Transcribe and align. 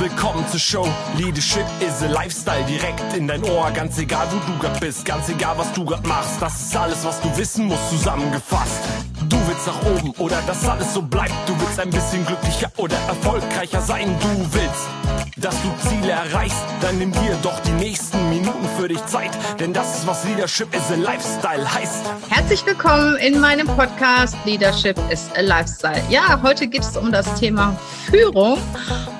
Willkommen 0.00 0.48
zur 0.48 0.58
Show. 0.58 0.88
Leadership 1.18 1.66
is 1.80 2.02
a 2.02 2.06
Lifestyle 2.06 2.64
direkt 2.64 3.14
in 3.14 3.28
dein 3.28 3.44
Ohr. 3.44 3.70
Ganz 3.70 3.98
egal, 3.98 4.26
wo 4.30 4.38
du 4.50 4.58
grad 4.58 4.80
bist, 4.80 5.04
ganz 5.04 5.28
egal, 5.28 5.58
was 5.58 5.70
du 5.74 5.84
grad 5.84 6.06
machst. 6.06 6.40
Das 6.40 6.58
ist 6.58 6.74
alles, 6.74 7.04
was 7.04 7.20
du 7.20 7.36
wissen 7.36 7.66
musst, 7.66 7.90
zusammengefasst. 7.90 8.80
Du 9.28 9.36
willst 9.46 9.66
nach 9.66 9.82
oben 9.82 10.12
oder 10.12 10.40
dass 10.46 10.66
alles 10.66 10.94
so 10.94 11.02
bleibt. 11.02 11.34
Du 11.46 11.52
willst 11.60 11.78
ein 11.78 11.90
bisschen 11.90 12.24
glücklicher 12.24 12.72
oder 12.78 12.96
erfolgreicher 13.08 13.82
sein. 13.82 14.16
Du 14.22 14.54
willst, 14.54 14.88
dass 15.36 15.54
du 15.60 15.88
Ziele 15.90 16.12
erreichst. 16.12 16.64
Dann 16.80 16.96
nimm 16.96 17.12
dir 17.12 17.36
doch 17.42 17.60
die 17.60 17.72
nächsten 17.72 18.26
Minuten 18.30 18.66
für 18.78 18.88
dich 18.88 19.04
Zeit. 19.04 19.32
Denn 19.58 19.74
das 19.74 19.98
ist, 19.98 20.06
was 20.06 20.24
Leadership 20.24 20.74
is 20.74 20.90
a 20.90 20.94
Lifestyle 20.94 21.74
heißt. 21.74 22.06
Herzlich 22.30 22.64
willkommen 22.64 23.16
in 23.16 23.38
meinem 23.38 23.66
Podcast 23.66 24.34
Leadership 24.46 24.96
is 25.12 25.28
a 25.36 25.42
Lifestyle. 25.42 26.02
Ja, 26.08 26.40
heute 26.42 26.68
geht 26.68 26.84
es 26.84 26.96
um 26.96 27.12
das 27.12 27.34
Thema 27.38 27.76
Führung. 28.10 28.56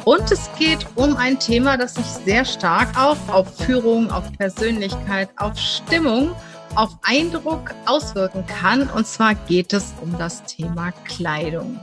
Und 0.05 0.31
es 0.31 0.49
geht 0.59 0.87
um 0.95 1.17
ein 1.17 1.39
Thema, 1.39 1.77
das 1.77 1.95
sich 1.95 2.07
sehr 2.07 2.45
stark 2.45 2.97
auch 2.99 3.19
auf 3.29 3.55
Führung, 3.59 4.11
auf 4.11 4.33
Persönlichkeit, 4.33 5.29
auf 5.37 5.59
Stimmung, 5.59 6.35
auf 6.75 6.97
Eindruck 7.03 7.75
auswirken 7.85 8.45
kann. 8.47 8.89
Und 8.89 9.07
zwar 9.07 9.35
geht 9.35 9.75
es 9.75 9.93
um 10.01 10.17
das 10.19 10.43
Thema 10.45 10.93
Kleidung. 11.05 11.79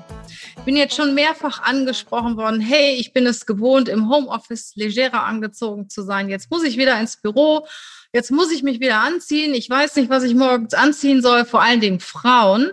Ich 0.58 0.64
bin 0.64 0.76
jetzt 0.76 0.96
schon 0.96 1.14
mehrfach 1.14 1.62
angesprochen 1.62 2.38
worden, 2.38 2.60
hey, 2.60 2.96
ich 2.96 3.14
bin 3.14 3.28
es 3.28 3.46
gewohnt, 3.46 3.88
im 3.88 4.10
Homeoffice 4.10 4.74
legerer 4.76 5.24
angezogen 5.24 5.88
zu 5.88 6.02
sein. 6.02 6.28
Jetzt 6.30 6.50
muss 6.50 6.64
ich 6.64 6.78
wieder 6.78 7.00
ins 7.00 7.18
Büro. 7.18 7.68
Jetzt 8.14 8.32
muss 8.32 8.52
ich 8.52 8.64
mich 8.64 8.80
wieder 8.80 9.00
anziehen. 9.02 9.54
Ich 9.54 9.70
weiß 9.70 9.96
nicht, 9.96 10.10
was 10.10 10.24
ich 10.24 10.34
morgens 10.34 10.74
anziehen 10.74 11.22
soll, 11.22 11.46
vor 11.46 11.62
allen 11.62 11.82
Dingen 11.82 12.00
Frauen 12.00 12.72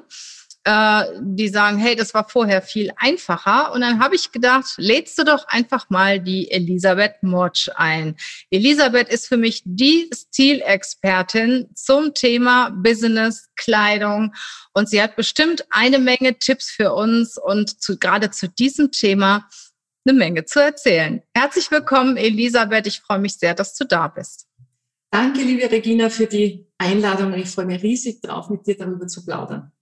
äh, 0.64 1.04
die 1.20 1.48
sagen, 1.48 1.78
hey, 1.78 1.94
das 1.94 2.14
war 2.14 2.28
vorher 2.28 2.62
viel 2.62 2.90
einfacher. 2.96 3.72
Und 3.72 3.82
dann 3.82 4.02
habe 4.02 4.14
ich 4.14 4.32
gedacht, 4.32 4.74
lädst 4.78 5.18
du 5.18 5.24
doch 5.24 5.46
einfach 5.48 5.90
mal 5.90 6.20
die 6.20 6.50
Elisabeth 6.50 7.22
Motsch 7.22 7.68
ein. 7.76 8.16
Elisabeth 8.50 9.08
ist 9.08 9.28
für 9.28 9.36
mich 9.36 9.62
die 9.64 10.10
Stilexpertin 10.12 11.68
zum 11.74 12.14
Thema 12.14 12.70
Business, 12.70 13.50
Kleidung. 13.56 14.34
Und 14.72 14.88
sie 14.88 15.02
hat 15.02 15.16
bestimmt 15.16 15.64
eine 15.70 15.98
Menge 15.98 16.38
Tipps 16.38 16.70
für 16.70 16.94
uns 16.94 17.36
und 17.36 17.82
zu, 17.82 17.98
gerade 17.98 18.30
zu 18.30 18.48
diesem 18.48 18.90
Thema 18.90 19.48
eine 20.06 20.18
Menge 20.18 20.44
zu 20.44 20.60
erzählen. 20.60 21.22
Herzlich 21.34 21.70
willkommen, 21.70 22.16
Elisabeth. 22.16 22.86
Ich 22.86 23.00
freue 23.00 23.18
mich 23.18 23.34
sehr, 23.34 23.54
dass 23.54 23.74
du 23.74 23.84
da 23.84 24.08
bist. 24.08 24.46
Danke, 25.10 25.42
liebe 25.42 25.70
Regina, 25.70 26.10
für 26.10 26.26
die 26.26 26.66
Einladung. 26.78 27.34
Ich 27.34 27.50
freue 27.50 27.66
mich 27.66 27.82
riesig 27.82 28.20
drauf, 28.20 28.50
mit 28.50 28.66
dir 28.66 28.76
darüber 28.76 29.06
zu 29.06 29.24
plaudern. 29.24 29.73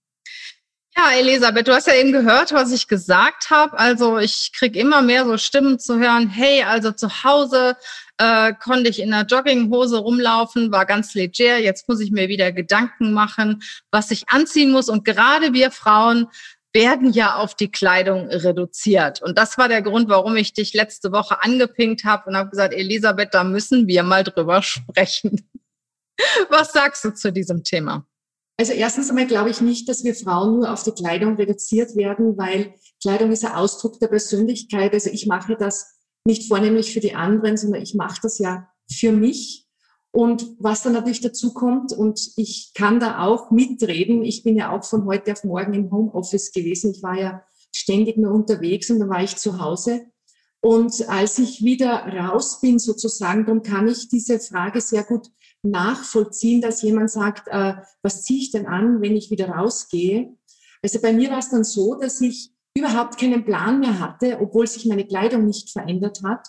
Ja, 0.94 1.12
Elisabeth, 1.18 1.66
du 1.66 1.72
hast 1.72 1.86
ja 1.86 1.94
eben 1.94 2.12
gehört, 2.12 2.52
was 2.52 2.70
ich 2.70 2.86
gesagt 2.86 3.48
habe. 3.48 3.78
Also 3.78 4.18
ich 4.18 4.52
krieg 4.54 4.76
immer 4.76 5.00
mehr 5.00 5.24
so 5.24 5.38
Stimmen 5.38 5.78
zu 5.78 5.98
hören, 5.98 6.28
hey, 6.28 6.64
also 6.64 6.92
zu 6.92 7.24
Hause 7.24 7.76
äh, 8.18 8.52
konnte 8.52 8.90
ich 8.90 9.00
in 9.00 9.12
einer 9.12 9.26
Jogginghose 9.26 9.96
rumlaufen, 9.96 10.70
war 10.70 10.84
ganz 10.84 11.14
leger, 11.14 11.58
jetzt 11.58 11.88
muss 11.88 12.00
ich 12.00 12.10
mir 12.10 12.28
wieder 12.28 12.52
Gedanken 12.52 13.14
machen, 13.14 13.62
was 13.90 14.10
ich 14.10 14.28
anziehen 14.28 14.70
muss. 14.70 14.90
Und 14.90 15.04
gerade 15.04 15.54
wir 15.54 15.70
Frauen 15.70 16.28
werden 16.74 17.10
ja 17.10 17.36
auf 17.36 17.54
die 17.54 17.70
Kleidung 17.70 18.28
reduziert. 18.28 19.22
Und 19.22 19.38
das 19.38 19.56
war 19.56 19.68
der 19.68 19.80
Grund, 19.80 20.10
warum 20.10 20.36
ich 20.36 20.52
dich 20.52 20.74
letzte 20.74 21.10
Woche 21.10 21.42
angepinkt 21.42 22.04
habe 22.04 22.28
und 22.28 22.36
habe 22.36 22.50
gesagt, 22.50 22.74
Elisabeth, 22.74 23.32
da 23.32 23.44
müssen 23.44 23.86
wir 23.86 24.02
mal 24.02 24.24
drüber 24.24 24.62
sprechen. 24.62 25.48
Was 26.50 26.72
sagst 26.72 27.04
du 27.04 27.14
zu 27.14 27.32
diesem 27.32 27.64
Thema? 27.64 28.06
Also 28.58 28.72
erstens 28.72 29.08
einmal 29.08 29.27
glaube 29.27 29.50
ich 29.50 29.61
nicht, 29.61 29.89
dass 29.89 30.05
wir 30.05 30.14
Frauen 30.14 30.58
nur 30.58 30.72
auf 30.72 30.83
die 30.83 30.92
Kleidung 30.92 31.36
reduziert 31.36 31.97
werden, 31.97 32.36
weil 32.36 32.75
Kleidung 33.00 33.32
ist 33.32 33.44
ein 33.44 33.53
Ausdruck 33.53 33.99
der 33.99 34.09
Persönlichkeit. 34.09 34.93
Also 34.93 35.10
ich 35.10 35.26
mache 35.26 35.56
das 35.56 35.99
nicht 36.25 36.49
vornehmlich 36.49 36.93
für 36.93 37.00
die 37.00 37.15
anderen, 37.15 37.56
sondern 37.56 37.82
ich 37.82 37.94
mache 37.94 38.21
das 38.22 38.38
ja 38.38 38.69
für 38.91 39.12
mich. 39.12 39.66
Und 40.12 40.56
was 40.59 40.82
dann 40.82 40.93
natürlich 40.93 41.22
dazu 41.22 41.54
kommt, 41.54 41.93
und 41.93 42.32
ich 42.37 42.72
kann 42.75 43.00
da 43.00 43.25
auch 43.25 43.50
mitreden, 43.50 44.22
ich 44.22 44.43
bin 44.44 44.56
ja 44.56 44.71
auch 44.71 44.84
von 44.84 45.06
heute 45.06 45.32
auf 45.32 45.43
morgen 45.43 45.72
im 45.72 45.91
Homeoffice 45.91 46.53
gewesen. 46.53 46.93
Ich 46.94 47.03
war 47.03 47.19
ja 47.19 47.43
ständig 47.75 48.19
nur 48.19 48.32
unterwegs 48.32 48.91
und 48.91 49.00
dann 49.00 49.09
war 49.09 49.22
ich 49.22 49.37
zu 49.37 49.59
Hause. 49.59 50.06
Und 50.60 51.09
als 51.09 51.38
ich 51.38 51.65
wieder 51.65 52.06
raus 52.06 52.60
bin 52.60 52.78
sozusagen, 52.78 53.47
dann 53.47 53.62
kann 53.62 53.88
ich 53.88 54.09
diese 54.09 54.38
Frage 54.38 54.81
sehr 54.81 55.03
gut 55.03 55.28
nachvollziehen, 55.62 56.61
dass 56.61 56.83
jemand 56.83 57.11
sagt, 57.11 57.49
äh, 57.49 57.75
was 58.03 58.23
ziehe 58.23 58.41
ich 58.41 58.50
denn 58.50 58.67
an, 58.67 59.00
wenn 59.00 59.17
ich 59.17 59.31
wieder 59.31 59.49
rausgehe? 59.50 60.37
Also 60.83 61.00
bei 61.00 61.12
mir 61.12 61.31
war 61.31 61.39
es 61.39 61.50
dann 61.50 61.65
so, 61.65 61.95
dass 61.95 62.21
ich 62.21 62.53
überhaupt 62.75 63.19
keinen 63.19 63.45
Plan 63.45 63.81
mehr 63.81 64.00
hatte, 64.00 64.39
obwohl 64.41 64.67
sich 64.67 64.87
meine 64.87 65.06
Kleidung 65.06 65.47
nicht 65.47 65.71
verändert 65.71 66.23
hat. 66.25 66.49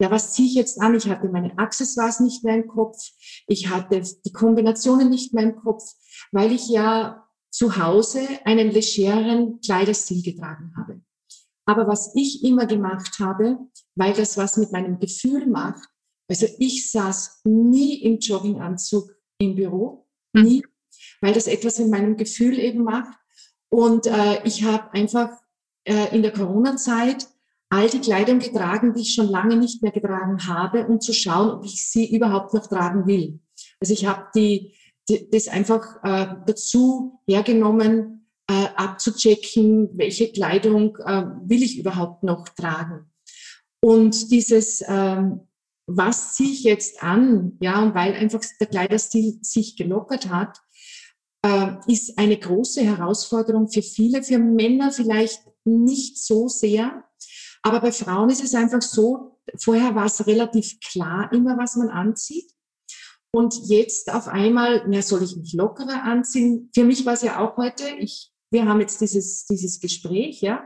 Ja, 0.00 0.10
was 0.10 0.32
ziehe 0.32 0.48
ich 0.48 0.54
jetzt 0.54 0.80
an? 0.80 0.94
Ich 0.94 1.08
hatte 1.08 1.28
meine 1.28 1.58
Accessoires 1.58 2.20
nicht 2.20 2.44
mehr 2.44 2.56
im 2.56 2.68
Kopf. 2.68 2.96
Ich 3.46 3.68
hatte 3.68 4.02
die 4.24 4.32
Kombinationen 4.32 5.10
nicht 5.10 5.34
mehr 5.34 5.44
im 5.44 5.56
Kopf, 5.56 5.82
weil 6.32 6.52
ich 6.52 6.68
ja 6.68 7.24
zu 7.50 7.76
Hause 7.76 8.20
einen 8.44 8.70
legeren 8.70 9.60
Kleiderstil 9.60 10.22
getragen 10.22 10.72
habe. 10.76 11.00
Aber 11.66 11.86
was 11.86 12.14
ich 12.14 12.44
immer 12.44 12.66
gemacht 12.66 13.18
habe, 13.20 13.58
weil 13.94 14.12
das 14.12 14.36
was 14.36 14.56
mit 14.56 14.72
meinem 14.72 14.98
Gefühl 14.98 15.46
macht, 15.46 15.88
also 16.28 16.46
ich 16.58 16.90
saß 16.90 17.42
nie 17.44 18.02
im 18.02 18.18
Jogginganzug 18.18 19.10
im 19.38 19.54
Büro, 19.54 20.06
mhm. 20.32 20.42
nie, 20.42 20.66
weil 21.20 21.34
das 21.34 21.46
etwas 21.46 21.78
in 21.78 21.90
meinem 21.90 22.16
Gefühl 22.16 22.58
eben 22.58 22.84
macht. 22.84 23.16
Und 23.68 24.06
äh, 24.06 24.42
ich 24.44 24.64
habe 24.64 24.92
einfach 24.92 25.30
äh, 25.84 26.14
in 26.14 26.22
der 26.22 26.32
Corona-Zeit 26.32 27.28
all 27.70 27.88
die 27.88 28.00
Kleidung 28.00 28.38
getragen, 28.38 28.94
die 28.94 29.02
ich 29.02 29.14
schon 29.14 29.28
lange 29.28 29.56
nicht 29.56 29.82
mehr 29.82 29.90
getragen 29.90 30.46
habe, 30.46 30.86
um 30.86 31.00
zu 31.00 31.12
schauen, 31.12 31.50
ob 31.50 31.64
ich 31.64 31.88
sie 31.88 32.14
überhaupt 32.14 32.54
noch 32.54 32.68
tragen 32.68 33.06
will. 33.06 33.40
Also 33.80 33.92
ich 33.92 34.06
habe 34.06 34.26
die, 34.34 34.74
die, 35.08 35.28
das 35.30 35.48
einfach 35.48 36.02
äh, 36.04 36.36
dazu 36.46 37.20
hergenommen, 37.26 38.28
äh, 38.48 38.66
abzuchecken, 38.76 39.90
welche 39.94 40.30
Kleidung 40.30 40.96
äh, 40.98 41.24
will 41.46 41.62
ich 41.62 41.78
überhaupt 41.78 42.22
noch 42.22 42.48
tragen. 42.50 43.10
Und 43.82 44.30
dieses 44.30 44.82
ähm, 44.86 45.40
was 45.86 46.34
ziehe 46.34 46.52
ich 46.52 46.62
jetzt 46.64 47.02
an? 47.02 47.58
Ja, 47.60 47.82
und 47.82 47.94
weil 47.94 48.14
einfach 48.14 48.40
der 48.60 48.66
Kleiderstil 48.66 49.38
sich 49.42 49.76
gelockert 49.76 50.28
hat, 50.28 50.58
äh, 51.44 51.76
ist 51.86 52.18
eine 52.18 52.38
große 52.38 52.82
Herausforderung 52.82 53.68
für 53.68 53.82
viele, 53.82 54.22
für 54.22 54.38
Männer 54.38 54.92
vielleicht 54.92 55.42
nicht 55.64 56.18
so 56.18 56.48
sehr. 56.48 57.04
Aber 57.62 57.80
bei 57.80 57.92
Frauen 57.92 58.30
ist 58.30 58.42
es 58.42 58.54
einfach 58.54 58.82
so, 58.82 59.38
vorher 59.58 59.94
war 59.94 60.06
es 60.06 60.26
relativ 60.26 60.78
klar 60.80 61.30
immer, 61.32 61.56
was 61.58 61.76
man 61.76 61.88
anzieht. 61.88 62.50
Und 63.34 63.54
jetzt 63.64 64.12
auf 64.12 64.28
einmal, 64.28 64.84
na, 64.86 65.02
soll 65.02 65.22
ich 65.24 65.36
mich 65.36 65.54
lockerer 65.54 66.04
anziehen? 66.04 66.70
Für 66.74 66.84
mich 66.84 67.04
war 67.04 67.14
es 67.14 67.22
ja 67.22 67.40
auch 67.40 67.56
heute, 67.56 67.84
ich, 67.98 68.30
wir 68.50 68.66
haben 68.66 68.80
jetzt 68.80 69.00
dieses, 69.00 69.44
dieses 69.46 69.80
Gespräch, 69.80 70.40
ja. 70.40 70.62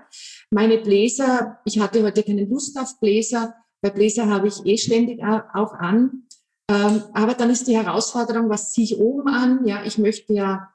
Meine 0.50 0.78
Bläser, 0.78 1.58
ich 1.64 1.80
hatte 1.80 2.02
heute 2.02 2.22
keine 2.22 2.44
Lust 2.44 2.78
auf 2.78 3.00
Bläser, 3.00 3.54
bei 3.80 3.90
Bläser 3.90 4.28
habe 4.28 4.48
ich 4.48 4.64
eh 4.64 4.76
ständig 4.76 5.22
auch 5.22 5.72
an. 5.74 6.24
Ähm, 6.70 7.02
aber 7.14 7.34
dann 7.34 7.50
ist 7.50 7.66
die 7.66 7.76
Herausforderung, 7.76 8.48
was 8.48 8.72
ziehe 8.72 8.84
ich 8.84 8.98
oben 8.98 9.28
an? 9.28 9.66
Ja, 9.66 9.84
ich 9.84 9.98
möchte 9.98 10.32
ja 10.34 10.68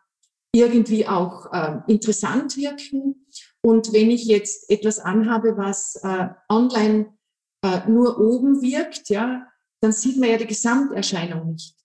irgendwie 0.55 1.07
auch 1.07 1.51
äh, 1.51 1.79
interessant 1.87 2.57
wirken. 2.57 3.27
Und 3.61 3.93
wenn 3.93 4.11
ich 4.11 4.25
jetzt 4.25 4.69
etwas 4.69 4.99
anhabe, 4.99 5.57
was 5.57 5.95
äh, 6.03 6.29
online 6.49 7.13
äh, 7.63 7.87
nur 7.87 8.19
oben 8.19 8.61
wirkt, 8.61 9.09
ja, 9.09 9.47
dann 9.81 9.91
sieht 9.91 10.17
man 10.17 10.29
ja 10.29 10.37
die 10.37 10.47
Gesamterscheinung 10.47 11.51
nicht. 11.51 11.75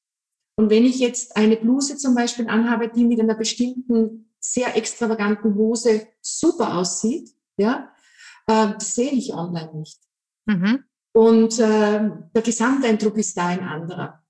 Und 0.56 0.70
wenn 0.70 0.84
ich 0.84 0.98
jetzt 0.98 1.36
eine 1.36 1.56
Bluse 1.56 1.96
zum 1.96 2.14
Beispiel 2.14 2.48
anhabe, 2.48 2.88
die 2.88 3.04
mit 3.04 3.20
einer 3.20 3.36
bestimmten 3.36 4.32
sehr 4.40 4.76
extravaganten 4.76 5.54
Hose 5.54 6.08
super 6.20 6.76
aussieht, 6.76 7.30
ja, 7.56 7.92
äh, 8.46 8.72
sehe 8.78 9.12
ich 9.12 9.34
online 9.34 9.74
nicht. 9.74 10.00
Mhm. 10.46 10.84
Und 11.18 11.58
äh, 11.58 12.10
der 12.32 12.42
Gesamteindruck 12.42 13.16
ist 13.16 13.36
da 13.36 13.48
ein 13.48 13.66
anderer. 13.66 14.22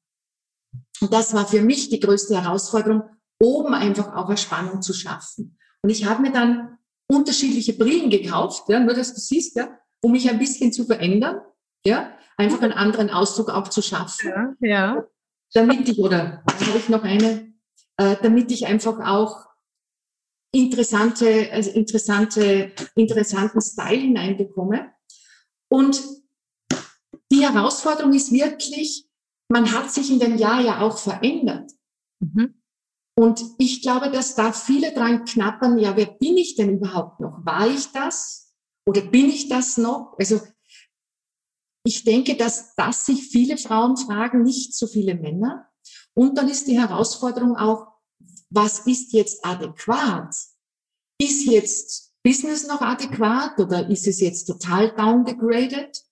Und 1.02 1.12
das 1.12 1.34
war 1.34 1.46
für 1.46 1.60
mich 1.60 1.90
die 1.90 2.00
größte 2.00 2.42
Herausforderung, 2.42 3.02
oben 3.38 3.74
einfach 3.74 4.16
auch 4.16 4.28
eine 4.28 4.38
Spannung 4.38 4.80
zu 4.80 4.94
schaffen. 4.94 5.58
Und 5.82 5.90
ich 5.90 6.06
habe 6.06 6.22
mir 6.22 6.32
dann 6.32 6.78
unterschiedliche 7.06 7.74
Brillen 7.74 8.08
gekauft, 8.08 8.70
ja, 8.70 8.80
nur 8.80 8.94
dass 8.94 9.12
du 9.12 9.20
siehst, 9.20 9.56
ja, 9.56 9.78
um 10.00 10.12
mich 10.12 10.30
ein 10.30 10.38
bisschen 10.38 10.72
zu 10.72 10.86
verändern, 10.86 11.42
ja, 11.84 12.10
einfach 12.38 12.62
einen 12.62 12.72
anderen 12.72 13.10
Ausdruck 13.10 13.50
auch 13.50 13.68
zu 13.68 13.82
schaffen. 13.82 14.56
Ja, 14.60 14.96
ja. 14.96 15.04
Damit 15.52 15.86
ich, 15.90 15.98
oder 15.98 16.42
habe 16.46 16.78
ich 16.78 16.88
noch 16.88 17.02
eine, 17.02 17.52
äh, 17.98 18.16
damit 18.22 18.50
ich 18.50 18.66
einfach 18.66 18.98
auch 19.06 19.44
interessante, 20.54 21.52
also 21.52 21.70
interessante, 21.70 22.72
interessanten 22.94 23.60
Style 23.60 24.00
hineinbekomme. 24.00 24.90
Und 25.70 26.02
die 27.30 27.42
Herausforderung 27.42 28.12
ist 28.12 28.32
wirklich, 28.32 29.08
man 29.48 29.72
hat 29.72 29.90
sich 29.90 30.10
in 30.10 30.20
dem 30.20 30.36
Jahr 30.36 30.60
ja 30.60 30.80
auch 30.80 30.98
verändert. 30.98 31.72
Mhm. 32.20 32.54
Und 33.18 33.44
ich 33.58 33.82
glaube, 33.82 34.10
dass 34.10 34.34
da 34.34 34.52
viele 34.52 34.92
dran 34.92 35.24
knappern, 35.24 35.78
ja, 35.78 35.96
wer 35.96 36.06
bin 36.06 36.36
ich 36.36 36.54
denn 36.54 36.70
überhaupt 36.70 37.20
noch? 37.20 37.44
War 37.44 37.66
ich 37.68 37.90
das? 37.92 38.54
Oder 38.86 39.00
bin 39.02 39.28
ich 39.28 39.48
das 39.48 39.76
noch? 39.76 40.14
Also 40.18 40.40
ich 41.84 42.04
denke, 42.04 42.36
dass 42.36 42.74
das 42.76 43.06
sich 43.06 43.28
viele 43.28 43.56
Frauen 43.56 43.96
fragen, 43.96 44.42
nicht 44.42 44.74
so 44.74 44.86
viele 44.86 45.14
Männer. 45.14 45.68
Und 46.14 46.36
dann 46.36 46.48
ist 46.48 46.68
die 46.68 46.78
Herausforderung 46.78 47.56
auch, 47.56 47.88
was 48.50 48.80
ist 48.86 49.12
jetzt 49.12 49.44
adäquat? 49.44 50.34
Ist 51.20 51.44
jetzt 51.46 52.12
Business 52.22 52.66
noch 52.66 52.80
adäquat 52.80 53.58
oder 53.58 53.88
ist 53.88 54.06
es 54.06 54.20
jetzt 54.20 54.44
total 54.44 54.94
downgraded? 54.94 56.04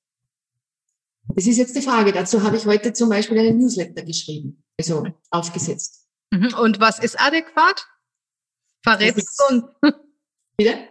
Das 1.34 1.46
ist 1.46 1.56
jetzt 1.56 1.76
die 1.76 1.82
Frage. 1.82 2.12
Dazu 2.12 2.43
habe 2.43 2.56
ich 2.56 2.67
heute 2.67 2.93
zum 2.93 3.08
Beispiel 3.08 3.38
einen 3.38 3.58
Newsletter 3.58 4.02
geschrieben, 4.02 4.64
also 4.78 5.06
aufgesetzt. 5.31 6.06
Mhm. 6.31 6.55
Und 6.55 6.81
was 6.81 6.99
ist 6.99 7.20
adäquat? 7.20 7.87
Verrätst 8.82 9.19
es 9.19 9.38
uns? 9.50 9.64
Bitte? 10.56 10.88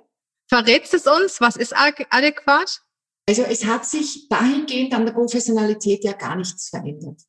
Verrätst 0.48 0.94
es 0.94 1.08
uns? 1.08 1.42
Was 1.42 1.56
ist 1.56 1.74
adäquat? 1.76 2.82
Also 3.28 3.44
es 3.44 3.66
hat 3.66 3.86
sich 3.86 4.28
dahingehend 4.30 4.94
an 4.94 5.06
der 5.06 5.14
Professionalität 5.14 6.04
ja 6.04 6.14
gar 6.14 6.36
nichts 6.36 6.70
verändert. 6.70 7.22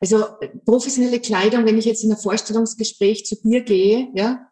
Also 0.00 0.26
professionelle 0.64 1.20
Kleidung, 1.20 1.66
wenn 1.66 1.78
ich 1.78 1.84
jetzt 1.84 2.04
in 2.04 2.12
ein 2.12 2.18
Vorstellungsgespräch 2.18 3.26
zu 3.26 3.36
dir 3.42 3.62
gehe, 3.62 4.08
ja, 4.14 4.50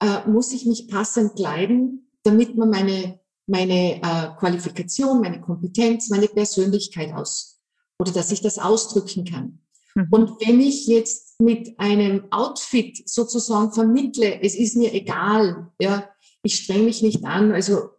äh, 0.00 0.28
muss 0.28 0.52
ich 0.52 0.66
mich 0.66 0.88
passend 0.88 1.36
kleiden, 1.36 2.10
damit 2.22 2.56
man 2.56 2.70
meine, 2.70 3.20
meine 3.48 3.96
äh, 3.96 4.38
Qualifikation, 4.38 5.20
meine 5.20 5.40
Kompetenz, 5.40 6.10
meine 6.10 6.28
Persönlichkeit 6.28 7.12
aus 7.12 7.60
oder 7.98 8.12
dass 8.12 8.30
ich 8.30 8.40
das 8.40 8.58
ausdrücken 8.58 9.24
kann. 9.24 9.60
Mhm. 9.94 10.06
Und 10.10 10.40
wenn 10.40 10.60
ich 10.60 10.86
jetzt 10.86 11.40
mit 11.40 11.78
einem 11.78 12.30
Outfit 12.30 13.08
sozusagen 13.08 13.72
vermittle, 13.72 14.40
es 14.42 14.54
ist 14.54 14.76
mir 14.76 14.92
egal, 14.92 15.72
ja, 15.80 16.08
ich 16.42 16.56
streng 16.56 16.84
mich 16.84 17.02
nicht 17.02 17.24
an, 17.24 17.52
also 17.52 17.90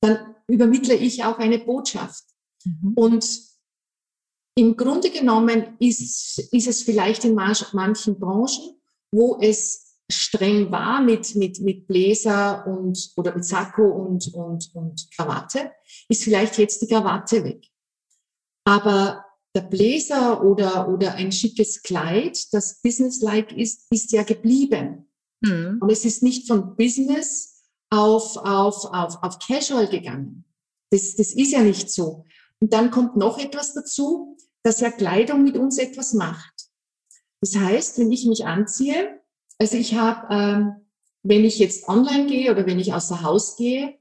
dann 0.00 0.34
übermittle 0.48 0.94
ich 0.94 1.24
auch 1.24 1.38
eine 1.38 1.58
Botschaft. 1.58 2.24
Mhm. 2.64 2.92
Und 2.94 3.40
im 4.56 4.76
Grunde 4.76 5.10
genommen 5.10 5.76
ist, 5.80 6.38
ist 6.52 6.66
es 6.68 6.82
vielleicht 6.82 7.24
in 7.24 7.34
manchen 7.34 8.18
Branchen, 8.18 8.80
wo 9.12 9.38
es 9.40 9.83
streng 10.10 10.70
war 10.70 11.00
mit, 11.00 11.34
mit, 11.34 11.60
mit 11.60 11.86
Bläser 11.86 12.66
und, 12.66 13.12
oder 13.16 13.34
mit 13.34 13.44
Sakko 13.44 13.82
und, 13.82 14.32
und, 14.34 14.74
und 14.74 15.10
Krawatte, 15.16 15.72
ist 16.08 16.24
vielleicht 16.24 16.58
jetzt 16.58 16.82
die 16.82 16.88
Krawatte 16.88 17.44
weg. 17.44 17.66
Aber 18.64 19.24
der 19.54 19.62
Bläser 19.62 20.42
oder, 20.42 20.88
oder 20.88 21.14
ein 21.14 21.32
schickes 21.32 21.82
Kleid, 21.82 22.52
das 22.52 22.80
businesslike 22.82 23.54
ist, 23.54 23.86
ist 23.90 24.12
ja 24.12 24.22
geblieben. 24.24 25.08
Mhm. 25.40 25.78
Und 25.80 25.90
es 25.90 26.04
ist 26.04 26.22
nicht 26.22 26.48
von 26.48 26.76
Business 26.76 27.62
auf, 27.90 28.36
auf, 28.36 28.84
auf, 28.86 29.22
auf 29.22 29.38
Casual 29.38 29.88
gegangen. 29.88 30.44
Das, 30.90 31.14
das 31.16 31.32
ist 31.32 31.52
ja 31.52 31.62
nicht 31.62 31.90
so. 31.90 32.24
Und 32.60 32.72
dann 32.72 32.90
kommt 32.90 33.16
noch 33.16 33.38
etwas 33.38 33.74
dazu, 33.74 34.36
dass 34.62 34.80
ja 34.80 34.90
Kleidung 34.90 35.44
mit 35.44 35.56
uns 35.56 35.78
etwas 35.78 36.14
macht. 36.14 36.52
Das 37.40 37.56
heißt, 37.56 37.98
wenn 37.98 38.10
ich 38.10 38.26
mich 38.26 38.46
anziehe, 38.46 39.20
also 39.58 39.76
ich 39.76 39.94
habe, 39.94 40.34
ähm, 40.34 40.74
wenn 41.22 41.44
ich 41.44 41.58
jetzt 41.58 41.88
online 41.88 42.26
gehe 42.26 42.50
oder 42.50 42.66
wenn 42.66 42.78
ich 42.78 42.92
außer 42.92 43.22
Haus 43.22 43.56
gehe, 43.56 43.98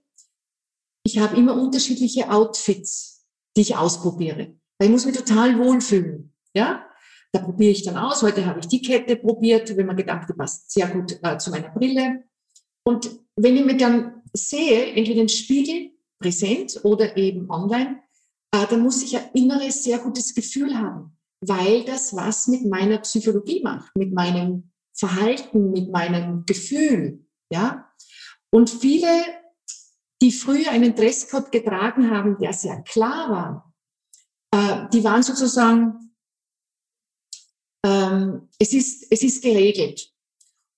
ich 1.05 1.19
habe 1.19 1.35
immer 1.35 1.59
unterschiedliche 1.59 2.29
Outfits, 2.31 3.25
die 3.55 3.61
ich 3.61 3.75
ausprobiere. 3.75 4.55
Weil 4.77 4.87
ich 4.87 4.91
muss 4.91 5.05
mich 5.05 5.17
total 5.17 5.57
wohlfühlen. 5.59 6.33
Ja, 6.55 6.85
da 7.31 7.39
probiere 7.39 7.71
ich 7.71 7.83
dann 7.83 7.97
aus. 7.97 8.21
Heute 8.21 8.45
habe 8.45 8.59
ich 8.59 8.67
die 8.67 8.81
Kette 8.81 9.15
probiert, 9.15 9.75
wenn 9.75 9.85
man 9.85 9.97
gedacht, 9.97 10.29
die 10.29 10.33
passt 10.33 10.71
sehr 10.71 10.87
gut 10.87 11.19
äh, 11.23 11.37
zu 11.37 11.49
meiner 11.49 11.69
Brille. 11.69 12.23
Und 12.85 13.09
wenn 13.35 13.57
ich 13.57 13.65
mir 13.65 13.77
dann 13.77 14.21
sehe, 14.33 14.87
entweder 14.87 15.21
den 15.21 15.29
Spiegel 15.29 15.91
präsent 16.19 16.79
oder 16.83 17.17
eben 17.17 17.49
online, 17.49 18.01
äh, 18.51 18.67
dann 18.67 18.81
muss 18.81 19.01
ich 19.03 19.17
ein 19.17 19.29
inneres, 19.33 19.83
sehr 19.83 19.99
gutes 19.99 20.33
Gefühl 20.35 20.77
haben, 20.77 21.17
weil 21.41 21.83
das 21.83 22.15
was 22.15 22.47
mit 22.47 22.65
meiner 22.65 22.99
Psychologie 22.99 23.61
macht, 23.63 23.95
mit 23.95 24.13
meinem 24.13 24.71
Verhalten, 24.93 25.71
mit 25.71 25.91
meinem 25.91 26.45
Gefühl. 26.45 27.25
Ja? 27.51 27.91
Und 28.51 28.69
viele, 28.69 29.23
die 30.21 30.31
früher 30.31 30.71
einen 30.71 30.95
Dresscode 30.95 31.51
getragen 31.51 32.11
haben, 32.11 32.37
der 32.37 32.53
sehr 32.53 32.81
klar 32.83 33.29
war, 33.29 33.73
äh, 34.51 34.89
die 34.93 35.03
waren 35.03 35.23
sozusagen, 35.23 36.15
ähm, 37.85 38.49
es, 38.59 38.73
ist, 38.73 39.07
es 39.11 39.23
ist 39.23 39.43
geregelt. 39.43 40.11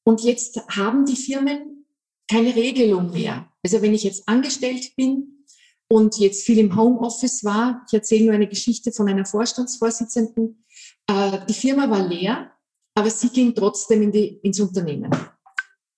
Und 0.05 0.21
jetzt 0.21 0.57
haben 0.69 1.05
die 1.05 1.15
Firmen 1.15 1.85
keine 2.29 2.55
Regelung 2.55 3.11
mehr. 3.11 3.51
Also 3.63 3.81
wenn 3.81 3.93
ich 3.93 4.03
jetzt 4.03 4.27
angestellt 4.27 4.95
bin, 4.95 5.35
und 5.87 6.17
jetzt 6.17 6.45
viel 6.45 6.57
im 6.59 6.75
Homeoffice 6.75 7.43
war. 7.43 7.83
Ich 7.87 7.93
erzähle 7.93 8.25
nur 8.25 8.33
eine 8.33 8.47
Geschichte 8.47 8.91
von 8.91 9.07
einer 9.07 9.25
Vorstandsvorsitzenden. 9.25 10.65
Äh, 11.07 11.45
die 11.47 11.53
Firma 11.53 11.89
war 11.89 12.07
leer, 12.07 12.51
aber 12.95 13.09
sie 13.09 13.29
ging 13.29 13.53
trotzdem 13.53 14.01
in 14.01 14.11
die, 14.11 14.39
ins 14.41 14.59
Unternehmen. 14.59 15.11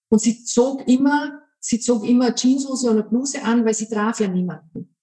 Und 0.09 0.19
sie 0.19 0.43
zog 0.43 0.87
immer, 0.87 1.41
sie 1.59 1.79
zog 1.79 2.07
immer 2.07 2.33
Jeanshose 2.33 2.89
und 2.89 2.97
eine 2.97 3.03
Bluse 3.03 3.41
an, 3.43 3.63
weil 3.65 3.73
sie 3.73 3.87
traf 3.87 4.19
ja 4.19 4.27
niemanden. 4.27 4.95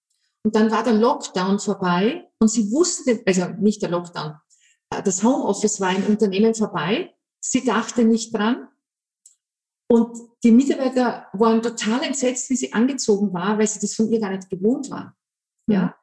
Und 0.45 0.55
dann 0.55 0.71
war 0.71 0.83
der 0.83 0.95
Lockdown 0.95 1.59
vorbei 1.59 2.29
und 2.39 2.49
sie 2.49 2.71
wusste, 2.71 3.23
also 3.25 3.47
nicht 3.61 3.81
der 3.81 3.91
Lockdown, 3.91 4.35
äh, 4.91 5.03
das 5.03 5.23
Homeoffice 5.23 5.81
war 5.81 5.95
im 5.95 6.05
Unternehmen 6.07 6.55
vorbei. 6.55 7.15
Sie 7.41 7.65
dachte 7.65 8.05
nicht 8.05 8.35
dran. 8.35 8.69
Und 9.89 10.19
die 10.43 10.51
Mitarbeiter 10.51 11.27
waren 11.35 11.63
total 11.63 12.03
entsetzt, 12.03 12.51
wie 12.51 12.57
sie 12.57 12.73
angezogen 12.73 13.33
war, 13.33 13.59
weil 13.59 13.67
sie 13.67 13.81
das 13.81 13.95
von 13.95 14.11
ihr 14.11 14.19
gar 14.19 14.31
nicht 14.31 14.51
gewohnt 14.51 14.91
war. 14.91 15.17
Ja. 15.69 15.95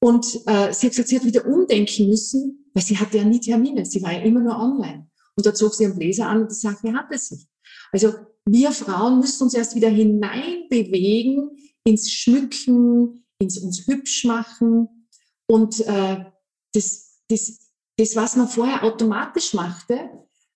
Und 0.00 0.26
äh, 0.46 0.72
sie 0.72 0.86
hat 0.86 0.92
gesagt, 0.92 1.08
sie 1.08 1.16
hat 1.16 1.24
wieder 1.24 1.46
umdenken 1.46 2.08
müssen, 2.08 2.70
weil 2.74 2.82
sie 2.82 2.98
hatte 2.98 3.18
ja 3.18 3.24
nie 3.24 3.40
Termine. 3.40 3.86
Sie 3.86 4.02
war 4.02 4.12
ja 4.12 4.20
immer 4.20 4.40
nur 4.40 4.58
online. 4.58 5.08
Und 5.36 5.46
da 5.46 5.54
zog 5.54 5.74
sie 5.74 5.84
einen 5.84 5.98
Bläser 5.98 6.28
an 6.28 6.42
und 6.42 6.50
die 6.50 6.54
Sache 6.54 6.92
hatte 6.92 7.18
sich. 7.18 7.46
Also 7.92 8.14
wir 8.46 8.72
Frauen 8.72 9.20
müssen 9.20 9.44
uns 9.44 9.54
erst 9.54 9.74
wieder 9.74 9.88
hineinbewegen 9.88 11.50
ins 11.84 12.10
Schmücken, 12.10 13.24
ins 13.38 13.58
uns 13.58 13.86
hübsch 13.86 14.24
machen. 14.24 15.08
Und 15.46 15.80
äh, 15.80 16.24
das, 16.72 17.20
das, 17.28 17.70
das, 17.96 18.16
was 18.16 18.36
man 18.36 18.48
vorher 18.48 18.84
automatisch 18.84 19.54
machte, 19.54 20.10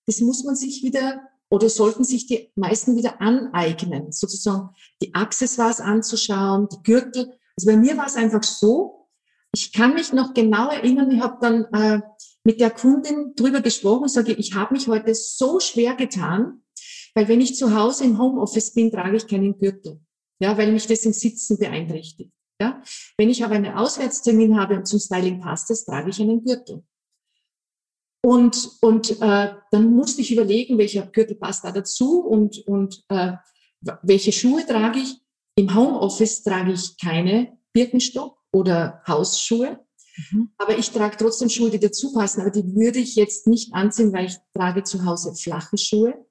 das 0.05 0.19
muss 0.21 0.43
man 0.43 0.55
sich 0.55 0.83
wieder 0.83 1.21
oder 1.51 1.69
sollten 1.69 2.03
sich 2.03 2.27
die 2.27 2.51
meisten 2.55 2.95
wieder 2.95 3.19
aneignen, 3.21 4.11
sozusagen 4.11 4.69
die 5.01 5.13
Accessoires 5.15 5.79
anzuschauen, 5.79 6.67
die 6.71 6.83
Gürtel. 6.83 7.33
Also 7.57 7.71
bei 7.71 7.75
mir 7.75 7.97
war 7.97 8.05
es 8.05 8.15
einfach 8.15 8.43
so, 8.43 9.07
ich 9.51 9.73
kann 9.73 9.95
mich 9.95 10.13
noch 10.13 10.33
genau 10.35 10.69
erinnern, 10.69 11.11
ich 11.11 11.21
habe 11.21 11.37
dann 11.41 11.65
äh, 11.73 12.01
mit 12.43 12.59
der 12.59 12.71
Kundin 12.71 13.33
drüber 13.35 13.61
gesprochen, 13.61 14.07
sage, 14.07 14.33
ich 14.33 14.53
habe 14.53 14.73
mich 14.73 14.87
heute 14.87 15.13
so 15.13 15.59
schwer 15.59 15.95
getan, 15.95 16.63
weil 17.13 17.27
wenn 17.27 17.41
ich 17.41 17.55
zu 17.55 17.75
Hause 17.75 18.05
im 18.05 18.19
Homeoffice 18.19 18.73
bin, 18.73 18.91
trage 18.91 19.17
ich 19.17 19.27
keinen 19.27 19.57
Gürtel, 19.57 19.99
ja, 20.39 20.57
weil 20.57 20.71
mich 20.71 20.87
das 20.87 21.05
im 21.05 21.13
Sitzen 21.13 21.57
beeinträchtigt. 21.57 22.31
Ja. 22.61 22.81
Wenn 23.17 23.29
ich 23.29 23.43
aber 23.43 23.55
einen 23.55 23.73
Auswärtstermin 23.73 24.59
habe 24.59 24.75
und 24.75 24.85
zum 24.85 24.99
Styling 24.99 25.39
passt 25.39 25.69
das, 25.69 25.85
trage 25.85 26.09
ich 26.09 26.19
einen 26.21 26.43
Gürtel. 26.43 26.83
Und, 28.21 28.77
und 28.81 29.21
äh, 29.21 29.53
dann 29.71 29.93
musste 29.93 30.21
ich 30.21 30.33
überlegen, 30.33 30.77
welcher 30.77 31.05
Gürtel 31.07 31.37
passt 31.37 31.63
da 31.63 31.71
dazu 31.71 32.19
und, 32.19 32.67
und 32.67 33.03
äh, 33.07 33.33
welche 34.01 34.33
Schuhe 34.33 34.65
trage 34.65 34.99
ich. 34.99 35.15
Im 35.55 35.73
Homeoffice 35.73 36.43
trage 36.43 36.73
ich 36.73 36.97
keine 36.97 37.57
Birkenstock 37.73 38.37
oder 38.51 39.01
Hausschuhe, 39.07 39.85
mhm. 40.31 40.51
aber 40.57 40.77
ich 40.77 40.91
trage 40.91 41.17
trotzdem 41.17 41.49
Schuhe, 41.49 41.69
die 41.69 41.79
dazu 41.79 42.13
passen. 42.13 42.41
Aber 42.41 42.51
die 42.51 42.75
würde 42.75 42.99
ich 42.99 43.15
jetzt 43.15 43.47
nicht 43.47 43.73
anziehen, 43.73 44.13
weil 44.13 44.25
ich 44.25 44.37
trage 44.53 44.83
zu 44.83 45.05
Hause 45.05 45.33
flache 45.35 45.77
Schuhe. 45.77 46.25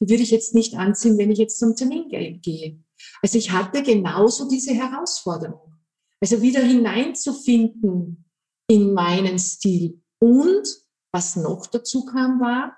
Die 0.00 0.08
würde 0.08 0.22
ich 0.22 0.30
jetzt 0.30 0.54
nicht 0.54 0.74
anziehen, 0.74 1.18
wenn 1.18 1.30
ich 1.30 1.38
jetzt 1.38 1.58
zum 1.58 1.74
Termin 1.74 2.08
gehe. 2.08 2.82
Also 3.22 3.38
ich 3.38 3.50
hatte 3.50 3.82
genauso 3.82 4.48
diese 4.48 4.72
Herausforderung. 4.72 5.74
Also 6.20 6.42
wieder 6.42 6.60
hineinzufinden 6.60 8.24
in 8.68 8.92
meinen 8.92 9.38
Stil 9.38 10.02
und 10.20 10.66
was 11.12 11.36
noch 11.36 11.66
dazu 11.66 12.04
kam, 12.04 12.40
war, 12.40 12.76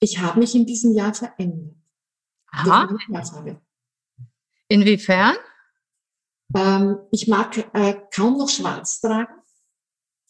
ich 0.00 0.18
habe 0.18 0.40
mich 0.40 0.54
in 0.54 0.66
diesem 0.66 0.94
Jahr 0.94 1.14
verändert. 1.14 1.76
Aha. 2.48 2.88
Inwiefern? 4.68 5.36
Ähm, 6.54 6.98
ich 7.10 7.28
mag 7.28 7.56
äh, 7.72 7.94
kaum 8.14 8.36
noch 8.36 8.48
schwarz 8.48 9.00
tragen. 9.00 9.41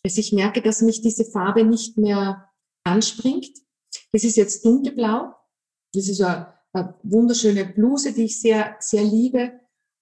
Also 0.04 0.20
ich 0.20 0.32
merke, 0.32 0.62
dass 0.62 0.82
mich 0.82 1.00
diese 1.00 1.24
Farbe 1.24 1.64
nicht 1.64 1.96
mehr 1.96 2.50
anspringt. 2.84 3.50
Das 4.12 4.24
ist 4.24 4.36
jetzt 4.36 4.64
dunkelblau. 4.64 5.34
Das 5.94 6.08
ist 6.08 6.20
eine, 6.20 6.54
eine 6.72 6.98
wunderschöne 7.02 7.66
Bluse, 7.66 8.12
die 8.12 8.24
ich 8.24 8.40
sehr, 8.40 8.76
sehr 8.80 9.04
liebe. 9.04 9.60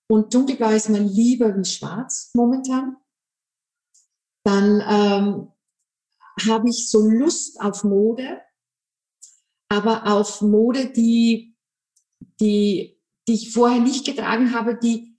Und 0.09 0.33
dunkelblau 0.33 0.71
ist 0.71 0.88
mir 0.88 1.00
lieber 1.00 1.57
wie 1.57 1.64
schwarz 1.64 2.30
momentan. 2.35 2.97
Dann 4.45 4.80
ähm, 4.80 5.52
habe 6.49 6.71
ich 6.71 6.88
so 6.90 7.07
Lust 7.07 7.61
auf 7.61 7.85
Mode, 7.85 8.40
aber 9.69 10.07
auf 10.07 10.40
Mode, 10.40 10.90
die, 10.90 11.57
die, 12.40 12.99
die 13.28 13.35
ich 13.35 13.52
vorher 13.52 13.80
nicht 13.80 14.07
getragen 14.07 14.54
habe, 14.54 14.76
die, 14.76 15.19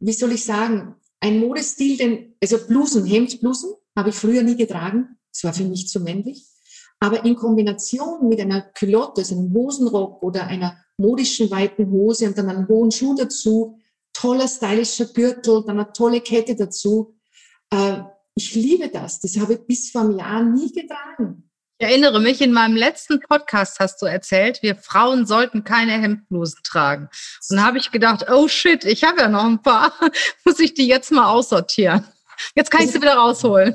wie 0.00 0.12
soll 0.12 0.32
ich 0.32 0.44
sagen, 0.44 0.96
ein 1.20 1.38
Modestil, 1.38 1.96
den, 1.96 2.36
also 2.42 2.66
Blusen, 2.66 3.06
Hemdblusen 3.06 3.74
habe 3.98 4.10
ich 4.10 4.14
früher 4.14 4.42
nie 4.42 4.56
getragen. 4.56 5.18
Es 5.32 5.44
war 5.44 5.52
für 5.52 5.64
mich 5.64 5.88
zu 5.88 6.00
männlich. 6.00 6.46
Aber 7.00 7.24
in 7.24 7.36
Kombination 7.36 8.28
mit 8.28 8.40
einer 8.40 8.62
Culotte, 8.62 9.20
also 9.20 9.36
einem 9.36 9.52
Hosenrock 9.54 10.22
oder 10.22 10.46
einer 10.46 10.76
modischen 10.96 11.50
weiten 11.50 11.90
Hose 11.90 12.26
und 12.26 12.36
dann 12.36 12.48
einen 12.48 12.68
hohen 12.68 12.90
Schuh 12.90 13.14
dazu, 13.14 13.78
toller 14.12 14.48
stylischer 14.48 15.06
Gürtel, 15.06 15.62
dann 15.64 15.78
eine 15.78 15.92
tolle 15.92 16.20
Kette 16.20 16.56
dazu. 16.56 17.14
Äh, 17.70 18.02
ich 18.34 18.54
liebe 18.54 18.88
das. 18.88 19.20
Das 19.20 19.38
habe 19.38 19.54
ich 19.54 19.66
bis 19.66 19.90
vor 19.90 20.02
einem 20.02 20.18
Jahr 20.18 20.42
nie 20.42 20.72
getragen. 20.72 21.48
Ich 21.80 21.86
erinnere 21.86 22.18
mich, 22.18 22.40
in 22.40 22.52
meinem 22.52 22.74
letzten 22.74 23.20
Podcast 23.20 23.78
hast 23.78 24.02
du 24.02 24.06
erzählt, 24.06 24.62
wir 24.62 24.74
Frauen 24.74 25.26
sollten 25.26 25.62
keine 25.62 25.92
Hemdblusen 25.92 26.60
tragen. 26.64 27.08
Und 27.48 27.56
da 27.56 27.62
habe 27.62 27.78
ich 27.78 27.92
gedacht, 27.92 28.26
oh 28.28 28.48
shit, 28.48 28.84
ich 28.84 29.04
habe 29.04 29.20
ja 29.20 29.28
noch 29.28 29.44
ein 29.44 29.62
paar. 29.62 29.92
Muss 30.44 30.58
ich 30.58 30.74
die 30.74 30.88
jetzt 30.88 31.12
mal 31.12 31.30
aussortieren? 31.30 32.04
Jetzt 32.54 32.70
kann 32.70 32.84
ich 32.84 32.90
sie 32.90 33.00
wieder 33.00 33.14
rausholen. 33.14 33.74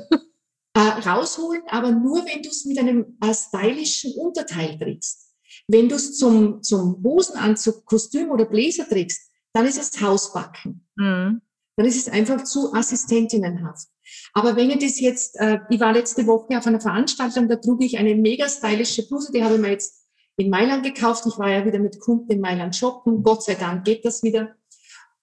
Äh, 0.76 0.80
rausholen, 1.08 1.62
aber 1.68 1.92
nur, 1.92 2.24
wenn 2.26 2.42
du 2.42 2.48
es 2.48 2.64
mit 2.64 2.78
einem 2.78 3.16
äh, 3.22 3.32
stylischen 3.32 4.12
Unterteil 4.14 4.76
trägst. 4.76 5.32
Wenn 5.68 5.88
du 5.88 5.94
es 5.94 6.18
zum, 6.18 6.62
zum 6.62 7.00
Hosenanzug, 7.04 7.86
Kostüm 7.86 8.30
oder 8.30 8.44
Bläser 8.44 8.88
trägst, 8.88 9.30
dann 9.52 9.66
ist 9.66 9.78
es 9.78 10.00
Hausbacken. 10.00 10.84
Mhm. 10.96 11.40
Dann 11.76 11.86
ist 11.86 11.96
es 11.96 12.12
einfach 12.12 12.42
zu 12.44 12.74
assistentinnenhaft. 12.74 13.88
Aber 14.32 14.56
wenn 14.56 14.70
ich 14.70 14.78
das 14.78 15.00
jetzt, 15.00 15.36
äh, 15.38 15.60
ich 15.70 15.80
war 15.80 15.92
letzte 15.92 16.26
Woche 16.26 16.58
auf 16.58 16.66
einer 16.66 16.80
Veranstaltung, 16.80 17.48
da 17.48 17.56
trug 17.56 17.82
ich 17.82 17.98
eine 17.98 18.14
mega 18.14 18.48
stylische 18.48 19.06
Bluse, 19.06 19.32
die 19.32 19.42
habe 19.42 19.54
ich 19.54 19.60
mir 19.60 19.70
jetzt 19.70 20.04
in 20.36 20.50
Mailand 20.50 20.84
gekauft. 20.84 21.24
Ich 21.26 21.38
war 21.38 21.50
ja 21.50 21.64
wieder 21.64 21.78
mit 21.78 22.00
Kunden 22.00 22.30
in 22.32 22.40
Mailand 22.40 22.74
shoppen. 22.74 23.22
Gott 23.22 23.44
sei 23.44 23.54
Dank 23.54 23.84
geht 23.84 24.04
das 24.04 24.22
wieder. 24.22 24.56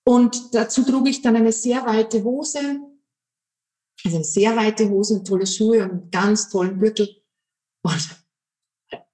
Und 0.04 0.56
dazu 0.56 0.84
trug 0.84 1.08
ich 1.08 1.22
dann 1.22 1.36
eine 1.36 1.52
sehr 1.52 1.86
weite 1.86 2.24
Hose, 2.24 2.80
also 4.06 4.24
sehr 4.24 4.56
weite 4.56 4.90
Hose 4.90 5.16
und 5.16 5.28
tolle 5.28 5.48
Schuhe 5.48 5.84
und 5.84 5.92
einen 5.92 6.12
ganz 6.12 6.50
tollen 6.50 6.80
Gürtel. 6.80 7.10
Und 7.84 8.10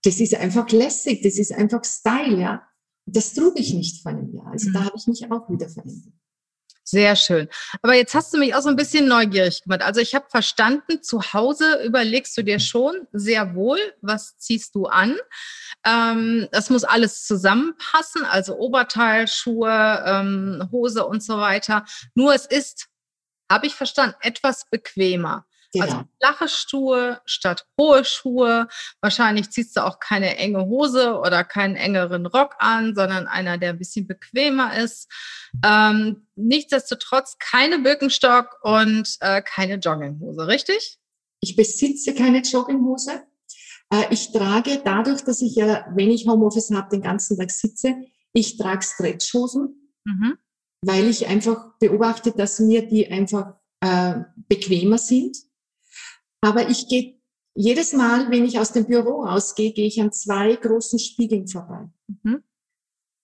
das 0.03 0.19
ist 0.19 0.35
einfach 0.35 0.69
lässig, 0.71 1.21
das 1.21 1.37
ist 1.37 1.51
einfach 1.51 1.83
Style, 1.83 2.39
ja. 2.39 2.67
Das 3.05 3.33
trug 3.33 3.57
ich 3.57 3.73
nicht 3.73 4.01
vor 4.01 4.11
einem 4.11 4.33
Jahr. 4.33 4.47
Also 4.47 4.69
mhm. 4.69 4.73
da 4.73 4.83
habe 4.85 4.95
ich 4.97 5.07
mich 5.07 5.31
auch 5.31 5.49
wieder 5.49 5.69
verändert. 5.69 6.13
Sehr 6.89 7.17
schön. 7.17 7.49
Aber 7.81 7.95
jetzt 7.95 8.15
hast 8.15 8.33
du 8.33 8.37
mich 8.37 8.55
auch 8.55 8.61
so 8.61 8.69
ein 8.69 8.77
bisschen 8.77 9.09
neugierig 9.09 9.61
gemacht. 9.63 9.81
Also 9.81 9.99
ich 9.99 10.15
habe 10.15 10.25
verstanden, 10.29 11.03
zu 11.03 11.21
Hause 11.33 11.83
überlegst 11.83 12.37
du 12.37 12.43
dir 12.43 12.59
schon 12.59 13.07
sehr 13.11 13.55
wohl, 13.55 13.79
was 13.99 14.37
ziehst 14.37 14.73
du 14.73 14.85
an. 14.85 15.17
Ähm, 15.85 16.47
das 16.53 16.69
muss 16.69 16.85
alles 16.85 17.25
zusammenpassen, 17.25 18.23
also 18.23 18.55
Oberteil, 18.55 19.27
Schuhe, 19.27 20.01
ähm, 20.05 20.69
Hose 20.71 21.05
und 21.05 21.21
so 21.21 21.37
weiter. 21.37 21.83
Nur 22.15 22.33
es 22.33 22.45
ist, 22.45 22.87
habe 23.49 23.67
ich 23.67 23.75
verstanden, 23.75 24.15
etwas 24.21 24.69
bequemer. 24.69 25.45
Also 25.73 25.85
genau. 25.85 25.97
Also 25.97 26.09
flache 26.19 26.47
Schuhe 26.47 27.21
statt 27.25 27.65
hohe 27.77 28.05
Schuhe. 28.05 28.67
Wahrscheinlich 29.01 29.49
ziehst 29.51 29.75
du 29.75 29.85
auch 29.85 29.99
keine 29.99 30.37
enge 30.37 30.65
Hose 30.65 31.19
oder 31.19 31.43
keinen 31.43 31.75
engeren 31.75 32.25
Rock 32.25 32.55
an, 32.59 32.95
sondern 32.95 33.27
einer, 33.27 33.57
der 33.57 33.71
ein 33.71 33.77
bisschen 33.77 34.07
bequemer 34.07 34.77
ist. 34.77 35.11
Ähm, 35.65 36.27
nichtsdestotrotz 36.35 37.37
keine 37.39 37.79
Birkenstock 37.79 38.57
und 38.61 39.17
äh, 39.19 39.41
keine 39.41 39.75
Jogginghose, 39.75 40.47
richtig? 40.47 40.99
Ich 41.39 41.55
besitze 41.55 42.13
keine 42.13 42.39
Jogginghose. 42.39 43.23
Äh, 43.93 44.05
ich 44.11 44.31
trage 44.31 44.81
dadurch, 44.83 45.23
dass 45.23 45.41
ich 45.41 45.55
ja, 45.55 45.85
wenn 45.95 46.09
ich 46.09 46.27
Homeoffice 46.27 46.71
habe, 46.71 46.89
den 46.89 47.01
ganzen 47.01 47.37
Tag 47.37 47.51
sitze, 47.51 47.95
ich 48.33 48.57
trage 48.57 48.83
Stretchhosen, 48.83 49.93
mhm. 50.05 50.37
Weil 50.81 51.07
ich 51.07 51.27
einfach 51.27 51.77
beobachte, 51.79 52.31
dass 52.31 52.59
mir 52.59 52.87
die 52.87 53.07
einfach 53.07 53.55
äh, 53.81 54.21
bequemer 54.47 54.97
sind. 54.97 55.37
Aber 56.41 56.69
ich 56.69 56.87
gehe 56.87 57.19
jedes 57.55 57.93
Mal, 57.93 58.29
wenn 58.29 58.45
ich 58.45 58.59
aus 58.59 58.71
dem 58.71 58.85
Büro 58.85 59.23
ausgehe, 59.23 59.73
gehe 59.73 59.87
ich 59.87 59.99
an 59.99 60.11
zwei 60.11 60.55
großen 60.55 60.99
Spiegeln 60.99 61.47
vorbei. 61.47 61.89
Mhm. 62.23 62.43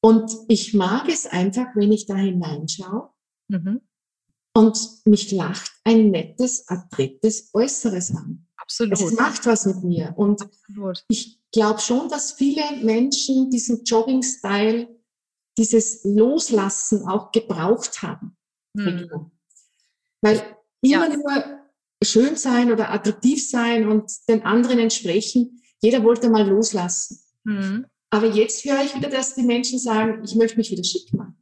Und 0.01 0.31
ich 0.47 0.73
mag 0.73 1.07
es 1.07 1.27
einfach, 1.27 1.67
wenn 1.75 1.91
ich 1.91 2.07
da 2.07 2.15
hineinschaue 2.15 3.09
mhm. 3.47 3.81
und 4.53 5.05
mich 5.05 5.31
lacht 5.31 5.71
ein 5.83 6.11
nettes, 6.11 6.67
adrettes 6.67 7.51
Äußeres 7.53 8.11
an. 8.15 8.47
Absolut. 8.57 8.93
Es 8.93 9.13
macht 9.13 9.45
was 9.45 9.65
mit 9.65 9.83
mir. 9.83 10.13
Und 10.17 10.41
Absolut. 10.41 11.05
ich 11.09 11.39
glaube 11.51 11.79
schon, 11.79 12.09
dass 12.09 12.33
viele 12.33 12.63
Menschen 12.83 13.49
diesen 13.49 13.83
Jogging-Style, 13.83 14.87
dieses 15.57 16.03
Loslassen 16.03 17.07
auch 17.07 17.31
gebraucht 17.31 18.01
haben. 18.01 18.35
Mhm. 18.73 19.31
Weil 20.21 20.41
immer 20.81 21.09
ja. 21.09 21.15
nur 21.15 21.59
schön 22.03 22.35
sein 22.35 22.71
oder 22.71 22.91
attraktiv 22.91 23.47
sein 23.47 23.87
und 23.87 24.11
den 24.27 24.43
anderen 24.43 24.79
entsprechen. 24.79 25.61
Jeder 25.81 26.03
wollte 26.03 26.29
mal 26.29 26.47
loslassen. 26.47 27.19
Mhm. 27.43 27.85
Aber 28.09 28.27
jetzt 28.27 28.63
höre 28.63 28.83
ich 28.83 28.95
wieder, 28.95 29.09
dass 29.09 29.35
die 29.35 29.43
Menschen 29.43 29.79
sagen, 29.79 30.23
ich 30.23 30.35
möchte 30.35 30.57
mich 30.57 30.71
wieder 30.71 30.83
schick 30.83 31.13
machen. 31.13 31.35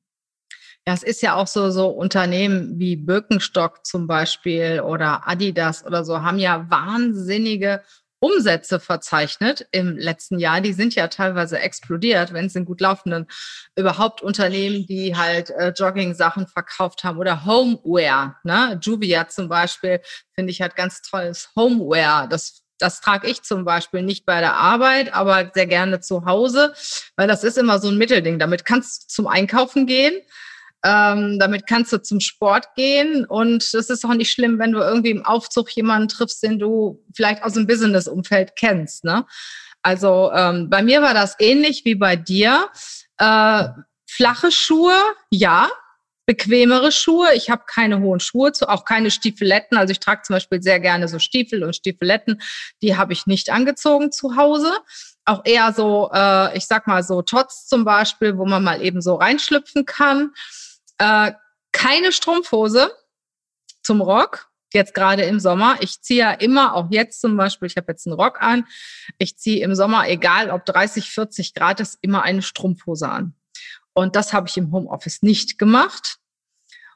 Ja, 0.87 0.93
es 0.93 1.03
ist 1.03 1.21
ja 1.21 1.35
auch 1.35 1.45
so, 1.45 1.69
so 1.69 1.89
Unternehmen 1.89 2.79
wie 2.79 2.95
Birkenstock 2.95 3.85
zum 3.85 4.07
Beispiel 4.07 4.81
oder 4.81 5.27
Adidas 5.27 5.85
oder 5.85 6.03
so 6.03 6.21
haben 6.21 6.39
ja 6.39 6.65
wahnsinnige 6.71 7.83
Umsätze 8.21 8.79
verzeichnet 8.79 9.67
im 9.71 9.97
letzten 9.97 10.39
Jahr. 10.39 10.61
Die 10.61 10.73
sind 10.73 10.95
ja 10.95 11.07
teilweise 11.07 11.59
explodiert, 11.59 12.33
wenn 12.33 12.45
es 12.45 12.55
in 12.55 12.65
gut 12.65 12.79
laufenden 12.79 13.27
überhaupt 13.75 14.21
Unternehmen, 14.21 14.85
die 14.85 15.17
halt 15.17 15.49
äh, 15.49 15.73
Jogging-Sachen 15.75 16.47
verkauft 16.47 17.03
haben 17.03 17.17
oder 17.17 17.45
Homeware. 17.45 18.35
Ne? 18.43 18.79
Juvia 18.81 19.27
zum 19.27 19.49
Beispiel, 19.49 20.01
finde 20.35 20.51
ich, 20.51 20.61
hat 20.61 20.75
ganz 20.75 21.01
tolles 21.01 21.49
Homeware. 21.55 22.27
Das 22.29 22.61
das 22.81 22.99
trage 22.99 23.27
ich 23.27 23.43
zum 23.43 23.63
Beispiel 23.63 24.01
nicht 24.01 24.25
bei 24.25 24.39
der 24.39 24.55
Arbeit, 24.55 25.13
aber 25.13 25.51
sehr 25.53 25.67
gerne 25.67 25.99
zu 25.99 26.25
Hause, 26.25 26.73
weil 27.15 27.27
das 27.27 27.43
ist 27.43 27.57
immer 27.57 27.77
so 27.79 27.89
ein 27.89 27.97
Mittelding. 27.97 28.39
Damit 28.39 28.65
kannst 28.65 29.03
du 29.03 29.07
zum 29.07 29.27
Einkaufen 29.27 29.85
gehen, 29.85 30.19
ähm, 30.83 31.37
damit 31.39 31.67
kannst 31.67 31.93
du 31.93 32.01
zum 32.01 32.19
Sport 32.19 32.73
gehen 32.75 33.25
und 33.25 33.63
es 33.63 33.89
ist 33.89 34.05
auch 34.05 34.13
nicht 34.13 34.31
schlimm, 34.31 34.57
wenn 34.59 34.71
du 34.71 34.79
irgendwie 34.79 35.11
im 35.11 35.25
Aufzug 35.25 35.69
jemanden 35.75 36.07
triffst, 36.07 36.41
den 36.41 36.59
du 36.59 37.03
vielleicht 37.13 37.43
aus 37.43 37.53
dem 37.53 37.67
Business-Umfeld 37.67 38.55
kennst. 38.55 39.03
Ne? 39.03 39.25
Also 39.83 40.31
ähm, 40.33 40.69
bei 40.69 40.81
mir 40.81 41.01
war 41.01 41.13
das 41.13 41.35
ähnlich 41.39 41.85
wie 41.85 41.95
bei 41.95 42.15
dir. 42.15 42.69
Äh, 43.17 43.67
flache 44.07 44.51
Schuhe, 44.51 44.97
ja. 45.29 45.69
Bequemere 46.27 46.91
Schuhe. 46.91 47.33
Ich 47.33 47.49
habe 47.49 47.63
keine 47.65 47.99
hohen 47.99 48.19
Schuhe, 48.19 48.51
zu, 48.51 48.69
auch 48.69 48.85
keine 48.85 49.11
Stiefeletten. 49.11 49.77
Also 49.77 49.91
ich 49.91 49.99
trage 49.99 50.21
zum 50.21 50.35
Beispiel 50.35 50.61
sehr 50.61 50.79
gerne 50.79 51.07
so 51.07 51.19
Stiefel 51.19 51.63
und 51.63 51.75
Stiefeletten. 51.75 52.41
Die 52.81 52.95
habe 52.95 53.11
ich 53.13 53.25
nicht 53.25 53.51
angezogen 53.51 54.11
zu 54.11 54.35
Hause 54.35 54.71
auch 55.25 55.41
eher 55.45 55.73
so, 55.73 56.09
äh, 56.13 56.57
ich 56.57 56.65
sag 56.65 56.87
mal 56.87 57.03
so 57.03 57.21
Tots 57.21 57.67
zum 57.67 57.85
Beispiel, 57.85 58.37
wo 58.37 58.45
man 58.45 58.63
mal 58.63 58.81
eben 58.81 59.01
so 59.01 59.15
reinschlüpfen 59.15 59.85
kann. 59.85 60.31
Äh, 61.01 61.33
keine 61.71 62.11
Strumpfhose 62.11 62.91
zum 63.81 64.01
Rock, 64.01 64.51
jetzt 64.71 64.93
gerade 64.93 65.23
im 65.23 65.39
Sommer. 65.39 65.77
Ich 65.79 65.99
ziehe 66.01 66.19
ja 66.19 66.31
immer, 66.31 66.75
auch 66.75 66.91
jetzt 66.91 67.21
zum 67.21 67.35
Beispiel, 67.37 67.65
ich 67.65 67.75
habe 67.75 67.91
jetzt 67.91 68.05
einen 68.05 68.13
Rock 68.13 68.39
an, 68.39 68.67
ich 69.17 69.35
ziehe 69.35 69.63
im 69.63 69.73
Sommer, 69.73 70.07
egal 70.07 70.51
ob 70.51 70.63
30, 70.63 71.09
40 71.09 71.55
Grad 71.55 71.79
ist, 71.79 71.97
immer 72.03 72.21
eine 72.21 72.43
Strumpfhose 72.43 73.09
an. 73.09 73.33
Und 73.93 74.15
das 74.15 74.31
habe 74.31 74.47
ich 74.47 74.57
im 74.57 74.71
Homeoffice 74.71 75.23
nicht 75.23 75.57
gemacht. 75.57 76.17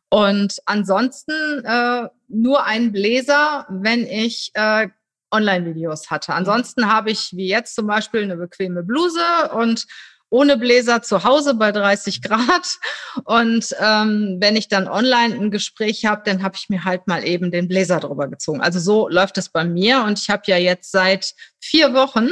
Und 0.09 0.61
ansonsten 0.67 1.65
äh, 1.65 2.07
nur 2.27 2.63
einen 2.63 2.91
Bläser, 2.91 3.65
wenn 3.69 4.05
ich 4.05 4.51
äh, 4.53 4.89
Online-Videos 5.31 6.11
hatte. 6.11 6.35
Ansonsten 6.35 6.93
habe 6.93 7.09
ich, 7.09 7.31
wie 7.33 7.47
jetzt 7.47 7.73
zum 7.73 7.87
Beispiel, 7.87 8.21
eine 8.21 8.37
bequeme 8.37 8.83
Bluse 8.83 9.49
und 9.51 9.87
ohne 10.29 10.57
Bläser 10.57 11.01
zu 11.01 11.23
Hause 11.23 11.53
bei 11.53 11.71
30 11.71 12.21
Grad. 12.21 12.77
Und 13.23 13.75
ähm, 13.79 14.37
wenn 14.39 14.55
ich 14.55 14.67
dann 14.67 14.87
online 14.87 15.35
ein 15.35 15.51
Gespräch 15.51 16.05
habe, 16.05 16.23
dann 16.25 16.43
habe 16.43 16.55
ich 16.57 16.69
mir 16.69 16.83
halt 16.83 17.07
mal 17.07 17.25
eben 17.25 17.51
den 17.51 17.67
Bläser 17.67 17.99
drüber 17.99 18.27
gezogen. 18.27 18.61
Also 18.61 18.79
so 18.79 19.07
läuft 19.07 19.37
es 19.37 19.49
bei 19.49 19.63
mir. 19.63 20.03
Und 20.03 20.19
ich 20.19 20.29
habe 20.29 20.43
ja 20.47 20.57
jetzt 20.57 20.91
seit 20.91 21.33
vier 21.59 21.93
Wochen 21.93 22.29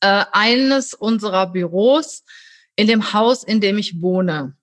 äh, 0.00 0.24
eines 0.32 0.94
unserer 0.94 1.46
Büros 1.46 2.24
in 2.76 2.86
dem 2.86 3.12
Haus, 3.12 3.44
in 3.44 3.60
dem 3.60 3.78
ich 3.78 4.02
wohne. 4.02 4.56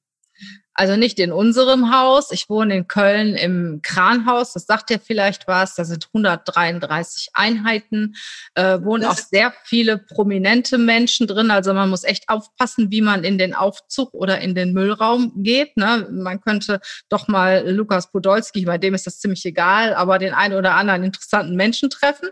Also 0.79 0.95
nicht 0.95 1.19
in 1.19 1.33
unserem 1.33 1.93
Haus. 1.93 2.31
Ich 2.31 2.47
wohne 2.47 2.73
in 2.73 2.87
Köln 2.87 3.35
im 3.35 3.81
Kranhaus. 3.83 4.53
Das 4.53 4.65
sagt 4.65 4.89
ja 4.89 4.97
vielleicht 4.97 5.45
was. 5.45 5.75
Da 5.75 5.83
sind 5.83 6.07
133 6.13 7.31
Einheiten, 7.33 8.15
äh, 8.55 8.79
wohnen 8.81 9.03
auch 9.03 9.17
sehr 9.17 9.53
viele 9.65 9.97
prominente 9.97 10.77
Menschen 10.77 11.27
drin. 11.27 11.51
Also 11.51 11.73
man 11.73 11.89
muss 11.89 12.05
echt 12.05 12.29
aufpassen, 12.29 12.91
wie 12.91 13.01
man 13.01 13.25
in 13.25 13.37
den 13.37 13.53
Aufzug 13.53 14.13
oder 14.13 14.39
in 14.39 14.55
den 14.55 14.71
Müllraum 14.71 15.43
geht. 15.43 15.75
Ne? 15.75 16.07
Man 16.11 16.39
könnte 16.39 16.79
doch 17.09 17.27
mal 17.27 17.69
Lukas 17.69 18.09
Podolski, 18.09 18.63
bei 18.63 18.77
dem 18.77 18.93
ist 18.93 19.05
das 19.05 19.19
ziemlich 19.19 19.45
egal, 19.45 19.93
aber 19.93 20.17
den 20.17 20.33
einen 20.33 20.55
oder 20.55 20.75
anderen 20.75 21.03
interessanten 21.03 21.57
Menschen 21.57 21.89
treffen. 21.89 22.29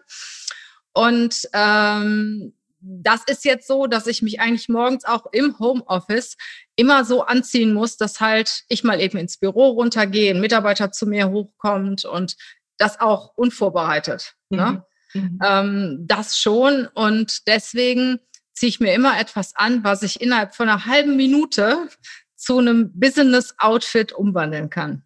Und 0.94 1.50
ähm, 1.52 2.54
das 2.80 3.24
ist 3.28 3.46
jetzt 3.46 3.68
so, 3.68 3.88
dass 3.88 4.08
ich 4.08 4.22
mich 4.22 4.40
eigentlich 4.40 4.70
morgens 4.70 5.06
auch 5.06 5.26
im 5.32 5.58
Homeoffice 5.60 6.38
immer 6.76 7.06
so 7.06 7.24
anziehen 7.24 7.74
muss, 7.74 7.98
dass 7.98 8.20
halt 8.20 8.64
ich 8.70 8.84
mal 8.84 9.02
eben 9.02 9.18
ins 9.18 9.38
Büro 9.38 9.70
runtergehe, 9.70 10.34
ein 10.34 10.42
Mitarbeiter 10.42 10.92
zu 10.92 11.08
mir 11.08 11.30
hochkommt 11.30 12.06
und 12.06 12.36
das 12.78 13.00
auch 13.00 13.34
unvorbereitet. 13.36 14.36
Ne? 14.50 14.84
Mhm. 15.14 15.22
Mhm. 15.22 15.40
Ähm, 15.44 16.06
das 16.08 16.38
schon. 16.38 16.88
Und 16.94 17.48
deswegen 17.48 18.20
ziehe 18.54 18.70
ich 18.70 18.80
mir 18.80 18.94
immer 18.94 19.20
etwas 19.20 19.56
an, 19.56 19.84
was 19.84 20.04
ich 20.04 20.22
innerhalb 20.22 20.56
von 20.56 20.70
einer 20.70 20.86
halben 20.86 21.16
Minute 21.16 21.88
zu 22.36 22.60
einem 22.60 22.92
Business-Outfit 22.94 24.14
umwandeln 24.14 24.70
kann. 24.70 25.04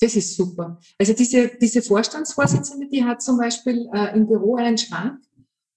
Das 0.00 0.14
ist 0.14 0.36
super. 0.36 0.78
Also 0.98 1.14
diese, 1.14 1.52
diese 1.60 1.80
Vorstandsvorsitzende, 1.80 2.88
die 2.88 3.04
hat 3.04 3.22
zum 3.22 3.38
Beispiel 3.38 3.88
äh, 3.94 4.14
im 4.14 4.26
Büro 4.26 4.56
einen 4.56 4.76
Schrank, 4.76 5.20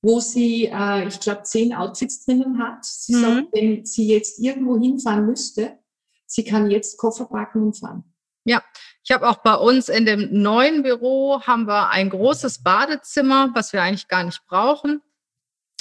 wo 0.01 0.19
sie, 0.19 0.65
äh, 0.65 1.07
ich 1.07 1.19
glaube, 1.19 1.43
zehn 1.43 1.73
Outfits 1.73 2.25
drinnen 2.25 2.57
hat. 2.59 2.85
Sie 2.85 3.15
mhm. 3.15 3.21
sagt, 3.21 3.47
wenn 3.53 3.85
sie 3.85 4.07
jetzt 4.07 4.39
irgendwo 4.39 4.79
hinfahren 4.79 5.25
müsste, 5.25 5.77
sie 6.25 6.43
kann 6.43 6.71
jetzt 6.71 6.97
Koffer 6.97 7.25
packen 7.25 7.63
und 7.63 7.77
fahren. 7.77 8.03
Ja, 8.45 8.63
ich 9.03 9.11
habe 9.11 9.27
auch 9.27 9.37
bei 9.37 9.55
uns 9.55 9.89
in 9.89 10.05
dem 10.05 10.29
neuen 10.31 10.83
Büro 10.83 11.41
haben 11.41 11.67
wir 11.67 11.89
ein 11.89 12.09
großes 12.09 12.63
Badezimmer, 12.63 13.51
was 13.53 13.73
wir 13.73 13.81
eigentlich 13.81 14.07
gar 14.07 14.23
nicht 14.23 14.45
brauchen. 14.47 15.01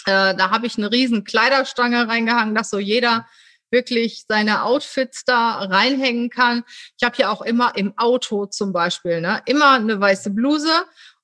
Äh, 0.07 0.35
da 0.35 0.51
habe 0.51 0.67
ich 0.67 0.77
eine 0.77 0.91
riesen 0.91 1.25
Kleiderstange 1.25 2.09
reingehangen, 2.09 2.55
dass 2.55 2.71
so 2.71 2.79
jeder 2.79 3.27
wirklich 3.71 4.25
seine 4.27 4.65
Outfits 4.65 5.25
da 5.25 5.59
reinhängen 5.59 6.31
kann. 6.31 6.65
Ich 6.99 7.05
habe 7.05 7.17
hier 7.17 7.31
auch 7.31 7.43
immer 7.43 7.77
im 7.77 7.97
Auto 7.99 8.47
zum 8.47 8.73
Beispiel, 8.73 9.21
ne, 9.21 9.43
immer 9.45 9.73
eine 9.73 10.01
weiße 10.01 10.31
Bluse 10.31 10.73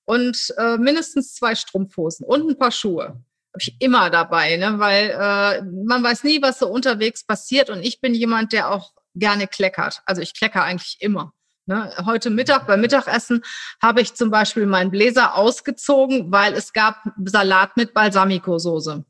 und 0.05 0.55
äh, 0.59 0.77
mindestens 0.77 1.35
zwei 1.35 1.55
Strumpfhosen 1.55 2.27
und 2.27 2.51
ein 2.51 2.59
paar 2.59 2.71
Schuhe. 2.71 3.05
Habe 3.05 3.61
ich 3.61 3.77
immer 3.79 4.11
dabei, 4.11 4.57
ne, 4.57 4.79
weil 4.79 5.11
äh, 5.11 5.63
man 5.63 6.03
weiß 6.03 6.25
nie, 6.25 6.43
was 6.43 6.59
so 6.59 6.69
unterwegs 6.69 7.25
passiert. 7.25 7.71
Und 7.71 7.83
ich 7.83 8.01
bin 8.01 8.15
jemand, 8.15 8.53
der 8.53 8.71
auch 8.71 8.93
gerne 9.15 9.47
kleckert. 9.47 10.03
Also 10.07 10.23
ich 10.23 10.35
klecker 10.35 10.65
eigentlich 10.65 10.97
immer. 11.01 11.33
Ne, 11.67 11.91
heute 12.05 12.31
Mittag 12.31 12.67
beim 12.67 12.81
Mittagessen 12.81 13.43
habe 13.81 14.03
ich 14.03 14.15
zum 14.15 14.31
Beispiel 14.31 14.67
meinen 14.67 14.91
Bläser 14.91 15.37
ausgezogen, 15.37 16.31
weil 16.31 16.53
es 16.55 16.73
gab 16.73 17.03
Salat 17.25 17.77
mit 17.77 17.95
Balsamico-Soße. 17.95 19.05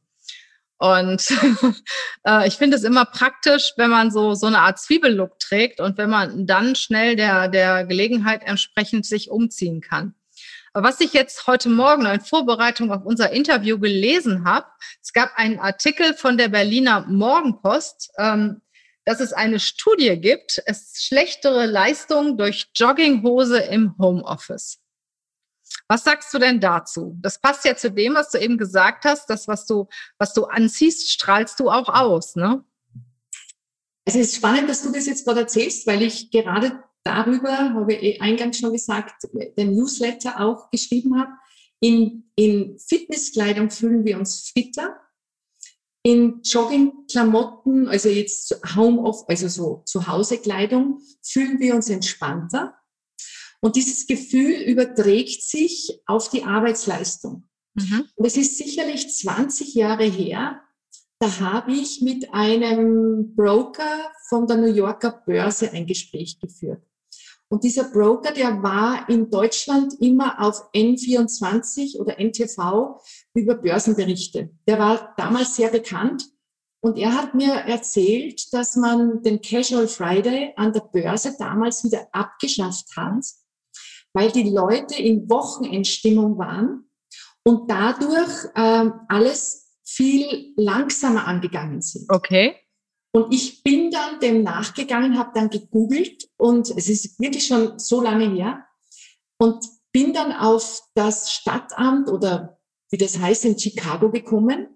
Und 0.79 1.31
äh, 2.27 2.47
ich 2.47 2.55
finde 2.55 2.77
es 2.77 2.85
immer 2.85 3.07
praktisch, 3.07 3.73
wenn 3.77 3.91
man 3.91 4.11
so, 4.11 4.35
so 4.35 4.47
eine 4.47 4.59
Art 4.59 4.79
Zwiebellook 4.79 5.39
trägt 5.39 5.81
und 5.81 5.97
wenn 5.97 6.11
man 6.11 6.47
dann 6.47 6.75
schnell 6.75 7.17
der, 7.17 7.49
der 7.49 7.87
Gelegenheit 7.87 8.43
entsprechend 8.45 9.07
sich 9.07 9.31
umziehen 9.31 9.81
kann. 9.81 10.15
Aber 10.77 10.89
was 10.89 11.01
ich 11.01 11.13
jetzt 11.13 11.47
heute 11.47 11.69
Morgen 11.69 12.05
in 12.05 12.21
Vorbereitung 12.21 12.91
auf 12.91 13.05
unser 13.05 13.31
Interview 13.31 13.79
gelesen 13.79 14.45
habe, 14.45 14.67
es 15.01 15.13
gab 15.13 15.31
einen 15.37 15.61
Artikel 15.61 16.15
von 16.15 16.37
der 16.37 16.49
Berliner 16.49 17.07
Morgenpost, 17.07 18.11
ähm, 18.19 18.61
dass 19.05 19.21
es 19.21 19.33
eine 19.33 19.61
Studie 19.61 20.19
gibt, 20.21 20.61
es 20.67 21.05
schlechtere 21.05 21.67
Leistung 21.67 22.37
durch 22.37 22.71
Jogginghose 22.75 23.61
im 23.61 23.97
Homeoffice. 23.99 24.81
Was 25.87 26.03
sagst 26.03 26.35
du 26.35 26.39
denn 26.39 26.61
dazu? 26.61 27.17
Das 27.21 27.41
passt 27.41 27.65
ja 27.65 27.77
zu 27.77 27.93
dem, 27.93 28.15
was 28.15 28.31
du 28.31 28.39
eben 28.39 28.59
gesagt 28.59 29.05
hast, 29.05 29.31
das, 29.31 29.47
was 29.47 29.67
du, 29.67 29.87
was 30.19 30.35
du 30.35 30.47
anziehst, 30.47 31.09
strahlst 31.09 31.61
du 31.61 31.71
auch 31.71 31.89
aus, 31.89 32.35
ne? 32.35 32.65
Es 34.07 34.17
ist 34.17 34.35
spannend, 34.35 34.69
dass 34.69 34.83
du 34.83 34.91
das 34.91 35.07
jetzt 35.07 35.25
gerade 35.25 35.41
erzählst, 35.41 35.87
weil 35.87 36.03
ich 36.03 36.31
gerade 36.31 36.83
darüber, 37.05 37.75
habe 37.75 37.95
ich 37.95 38.21
eingangs 38.21 38.59
schon 38.59 38.73
gesagt, 38.73 39.29
den 39.57 39.75
Newsletter 39.75 40.41
auch 40.41 40.71
geschrieben 40.71 41.19
habe. 41.19 41.33
In, 41.81 42.31
in 42.35 42.79
Fitnesskleidung 42.79 43.71
fühlen 43.71 44.05
wir 44.05 44.19
uns 44.19 44.51
fitter. 44.51 44.97
In 46.03 46.41
Joggingklamotten, 46.43 47.89
also 47.89 48.09
jetzt 48.09 48.61
Home 48.75 49.03
off, 49.03 49.25
also 49.29 49.49
so 49.49 49.83
Zuhausekleidung, 49.87 51.01
fühlen 51.23 51.61
wir 51.61 51.75
uns 51.75 51.89
entspannter. 51.89 52.75
Und 53.61 53.77
dieses 53.77 54.07
Gefühl 54.07 54.53
überträgt 54.63 55.43
sich 55.43 56.01
auf 56.07 56.29
die 56.29 56.45
Arbeitsleistung. 56.45 57.49
Mhm. 57.75 58.05
Und 58.15 58.27
es 58.27 58.37
ist 58.37 58.59
sicherlich 58.59 59.11
20 59.15 59.75
Jahre 59.75 60.05
her, 60.05 60.61
da 61.19 61.41
habe 61.41 61.73
ich 61.73 62.03
mit 62.03 62.35
einem 62.35 63.35
Broker 63.35 64.13
von 64.29 64.47
der 64.47 64.59
New 64.59 64.73
Yorker 64.73 65.23
Börse 65.25 65.71
ein 65.73 65.87
Gespräch 65.87 66.39
geführt. 66.39 66.83
Und 67.55 67.63
dieser 67.63 67.85
Broker, 67.85 68.33
der 68.33 68.65
war 68.65 69.09
in 69.09 69.31
Deutschland 69.31 69.95
immer 70.01 70.45
auf 70.45 70.73
N24 70.75 72.01
oder 72.01 72.19
NTV 72.19 73.01
über 73.33 73.55
Börsenberichte. 73.55 74.51
Der 74.67 74.81
war 74.81 75.15
damals 75.17 75.55
sehr 75.55 75.69
bekannt. 75.69 76.25
Und 76.81 76.99
er 76.99 77.15
hat 77.15 77.37
mir 77.37 77.53
erzählt, 77.53 78.53
dass 78.53 78.75
man 78.75 79.23
den 79.23 79.41
Casual 79.41 79.87
Friday 79.87 80.53
an 80.57 80.73
der 80.73 80.81
Börse 80.81 81.37
damals 81.39 81.85
wieder 81.85 82.09
abgeschafft 82.11 82.89
hat, 82.97 83.25
weil 84.13 84.33
die 84.33 84.51
Leute 84.51 85.01
in 85.01 85.31
Wochenendstimmung 85.31 86.37
waren 86.37 86.91
und 87.45 87.71
dadurch 87.71 88.49
ähm, 88.57 88.95
alles 89.07 89.79
viel 89.85 90.55
langsamer 90.57 91.29
angegangen 91.29 91.81
sind. 91.83 92.11
Okay. 92.11 92.57
Und 93.15 93.33
ich 93.33 93.63
bin 93.63 93.93
dann 93.93 94.19
dem 94.19 94.43
nachgegangen, 94.43 95.17
habe 95.17 95.31
dann 95.35 95.49
gegoogelt 95.49 96.29
und 96.37 96.69
es 96.71 96.89
ist 96.89 97.21
wirklich 97.21 97.47
schon 97.47 97.79
so 97.79 98.03
lange 98.03 98.29
her 98.29 98.67
und 99.39 99.65
bin 99.93 100.13
dann 100.13 100.33
auf 100.33 100.83
das 100.95 101.31
Stadtamt 101.31 102.11
oder 102.11 102.59
wie 102.91 102.97
das 102.97 103.17
heißt 103.17 103.45
in 103.45 103.57
Chicago 103.57 104.11
gekommen 104.11 104.67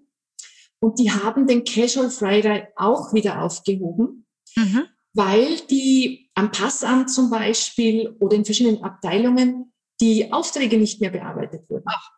und 0.79 0.99
die 0.99 1.11
haben 1.11 1.47
den 1.47 1.65
Casual 1.65 2.09
Friday 2.09 2.67
auch 2.77 3.13
wieder 3.13 3.43
aufgehoben, 3.43 4.25
mhm. 4.55 4.85
weil 5.13 5.57
die 5.69 6.31
am 6.33 6.51
Passamt 6.51 7.11
zum 7.11 7.29
Beispiel 7.29 8.15
oder 8.21 8.37
in 8.37 8.45
verschiedenen 8.45 8.85
Abteilungen 8.85 9.73
die 9.99 10.31
Aufträge 10.31 10.77
nicht 10.77 11.01
mehr 11.01 11.09
bearbeitet 11.09 11.69
wurden. 11.69 11.83
Ach. 11.87 12.11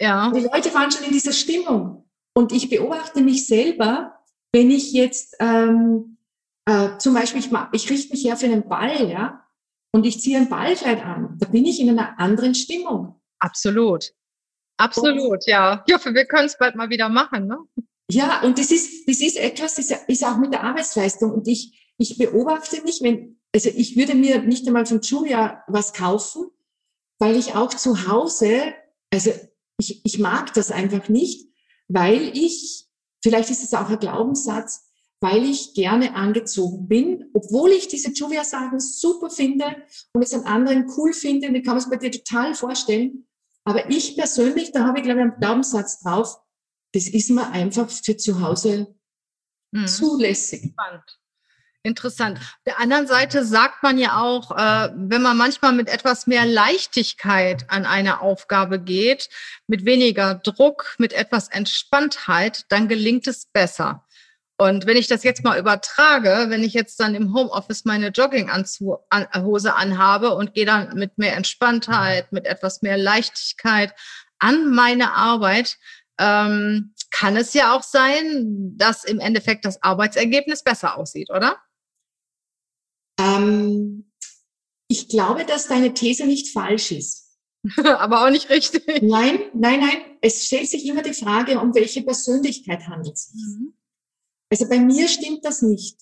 Ja. 0.00 0.32
Die 0.32 0.40
Leute 0.40 0.74
waren 0.74 0.90
schon 0.90 1.04
in 1.04 1.12
dieser 1.12 1.32
Stimmung. 1.32 2.10
Und 2.34 2.50
ich 2.50 2.68
beobachte 2.68 3.20
mich 3.20 3.46
selber, 3.46 4.19
wenn 4.52 4.70
ich 4.70 4.92
jetzt 4.92 5.36
ähm, 5.40 6.18
äh, 6.66 6.98
zum 6.98 7.14
Beispiel, 7.14 7.40
ich, 7.40 7.50
ich 7.72 7.90
richte 7.90 8.12
mich 8.12 8.24
her 8.24 8.36
für 8.36 8.46
einen 8.46 8.68
Ball, 8.68 9.08
ja, 9.08 9.44
und 9.92 10.06
ich 10.06 10.20
ziehe 10.20 10.38
ein 10.38 10.48
Ballkleid 10.48 11.04
an, 11.04 11.36
da 11.38 11.48
bin 11.48 11.64
ich 11.64 11.80
in 11.80 11.90
einer 11.90 12.18
anderen 12.18 12.54
Stimmung. 12.54 13.20
Absolut. 13.38 14.12
Absolut, 14.76 15.32
und, 15.32 15.46
ja. 15.46 15.84
Ich 15.86 15.94
hoffe, 15.94 16.14
wir 16.14 16.24
können 16.24 16.46
es 16.46 16.56
bald 16.56 16.74
mal 16.74 16.88
wieder 16.88 17.08
machen, 17.08 17.46
ne? 17.46 17.58
Ja, 18.10 18.42
und 18.42 18.58
das 18.58 18.70
ist, 18.70 19.08
das 19.08 19.20
ist 19.20 19.36
etwas, 19.36 19.74
das 19.76 19.90
ist 20.08 20.24
auch 20.24 20.38
mit 20.38 20.52
der 20.52 20.64
Arbeitsleistung. 20.64 21.32
Und 21.32 21.46
ich, 21.48 21.92
ich 21.98 22.16
beobachte 22.16 22.82
mich, 22.82 23.00
wenn, 23.02 23.38
also 23.54 23.68
ich 23.68 23.96
würde 23.96 24.14
mir 24.14 24.42
nicht 24.42 24.66
einmal 24.66 24.86
von 24.86 25.00
Julia 25.00 25.62
was 25.68 25.92
kaufen, 25.92 26.50
weil 27.18 27.36
ich 27.36 27.54
auch 27.54 27.74
zu 27.74 28.08
Hause, 28.08 28.74
also 29.12 29.32
ich, 29.78 30.04
ich 30.04 30.18
mag 30.18 30.52
das 30.54 30.70
einfach 30.70 31.08
nicht, 31.08 31.48
weil 31.88 32.36
ich, 32.36 32.88
vielleicht 33.22 33.50
ist 33.50 33.62
es 33.62 33.74
auch 33.74 33.88
ein 33.88 33.98
Glaubenssatz, 33.98 34.90
weil 35.20 35.44
ich 35.44 35.74
gerne 35.74 36.14
angezogen 36.14 36.88
bin, 36.88 37.30
obwohl 37.34 37.70
ich 37.70 37.88
diese 37.88 38.10
Julia-Sachen 38.12 38.80
super 38.80 39.28
finde 39.28 39.76
und 40.14 40.22
es 40.22 40.32
an 40.32 40.44
anderen 40.44 40.90
cool 40.96 41.12
finde, 41.12 41.48
und 41.48 41.54
ich 41.54 41.64
kann 41.64 41.76
es 41.76 41.90
bei 41.90 41.96
dir 41.96 42.10
total 42.10 42.54
vorstellen. 42.54 43.26
Aber 43.64 43.90
ich 43.90 44.16
persönlich, 44.16 44.72
da 44.72 44.86
habe 44.86 44.98
ich, 44.98 45.04
glaube 45.04 45.20
ich, 45.20 45.24
einen 45.24 45.40
Glaubenssatz 45.40 46.00
drauf, 46.00 46.38
das 46.92 47.06
ist 47.06 47.30
mir 47.30 47.48
einfach 47.50 47.88
für 47.90 48.16
zu 48.16 48.40
Hause 48.40 48.94
mhm. 49.72 49.86
zulässig. 49.86 50.72
Spannend. 50.72 51.20
Interessant. 51.82 52.38
Der 52.66 52.78
anderen 52.78 53.06
Seite 53.06 53.42
sagt 53.42 53.82
man 53.82 53.96
ja 53.96 54.20
auch, 54.20 54.50
äh, 54.50 54.90
wenn 54.94 55.22
man 55.22 55.38
manchmal 55.38 55.72
mit 55.72 55.88
etwas 55.88 56.26
mehr 56.26 56.44
Leichtigkeit 56.44 57.64
an 57.70 57.86
eine 57.86 58.20
Aufgabe 58.20 58.78
geht, 58.78 59.30
mit 59.66 59.86
weniger 59.86 60.34
Druck, 60.34 60.94
mit 60.98 61.14
etwas 61.14 61.48
Entspanntheit, 61.48 62.66
dann 62.68 62.86
gelingt 62.86 63.26
es 63.26 63.46
besser. 63.46 64.04
Und 64.58 64.84
wenn 64.84 64.98
ich 64.98 65.06
das 65.06 65.24
jetzt 65.24 65.42
mal 65.42 65.58
übertrage, 65.58 66.50
wenn 66.50 66.62
ich 66.62 66.74
jetzt 66.74 67.00
dann 67.00 67.14
im 67.14 67.32
Homeoffice 67.34 67.86
meine 67.86 68.08
Jogginghose 68.08 69.74
anhabe 69.74 70.34
und 70.34 70.52
gehe 70.52 70.66
dann 70.66 70.94
mit 70.96 71.16
mehr 71.16 71.34
Entspanntheit, 71.34 72.30
mit 72.30 72.44
etwas 72.44 72.82
mehr 72.82 72.98
Leichtigkeit 72.98 73.94
an 74.38 74.70
meine 74.70 75.14
Arbeit, 75.14 75.78
ähm, 76.18 76.92
kann 77.10 77.38
es 77.38 77.54
ja 77.54 77.74
auch 77.74 77.82
sein, 77.82 78.76
dass 78.76 79.04
im 79.04 79.18
Endeffekt 79.18 79.64
das 79.64 79.82
Arbeitsergebnis 79.82 80.62
besser 80.62 80.98
aussieht, 80.98 81.30
oder? 81.30 81.56
Ähm, 83.20 84.10
ich 84.88 85.08
glaube, 85.08 85.44
dass 85.44 85.68
deine 85.68 85.94
These 85.94 86.26
nicht 86.26 86.52
falsch 86.52 86.92
ist. 86.92 87.38
Aber 87.76 88.24
auch 88.24 88.30
nicht 88.30 88.48
richtig. 88.48 89.02
Nein, 89.02 89.40
nein, 89.54 89.80
nein. 89.80 89.98
Es 90.20 90.46
stellt 90.46 90.68
sich 90.68 90.86
immer 90.86 91.02
die 91.02 91.12
Frage, 91.12 91.60
um 91.60 91.74
welche 91.74 92.02
Persönlichkeit 92.02 92.86
handelt 92.88 93.14
es 93.14 93.28
sich. 93.28 93.40
Mhm. 93.40 93.74
Also 94.50 94.68
bei 94.68 94.80
mir 94.80 95.08
stimmt 95.08 95.44
das 95.44 95.62
nicht. 95.62 95.98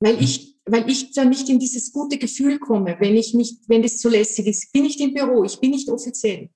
Weil 0.00 0.16
mhm. 0.16 0.22
ich, 0.22 0.58
weil 0.64 0.88
ich 0.90 1.12
da 1.12 1.24
nicht 1.24 1.48
in 1.48 1.58
dieses 1.58 1.92
gute 1.92 2.18
Gefühl 2.18 2.58
komme, 2.58 2.96
wenn 2.98 3.16
ich 3.16 3.34
nicht, 3.34 3.68
wenn 3.68 3.82
das 3.82 3.98
zu 3.98 4.08
lässig 4.08 4.46
ist. 4.46 4.64
Ich 4.64 4.72
bin 4.72 4.82
nicht 4.84 5.00
im 5.00 5.14
Büro, 5.14 5.44
ich 5.44 5.60
bin 5.60 5.70
nicht 5.70 5.88
offiziell. 5.88 6.50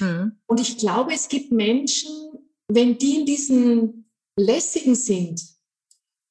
Mhm. 0.00 0.40
Und 0.46 0.60
ich 0.60 0.78
glaube, 0.78 1.12
es 1.12 1.28
gibt 1.28 1.52
Menschen, 1.52 2.10
wenn 2.68 2.98
die 2.98 3.20
in 3.20 3.26
diesen 3.26 4.10
lässigen 4.36 4.94
sind, 4.94 5.42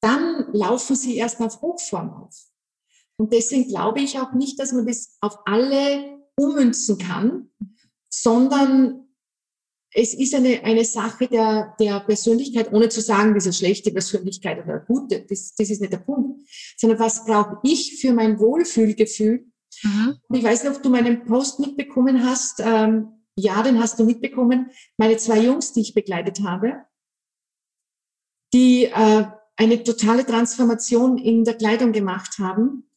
dann 0.00 0.52
laufen 0.52 0.96
sie 0.96 1.16
erst 1.16 1.40
auf 1.40 1.62
Hochform 1.62 2.10
auf. 2.10 2.36
Und 3.16 3.32
deswegen 3.32 3.68
glaube 3.68 4.00
ich 4.00 4.18
auch 4.18 4.32
nicht, 4.32 4.58
dass 4.58 4.72
man 4.72 4.86
das 4.86 5.16
auf 5.20 5.38
alle 5.44 6.18
ummünzen 6.36 6.98
kann, 6.98 7.50
sondern 8.10 9.04
es 9.94 10.12
ist 10.12 10.34
eine, 10.34 10.62
eine 10.64 10.84
Sache 10.84 11.28
der, 11.28 11.76
der 11.78 12.00
Persönlichkeit, 12.00 12.72
ohne 12.72 12.88
zu 12.88 13.00
sagen, 13.00 13.32
diese 13.34 13.52
schlechte 13.52 13.92
Persönlichkeit 13.92 14.62
oder 14.64 14.80
gute, 14.80 15.24
das, 15.28 15.54
das 15.54 15.70
ist 15.70 15.80
nicht 15.80 15.92
der 15.92 15.98
Punkt, 15.98 16.40
sondern 16.76 16.98
was 16.98 17.24
brauche 17.24 17.58
ich 17.62 18.00
für 18.00 18.12
mein 18.12 18.40
Wohlfühlgefühl? 18.40 19.46
Mhm. 19.82 20.18
Ich 20.32 20.42
weiß 20.42 20.64
nicht, 20.64 20.76
ob 20.76 20.82
du 20.82 20.90
meinen 20.90 21.24
Post 21.24 21.60
mitbekommen 21.60 22.24
hast. 22.24 22.60
Ähm, 22.60 23.08
ja, 23.36 23.62
den 23.62 23.80
hast 23.80 23.98
du 23.98 24.04
mitbekommen. 24.04 24.70
Meine 24.96 25.16
zwei 25.16 25.40
Jungs, 25.40 25.72
die 25.72 25.80
ich 25.80 25.94
begleitet 25.94 26.40
habe, 26.42 26.84
die 28.52 28.84
äh, 28.84 29.26
eine 29.56 29.82
totale 29.84 30.26
Transformation 30.26 31.18
in 31.18 31.44
der 31.44 31.54
Kleidung 31.54 31.92
gemacht 31.92 32.38
haben. 32.38 32.90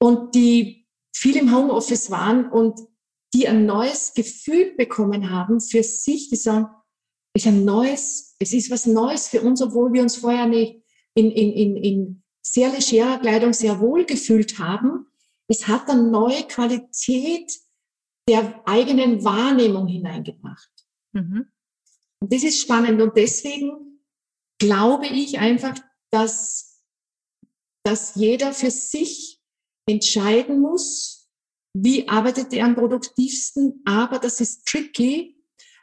Und 0.00 0.34
die 0.34 0.86
viel 1.14 1.36
im 1.36 1.54
Homeoffice 1.54 2.10
waren 2.10 2.50
und 2.50 2.80
die 3.34 3.46
ein 3.46 3.66
neues 3.66 4.14
Gefühl 4.14 4.74
bekommen 4.76 5.30
haben 5.30 5.60
für 5.60 5.82
sich, 5.82 6.30
die 6.30 6.36
sagen, 6.36 6.66
es 7.32 7.44
ist 7.44 7.48
ein 7.48 7.64
neues, 7.64 8.36
es 8.40 8.52
ist 8.52 8.70
was 8.70 8.86
Neues 8.86 9.28
für 9.28 9.42
uns, 9.42 9.62
obwohl 9.62 9.92
wir 9.92 10.02
uns 10.02 10.16
vorher 10.16 10.46
nicht 10.46 10.82
in, 11.14 11.30
in, 11.30 11.52
in, 11.52 11.76
in 11.76 12.22
sehr 12.44 12.70
legerer 12.70 13.18
Kleidung 13.18 13.52
sehr 13.52 13.78
wohl 13.80 14.04
gefühlt 14.04 14.58
haben. 14.58 15.06
Es 15.48 15.68
hat 15.68 15.88
eine 15.88 16.02
neue 16.02 16.42
Qualität 16.44 17.52
der 18.28 18.62
eigenen 18.66 19.24
Wahrnehmung 19.24 19.86
hineingebracht. 19.86 20.70
Mhm. 21.12 21.46
Und 22.20 22.32
das 22.32 22.42
ist 22.42 22.60
spannend. 22.60 23.00
Und 23.00 23.16
deswegen 23.16 24.00
glaube 24.58 25.06
ich 25.06 25.38
einfach, 25.38 25.74
dass, 26.10 26.82
dass 27.84 28.14
jeder 28.14 28.52
für 28.52 28.70
sich 28.70 29.39
entscheiden 29.86 30.60
muss, 30.60 31.28
wie 31.74 32.08
arbeitet 32.08 32.52
er 32.52 32.64
am 32.64 32.74
produktivsten? 32.74 33.82
Aber 33.84 34.18
das 34.18 34.40
ist 34.40 34.66
tricky, 34.66 35.36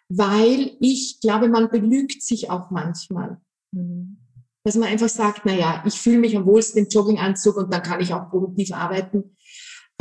weil 0.09 0.77
ich 0.79 1.19
glaube, 1.21 1.49
man 1.49 1.69
belügt 1.69 2.21
sich 2.21 2.49
auch 2.49 2.71
manchmal. 2.71 3.39
Mhm. 3.71 4.17
Dass 4.63 4.75
man 4.75 4.89
einfach 4.89 5.09
sagt, 5.09 5.41
na 5.45 5.53
ja, 5.53 5.83
ich 5.85 5.99
fühle 5.99 6.19
mich 6.19 6.35
am 6.35 6.45
wohlsten 6.45 6.83
im 6.83 6.89
Jogginganzug 6.89 7.55
und 7.55 7.73
dann 7.73 7.83
kann 7.83 8.01
ich 8.01 8.13
auch 8.13 8.29
produktiv 8.29 8.73
arbeiten. 8.73 9.37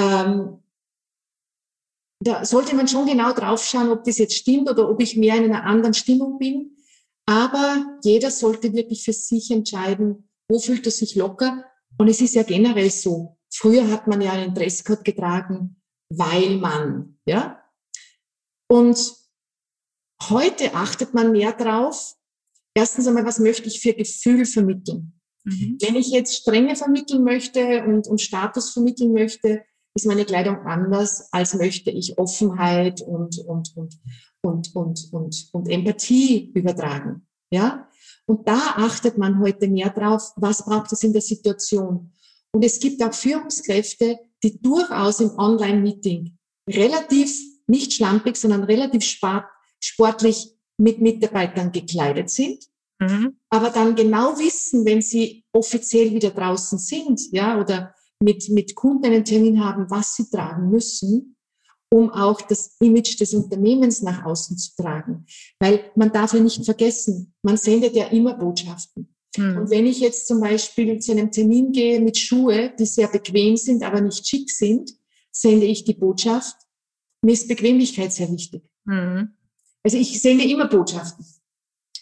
Ähm, 0.00 0.58
da 2.20 2.44
sollte 2.44 2.74
man 2.74 2.88
schon 2.88 3.06
genau 3.06 3.32
draufschauen, 3.32 3.90
ob 3.90 4.02
das 4.04 4.18
jetzt 4.18 4.34
stimmt 4.34 4.68
oder 4.68 4.88
ob 4.88 5.00
ich 5.00 5.16
mehr 5.16 5.36
in 5.36 5.44
einer 5.44 5.64
anderen 5.64 5.94
Stimmung 5.94 6.38
bin. 6.38 6.76
Aber 7.26 7.98
jeder 8.02 8.30
sollte 8.30 8.72
wirklich 8.72 9.04
für 9.04 9.12
sich 9.12 9.50
entscheiden, 9.50 10.28
wo 10.48 10.58
fühlt 10.58 10.86
er 10.86 10.92
sich 10.92 11.14
locker. 11.14 11.64
Und 11.98 12.08
es 12.08 12.20
ist 12.20 12.34
ja 12.34 12.42
generell 12.42 12.90
so. 12.90 13.35
Früher 13.58 13.90
hat 13.90 14.06
man 14.06 14.20
ja 14.20 14.32
einen 14.32 14.54
Dresscode 14.54 15.04
getragen, 15.04 15.80
weil 16.10 16.58
man, 16.58 17.18
ja. 17.24 17.62
Und 18.68 19.14
heute 20.28 20.74
achtet 20.74 21.14
man 21.14 21.32
mehr 21.32 21.52
drauf. 21.52 22.14
Erstens 22.74 23.06
einmal, 23.06 23.24
was 23.24 23.38
möchte 23.38 23.68
ich 23.68 23.80
für 23.80 23.94
Gefühl 23.94 24.44
vermitteln? 24.44 25.18
Mhm. 25.44 25.78
Wenn 25.80 25.96
ich 25.96 26.08
jetzt 26.08 26.36
Strenge 26.36 26.76
vermitteln 26.76 27.24
möchte 27.24 27.82
und, 27.84 28.06
und 28.08 28.20
Status 28.20 28.72
vermitteln 28.72 29.12
möchte, 29.12 29.64
ist 29.94 30.06
meine 30.06 30.26
Kleidung 30.26 30.58
anders, 30.66 31.32
als 31.32 31.54
möchte 31.54 31.90
ich 31.90 32.18
Offenheit 32.18 33.00
und, 33.00 33.38
und, 33.38 33.74
und, 33.74 33.98
und, 34.42 34.76
und, 34.76 35.08
und, 35.12 35.48
und 35.52 35.68
Empathie 35.70 36.52
übertragen. 36.52 37.26
Ja? 37.50 37.88
Und 38.26 38.46
da 38.46 38.74
achtet 38.76 39.16
man 39.16 39.40
heute 39.40 39.68
mehr 39.68 39.88
drauf, 39.88 40.32
was 40.36 40.64
braucht 40.64 40.92
es 40.92 41.02
in 41.02 41.14
der 41.14 41.22
Situation. 41.22 42.12
Und 42.56 42.64
es 42.64 42.80
gibt 42.80 43.02
auch 43.02 43.12
Führungskräfte, 43.12 44.18
die 44.42 44.58
durchaus 44.62 45.20
im 45.20 45.38
Online-Meeting 45.38 46.38
relativ 46.66 47.38
nicht 47.66 47.92
schlampig, 47.92 48.38
sondern 48.38 48.64
relativ 48.64 49.04
sportlich 49.78 50.56
mit 50.78 51.02
Mitarbeitern 51.02 51.70
gekleidet 51.70 52.30
sind, 52.30 52.64
mhm. 52.98 53.36
aber 53.50 53.68
dann 53.68 53.94
genau 53.94 54.38
wissen, 54.38 54.86
wenn 54.86 55.02
sie 55.02 55.44
offiziell 55.52 56.14
wieder 56.14 56.30
draußen 56.30 56.78
sind, 56.78 57.20
ja, 57.30 57.60
oder 57.60 57.94
mit, 58.22 58.48
mit 58.48 58.74
Kunden 58.74 59.04
einen 59.04 59.26
Termin 59.26 59.62
haben, 59.62 59.90
was 59.90 60.14
sie 60.14 60.30
tragen 60.30 60.70
müssen, 60.70 61.36
um 61.92 62.08
auch 62.08 62.40
das 62.40 62.74
Image 62.80 63.20
des 63.20 63.34
Unternehmens 63.34 64.00
nach 64.00 64.24
außen 64.24 64.56
zu 64.56 64.70
tragen. 64.76 65.26
Weil 65.60 65.90
man 65.94 66.10
darf 66.10 66.32
ja 66.32 66.40
nicht 66.40 66.64
vergessen, 66.64 67.34
man 67.42 67.58
sendet 67.58 67.94
ja 67.94 68.06
immer 68.06 68.32
Botschaften. 68.32 69.14
Mhm. 69.36 69.56
Und 69.58 69.70
wenn 69.70 69.86
ich 69.86 70.00
jetzt 70.00 70.26
zum 70.26 70.40
Beispiel 70.40 70.98
zu 70.98 71.12
einem 71.12 71.30
Termin 71.30 71.72
gehe 71.72 72.00
mit 72.00 72.18
Schuhe, 72.18 72.72
die 72.78 72.86
sehr 72.86 73.08
bequem 73.08 73.56
sind, 73.56 73.82
aber 73.82 74.00
nicht 74.00 74.26
schick 74.26 74.50
sind, 74.50 74.90
sende 75.30 75.66
ich 75.66 75.84
die 75.84 75.94
Botschaft, 75.94 76.56
mir 77.22 77.32
ist 77.32 77.48
Bequemlichkeit 77.48 78.12
sehr 78.12 78.30
wichtig. 78.30 78.62
Mhm. 78.84 79.34
Also 79.82 79.98
ich 79.98 80.20
sende 80.20 80.44
immer 80.44 80.66
Botschaften. 80.66 81.24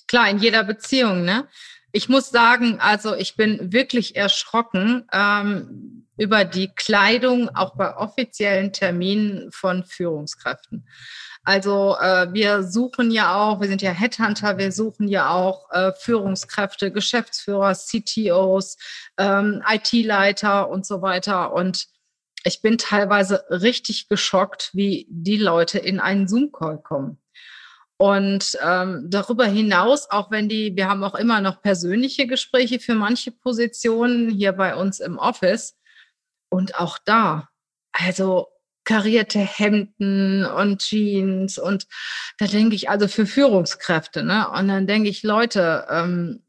Klar, 0.06 0.30
in 0.30 0.38
jeder 0.38 0.64
Beziehung, 0.64 1.24
ne? 1.24 1.48
Ich 1.92 2.08
muss 2.08 2.30
sagen, 2.30 2.80
also 2.80 3.14
ich 3.14 3.36
bin 3.36 3.72
wirklich 3.72 4.16
erschrocken 4.16 5.06
ähm, 5.12 6.08
über 6.16 6.44
die 6.44 6.68
Kleidung 6.74 7.50
auch 7.50 7.76
bei 7.76 7.96
offiziellen 7.96 8.72
Terminen 8.72 9.50
von 9.52 9.84
Führungskräften. 9.84 10.88
Also 11.44 11.96
äh, 12.00 12.33
wir 12.33 12.62
suchen 12.62 13.11
ja 13.11 13.37
auch, 13.37 13.61
wir 13.61 13.68
sind 13.68 13.83
ja 13.83 13.90
Headhunter, 13.90 14.57
wir 14.57 14.72
suchen 14.72 15.09
ja 15.09 15.30
auch 15.30 15.70
äh, 15.70 15.92
Führungskräfte, 15.92 16.90
Geschäftsführer, 16.90 17.74
CTOs, 17.74 18.78
ähm, 19.18 19.62
IT-Leiter 19.68 20.70
und 20.70 20.87
so 20.87 21.02
weiter. 21.02 21.52
Und 21.52 21.87
ich 22.44 22.62
bin 22.62 22.78
teilweise 22.78 23.44
richtig 23.50 24.09
geschockt, 24.09 24.70
wie 24.72 25.07
die 25.11 25.37
Leute 25.37 25.78
in 25.78 26.00
einen 26.00 26.28
Zoom-Call 26.28 26.78
kommen. 26.78 27.18
Und 27.98 28.59
ähm, 28.62 29.07
darüber 29.09 29.46
hinaus, 29.46 30.11
auch 30.11 30.30
wenn 30.30 30.48
die, 30.48 30.74
wir 30.76 30.88
haben 30.88 31.04
auch 31.04 31.14
immer 31.14 31.40
noch 31.40 31.62
persönliche 31.62 32.26
Gespräche 32.26 32.80
für 32.80 32.94
manche 32.94 33.30
Positionen 33.30 34.30
hier 34.30 34.52
bei 34.52 34.74
uns 34.74 34.98
im 34.98 35.18
Office. 35.18 35.76
Und 36.48 36.74
auch 36.78 36.98
da, 37.04 37.48
also 37.92 38.48
karierte 38.84 39.38
Hemden 39.38 40.44
und 40.44 40.80
Jeans 40.80 41.58
und 41.58 41.86
da 42.38 42.46
denke 42.46 42.74
ich 42.74 42.90
also 42.90 43.08
für 43.08 43.26
Führungskräfte, 43.26 44.22
ne? 44.22 44.48
Und 44.50 44.68
dann 44.68 44.86
denke 44.86 45.08
ich, 45.08 45.22
Leute, 45.22 45.86
ähm, 45.90 46.44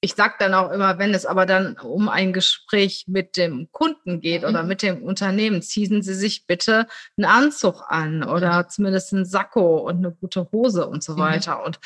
ich 0.00 0.14
sage 0.14 0.34
dann 0.38 0.54
auch 0.54 0.70
immer, 0.70 0.98
wenn 0.98 1.12
es 1.12 1.26
aber 1.26 1.44
dann 1.44 1.76
um 1.78 2.08
ein 2.08 2.32
Gespräch 2.32 3.06
mit 3.08 3.36
dem 3.36 3.68
Kunden 3.72 4.20
geht 4.20 4.44
oder 4.44 4.62
mhm. 4.62 4.68
mit 4.68 4.82
dem 4.82 5.02
Unternehmen, 5.02 5.60
ziehen 5.60 6.02
Sie 6.02 6.14
sich 6.14 6.46
bitte 6.46 6.86
einen 7.16 7.24
Anzug 7.24 7.82
an 7.88 8.22
oder 8.22 8.68
zumindest 8.68 9.12
einen 9.12 9.24
Sakko 9.24 9.78
und 9.78 9.96
eine 9.98 10.12
gute 10.12 10.48
Hose 10.52 10.86
und 10.86 11.02
so 11.02 11.14
mhm. 11.14 11.18
weiter. 11.18 11.64
Und 11.64 11.80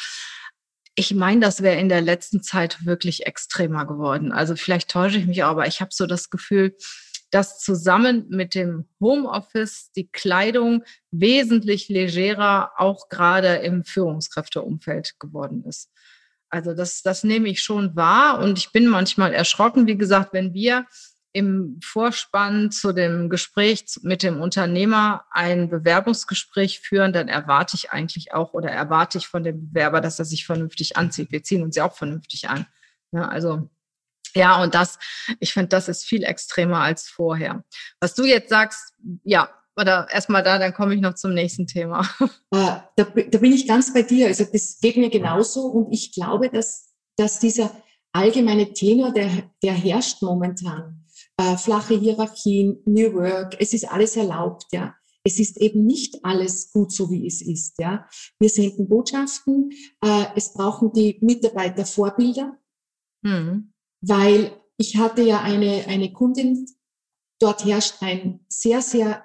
ich 0.95 1.15
meine, 1.15 1.41
das 1.41 1.63
wäre 1.63 1.81
in 1.81 1.89
der 1.89 2.03
letzten 2.03 2.43
Zeit 2.43 2.85
wirklich 2.85 3.27
extremer 3.27 3.87
geworden. 3.87 4.31
Also 4.31 4.57
vielleicht 4.57 4.91
täusche 4.91 5.17
ich 5.17 5.27
mich, 5.27 5.43
aber 5.43 5.67
ich 5.67 5.81
habe 5.81 5.91
so 5.95 6.07
das 6.07 6.29
Gefühl, 6.29 6.77
dass 7.33 7.59
zusammen 7.59 8.27
mit 8.29 8.55
dem 8.55 8.87
Homeoffice 9.01 9.91
die 9.97 10.09
Kleidung 10.09 10.85
wesentlich 11.11 11.89
legerer 11.89 12.73
auch 12.77 13.09
gerade 13.09 13.57
im 13.57 13.85
Führungskräfteumfeld 13.85 15.19
geworden 15.19 15.65
ist. 15.65 15.91
Also 16.51 16.75
das, 16.75 17.03
das 17.03 17.25
nehme 17.25 17.49
ich 17.49 17.63
schon 17.63 17.97
wahr 17.97 18.39
und 18.39 18.59
ich 18.59 18.71
bin 18.71 18.87
manchmal 18.87 19.33
erschrocken. 19.33 19.87
Wie 19.87 19.97
gesagt, 19.97 20.35
wenn 20.35 20.53
wir 20.53 20.87
im 21.33 21.81
Vorspann 21.83 22.71
zu 22.71 22.93
dem 22.93 23.31
Gespräch 23.31 23.87
mit 24.03 24.23
dem 24.23 24.41
Unternehmer 24.41 25.25
ein 25.31 25.71
Bewerbungsgespräch 25.71 26.81
führen, 26.81 27.15
dann 27.15 27.29
erwarte 27.29 27.77
ich 27.77 27.91
eigentlich 27.91 28.35
auch 28.35 28.53
oder 28.53 28.71
erwarte 28.71 29.17
ich 29.17 29.27
von 29.27 29.43
dem 29.43 29.71
Bewerber, 29.71 30.03
dass 30.03 30.19
er 30.19 30.27
sich 30.27 30.45
vernünftig 30.45 30.99
anzieht. 30.99 31.33
Wir 31.33 31.43
ziehen 31.43 31.63
uns 31.63 31.77
ja 31.77 31.87
auch 31.87 31.95
vernünftig 31.95 32.51
an. 32.51 32.67
Ja, 33.13 33.29
also 33.29 33.71
ja, 34.35 34.63
und 34.63 34.75
das, 34.75 34.99
ich 35.41 35.53
finde, 35.53 35.69
das 35.69 35.89
ist 35.89 36.05
viel 36.05 36.25
extremer 36.25 36.81
als 36.81 37.09
vorher. 37.09 37.65
Was 38.01 38.15
du 38.15 38.25
jetzt 38.25 38.49
sagst, 38.49 38.95
ja, 39.25 39.49
oder 39.77 40.07
erstmal 40.11 40.43
da, 40.43 40.59
dann 40.59 40.75
komme 40.75 40.95
ich 40.95 41.01
noch 41.01 41.15
zum 41.15 41.35
nächsten 41.35 41.67
Thema. 41.67 42.07
Äh, 42.55 42.81
da, 42.97 43.05
da 43.05 43.39
bin 43.39 43.53
ich 43.53 43.67
ganz 43.67 43.95
bei 43.95 44.03
dir. 44.03 44.27
Also 44.27 44.45
das 44.45 44.79
geht 44.79 44.99
mir 44.99 45.09
genauso 45.09 45.63
und 45.69 45.91
ich 45.91 46.13
glaube, 46.13 46.51
dass, 46.51 46.93
dass 47.17 47.39
dieser 47.39 47.75
allgemeine 48.13 48.75
Tenor, 48.75 49.11
der, 49.13 49.51
der 49.63 49.73
herrscht 49.73 50.21
momentan, 50.21 51.07
äh, 51.39 51.57
flache 51.57 51.95
Hierarchien, 51.99 52.83
New 52.85 53.15
Work, 53.15 53.57
es 53.59 53.73
ist 53.73 53.91
alles 53.91 54.17
erlaubt, 54.17 54.67
ja. 54.73 54.95
Es 55.25 55.39
ist 55.39 55.57
eben 55.57 55.87
nicht 55.87 56.23
alles 56.25 56.73
gut 56.73 56.93
so, 56.93 57.11
wie 57.11 57.27
es 57.27 57.41
ist, 57.41 57.79
ja. 57.81 58.07
Wir 58.39 58.51
senden 58.51 58.87
Botschaften, 58.87 59.71
äh, 60.05 60.27
es 60.37 60.53
brauchen 60.53 60.93
die 60.93 61.17
Mitarbeiter 61.23 61.87
Vorbilder. 61.87 62.59
Mhm 63.23 63.72
weil 64.03 64.53
ich 64.77 64.97
hatte 64.99 65.23
ja 65.23 65.41
eine, 65.41 65.87
eine 65.87 66.13
Kundin, 66.13 66.69
dort 67.39 67.65
herrscht 67.65 68.03
ein 68.03 68.41
sehr, 68.49 68.83
sehr 68.83 69.25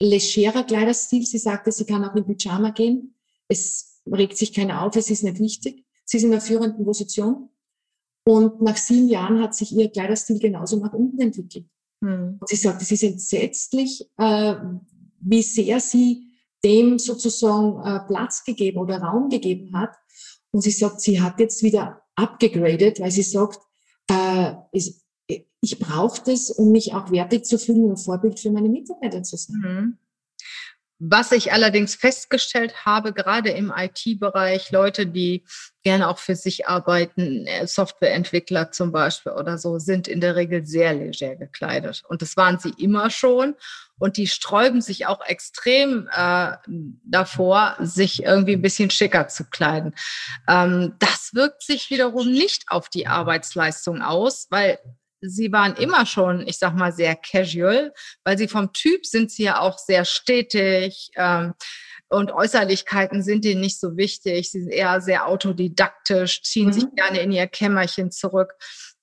legerer 0.00 0.64
Kleiderstil. 0.64 1.26
Sie 1.26 1.38
sagte, 1.38 1.72
sie 1.72 1.84
kann 1.84 2.04
auch 2.04 2.14
in 2.14 2.24
Pyjama 2.24 2.70
gehen. 2.70 3.14
Es 3.48 4.02
regt 4.06 4.36
sich 4.36 4.52
keiner 4.52 4.82
auf, 4.82 4.94
es 4.96 5.10
ist 5.10 5.24
nicht 5.24 5.40
wichtig. 5.40 5.86
Sie 6.04 6.18
ist 6.18 6.22
in 6.22 6.32
einer 6.32 6.40
führenden 6.40 6.84
Position. 6.84 7.48
Und 8.26 8.60
nach 8.60 8.76
sieben 8.76 9.08
Jahren 9.08 9.40
hat 9.42 9.54
sich 9.54 9.72
ihr 9.72 9.90
Kleiderstil 9.90 10.38
genauso 10.38 10.76
nach 10.76 10.92
unten 10.92 11.20
entwickelt. 11.20 11.66
Mhm. 12.00 12.36
Und 12.40 12.48
sie 12.48 12.56
sagt, 12.56 12.82
es 12.82 12.92
ist 12.92 13.02
entsetzlich, 13.02 14.08
äh, 14.18 14.54
wie 15.20 15.42
sehr 15.42 15.80
sie 15.80 16.30
dem 16.64 16.98
sozusagen 16.98 17.80
äh, 17.82 18.06
Platz 18.06 18.44
gegeben 18.44 18.78
oder 18.78 18.98
Raum 18.98 19.30
gegeben 19.30 19.76
hat. 19.76 19.96
Und 20.50 20.60
sie 20.60 20.70
sagt, 20.70 21.00
sie 21.00 21.20
hat 21.20 21.40
jetzt 21.40 21.62
wieder 21.62 22.02
abgegradet, 22.16 23.00
weil 23.00 23.10
sie 23.10 23.22
sagt, 23.22 23.60
äh, 24.10 24.54
ich, 24.72 25.00
ich 25.60 25.78
brauche 25.78 26.20
das, 26.24 26.50
um 26.50 26.72
mich 26.72 26.92
auch 26.94 27.10
wertig 27.10 27.44
zu 27.44 27.58
fühlen 27.58 27.90
und 27.90 27.96
Vorbild 27.98 28.40
für 28.40 28.50
meine 28.50 28.68
Mitarbeiter 28.68 29.22
zu 29.22 29.36
sein. 29.36 29.56
Mhm. 29.56 29.98
Was 31.02 31.32
ich 31.32 31.50
allerdings 31.50 31.94
festgestellt 31.94 32.84
habe, 32.84 33.14
gerade 33.14 33.48
im 33.50 33.72
IT-Bereich, 33.74 34.70
Leute, 34.70 35.06
die 35.06 35.44
gerne 35.82 36.08
auch 36.08 36.18
für 36.18 36.36
sich 36.36 36.68
arbeiten, 36.68 37.46
äh, 37.46 37.66
Softwareentwickler 37.66 38.70
zum 38.70 38.92
Beispiel 38.92 39.32
oder 39.32 39.56
so, 39.56 39.78
sind 39.78 40.08
in 40.08 40.20
der 40.20 40.36
Regel 40.36 40.66
sehr 40.66 40.92
leger 40.92 41.36
gekleidet. 41.36 42.02
Und 42.06 42.20
das 42.20 42.36
waren 42.36 42.58
sie 42.58 42.74
immer 42.76 43.08
schon. 43.08 43.54
Und 44.00 44.16
die 44.16 44.26
sträuben 44.26 44.80
sich 44.80 45.06
auch 45.06 45.24
extrem 45.24 46.08
äh, 46.12 46.56
davor, 47.04 47.76
sich 47.78 48.24
irgendwie 48.24 48.54
ein 48.54 48.62
bisschen 48.62 48.90
schicker 48.90 49.28
zu 49.28 49.44
kleiden. 49.44 49.94
Ähm, 50.48 50.94
das 50.98 51.30
wirkt 51.34 51.62
sich 51.62 51.90
wiederum 51.90 52.28
nicht 52.32 52.64
auf 52.68 52.88
die 52.88 53.06
Arbeitsleistung 53.06 54.02
aus, 54.02 54.48
weil 54.50 54.78
sie 55.20 55.52
waren 55.52 55.76
immer 55.76 56.06
schon, 56.06 56.46
ich 56.48 56.58
sag 56.58 56.74
mal, 56.74 56.92
sehr 56.92 57.14
casual, 57.14 57.92
weil 58.24 58.38
sie 58.38 58.48
vom 58.48 58.72
Typ 58.72 59.06
sind 59.06 59.30
sie 59.30 59.44
ja 59.44 59.60
auch 59.60 59.78
sehr 59.78 60.04
stetig. 60.04 61.10
Ähm, 61.14 61.54
und 62.08 62.32
Äußerlichkeiten 62.32 63.22
sind 63.22 63.44
ihnen 63.44 63.60
nicht 63.60 63.78
so 63.78 63.96
wichtig. 63.96 64.50
Sie 64.50 64.62
sind 64.62 64.72
eher 64.72 65.00
sehr 65.00 65.28
autodidaktisch, 65.28 66.42
ziehen 66.42 66.68
mhm. 66.68 66.72
sich 66.72 66.84
gerne 66.96 67.20
in 67.20 67.30
ihr 67.30 67.46
Kämmerchen 67.46 68.10
zurück. 68.10 68.54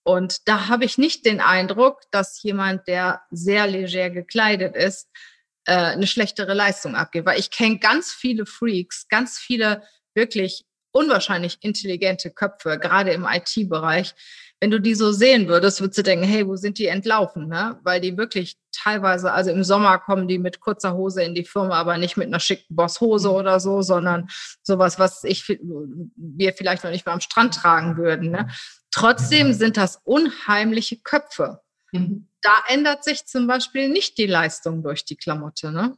Und 0.07 0.47
da 0.47 0.69
habe 0.69 0.85
ich 0.85 0.97
nicht 0.97 1.25
den 1.25 1.41
Eindruck, 1.41 1.99
dass 2.11 2.41
jemand, 2.41 2.87
der 2.87 3.23
sehr 3.29 3.67
leger 3.67 4.09
gekleidet 4.09 4.73
ist, 4.73 5.09
äh, 5.65 5.73
eine 5.73 6.07
schlechtere 6.07 6.53
Leistung 6.53 6.95
abgibt. 6.95 7.25
Weil 7.25 7.41
ich 7.41 7.51
kenne 7.51 7.77
ganz 7.77 8.13
viele 8.13 8.45
Freaks, 8.45 9.09
ganz 9.09 9.37
viele 9.37 9.83
wirklich 10.13 10.63
unwahrscheinlich 10.93 11.57
intelligente 11.59 12.31
Köpfe, 12.31 12.79
gerade 12.79 13.11
im 13.11 13.27
IT-Bereich, 13.29 14.15
wenn 14.59 14.71
du 14.71 14.81
die 14.81 14.95
so 14.95 15.11
sehen 15.11 15.47
würdest, 15.47 15.81
würdest 15.81 15.99
du 15.99 16.03
denken, 16.03 16.25
hey, 16.25 16.47
wo 16.47 16.55
sind 16.55 16.79
die 16.79 16.87
entlaufen? 16.87 17.47
Ne? 17.47 17.79
Weil 17.83 18.01
die 18.01 18.17
wirklich 18.17 18.57
teilweise, 18.71 19.31
also 19.31 19.51
im 19.51 19.63
Sommer 19.63 19.99
kommen 19.99 20.27
die 20.27 20.39
mit 20.39 20.59
kurzer 20.59 20.95
Hose 20.95 21.21
in 21.23 21.35
die 21.35 21.45
Firma, 21.45 21.75
aber 21.75 21.97
nicht 21.97 22.17
mit 22.17 22.27
einer 22.27 22.39
schicken 22.39 22.75
Bosshose 22.75 23.29
mhm. 23.29 23.35
oder 23.35 23.59
so, 23.59 23.81
sondern 23.81 24.27
sowas, 24.63 24.97
was 24.97 25.23
ich, 25.23 25.47
wir 25.47 26.53
vielleicht 26.53 26.83
noch 26.83 26.91
nicht 26.91 27.05
mal 27.05 27.13
am 27.13 27.21
Strand 27.21 27.53
tragen 27.53 27.97
würden. 27.97 28.31
Ne? 28.31 28.49
Trotzdem 28.89 29.53
sind 29.53 29.77
das 29.77 30.01
unheimliche 30.03 30.97
Köpfe. 30.97 31.61
Mhm. 31.91 32.27
Da 32.41 32.53
ändert 32.67 33.03
sich 33.03 33.25
zum 33.25 33.45
Beispiel 33.45 33.89
nicht 33.89 34.17
die 34.17 34.27
Leistung 34.27 34.81
durch 34.81 35.05
die 35.05 35.17
Klamotte. 35.17 35.71
Ne? 35.71 35.95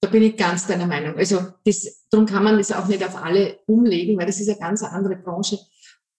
Da 0.00 0.08
bin 0.08 0.22
ich 0.22 0.36
ganz 0.36 0.66
deiner 0.68 0.86
Meinung. 0.86 1.16
Also 1.16 1.44
das, 1.64 2.06
darum 2.10 2.26
kann 2.26 2.44
man 2.44 2.56
das 2.56 2.70
auch 2.70 2.86
nicht 2.86 3.02
auf 3.02 3.16
alle 3.16 3.58
umlegen, 3.66 4.16
weil 4.16 4.26
das 4.26 4.38
ist 4.38 4.48
eine 4.48 4.58
ganz 4.58 4.84
andere 4.84 5.16
Branche 5.16 5.58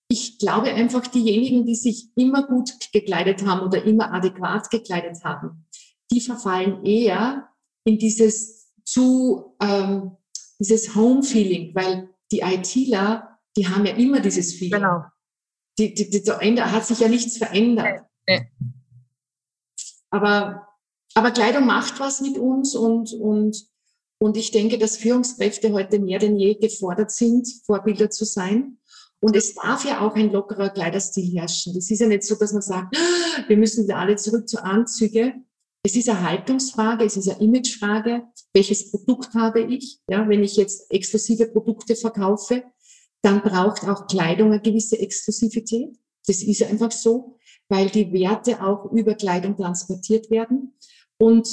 ich 0.10 0.40
glaube 0.40 0.74
einfach, 0.74 1.06
diejenigen, 1.08 1.66
die 1.66 1.76
sich 1.76 2.10
immer 2.16 2.48
gut 2.48 2.72
gekleidet 2.94 3.46
haben 3.46 3.66
oder 3.66 3.84
immer 3.84 4.14
adäquat 4.14 4.70
gekleidet 4.70 5.24
haben, 5.24 5.66
die 6.12 6.22
verfallen 6.22 6.86
eher 6.86 7.50
in 7.84 7.98
dieses 7.98 8.72
zu, 8.86 9.56
ähm, 9.62 10.16
dieses 10.60 10.96
Home-Feeling, 10.96 11.76
weil 11.76 12.10
die 12.32 12.40
ITler, 12.40 13.38
die 13.58 13.68
haben 13.68 13.86
ja 13.86 13.96
immer 13.96 14.22
dieses 14.22 14.54
Feeling. 14.54 14.82
Genau. 14.82 15.04
Die, 15.78 15.94
die, 15.94 16.10
die, 16.10 16.24
da 16.24 16.72
hat 16.72 16.86
sich 16.86 17.00
ja 17.00 17.08
nichts 17.08 17.38
verändert. 17.38 18.06
Nee. 18.28 18.50
Aber, 20.10 20.68
aber 21.14 21.32
Kleidung 21.32 21.66
macht 21.66 22.00
was 22.00 22.22
mit 22.22 22.38
uns 22.38 22.76
und, 22.76 23.14
und, 23.14 23.68
und 24.20 24.38
ich 24.38 24.52
denke, 24.52 24.78
dass 24.78 24.98
Führungskräfte 24.98 25.74
heute 25.74 26.00
mehr 26.00 26.20
denn 26.20 26.38
je 26.38 26.56
gefordert 26.56 27.12
sind, 27.12 27.48
Vorbilder 27.66 28.10
zu 28.10 28.26
sein. 28.26 28.80
Und 29.20 29.36
es 29.36 29.56
darf 29.56 29.84
ja 29.86 30.02
auch 30.02 30.16
ein 30.16 30.32
lockerer 30.32 30.70
Kleiderstil 30.70 31.38
herrschen. 31.38 31.74
Das 31.74 31.90
ist 31.90 32.00
ja 32.00 32.08
nicht 32.08 32.24
so, 32.24 32.36
dass 32.36 32.54
man 32.54 32.62
sagt, 32.62 32.96
ah, 32.96 33.44
wir 33.48 33.58
müssen 33.58 33.90
alle 33.92 34.16
zurück 34.16 34.48
zu 34.48 34.64
Anzüge. 34.64 35.34
Es 35.84 35.96
ist 35.96 36.10
eine 36.10 36.22
Haltungsfrage, 36.22 37.06
es 37.06 37.18
ist 37.18 37.30
eine 37.30 37.42
Imagefrage. 37.42 38.24
Welches 38.54 38.92
Produkt 38.92 39.34
habe 39.34 39.62
ich? 39.62 40.00
Ja, 40.10 40.28
wenn 40.28 40.44
ich 40.44 40.56
jetzt 40.58 40.92
exklusive 40.92 41.48
Produkte 41.48 41.96
verkaufe, 41.96 42.64
dann 43.22 43.42
braucht 43.42 43.84
auch 43.88 44.08
Kleidung 44.08 44.52
eine 44.52 44.62
gewisse 44.62 45.00
Exklusivität. 45.00 45.98
Das 46.28 46.44
ist 46.44 46.64
einfach 46.64 46.92
so, 46.92 47.38
weil 47.70 47.90
die 47.90 48.12
Werte 48.14 48.62
auch 48.62 48.92
über 48.92 49.16
Kleidung 49.16 49.56
transportiert 49.56 50.30
werden. 50.30 50.74
Und 51.18 51.48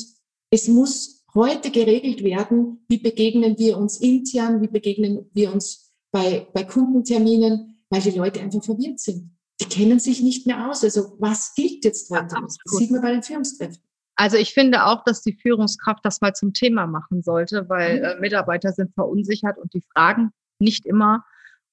es 0.50 0.68
muss 0.68 1.24
heute 1.34 1.70
geregelt 1.70 2.22
werden, 2.22 2.84
wie 2.88 2.98
begegnen 2.98 3.58
wir 3.58 3.76
uns 3.78 3.98
intern, 3.98 4.60
wie 4.62 4.68
begegnen 4.68 5.30
wir 5.32 5.52
uns 5.52 5.83
bei, 6.14 6.46
bei 6.54 6.62
Kundenterminen, 6.62 7.84
weil 7.90 8.00
die 8.00 8.16
Leute 8.16 8.40
einfach 8.40 8.62
verwirrt 8.62 9.00
sind. 9.00 9.36
Die 9.60 9.64
kennen 9.64 9.98
sich 9.98 10.22
nicht 10.22 10.46
mehr 10.46 10.70
aus. 10.70 10.84
Also 10.84 11.16
was 11.18 11.54
gilt 11.56 11.84
jetzt 11.84 12.08
heute? 12.08 12.36
Ja, 12.36 12.40
das 12.40 12.56
sieht 12.78 12.92
man 12.92 13.02
bei 13.02 13.10
den 13.10 13.22
Führungskräften. 13.22 13.82
Also 14.14 14.36
ich 14.36 14.54
finde 14.54 14.86
auch, 14.86 15.02
dass 15.02 15.22
die 15.22 15.32
Führungskraft 15.32 16.04
das 16.04 16.20
mal 16.20 16.32
zum 16.32 16.52
Thema 16.52 16.86
machen 16.86 17.22
sollte, 17.22 17.68
weil 17.68 17.98
mhm. 17.98 18.04
äh, 18.04 18.20
Mitarbeiter 18.20 18.70
sind 18.70 18.94
verunsichert 18.94 19.58
und 19.58 19.74
die 19.74 19.82
fragen 19.92 20.30
nicht 20.60 20.86
immer 20.86 21.24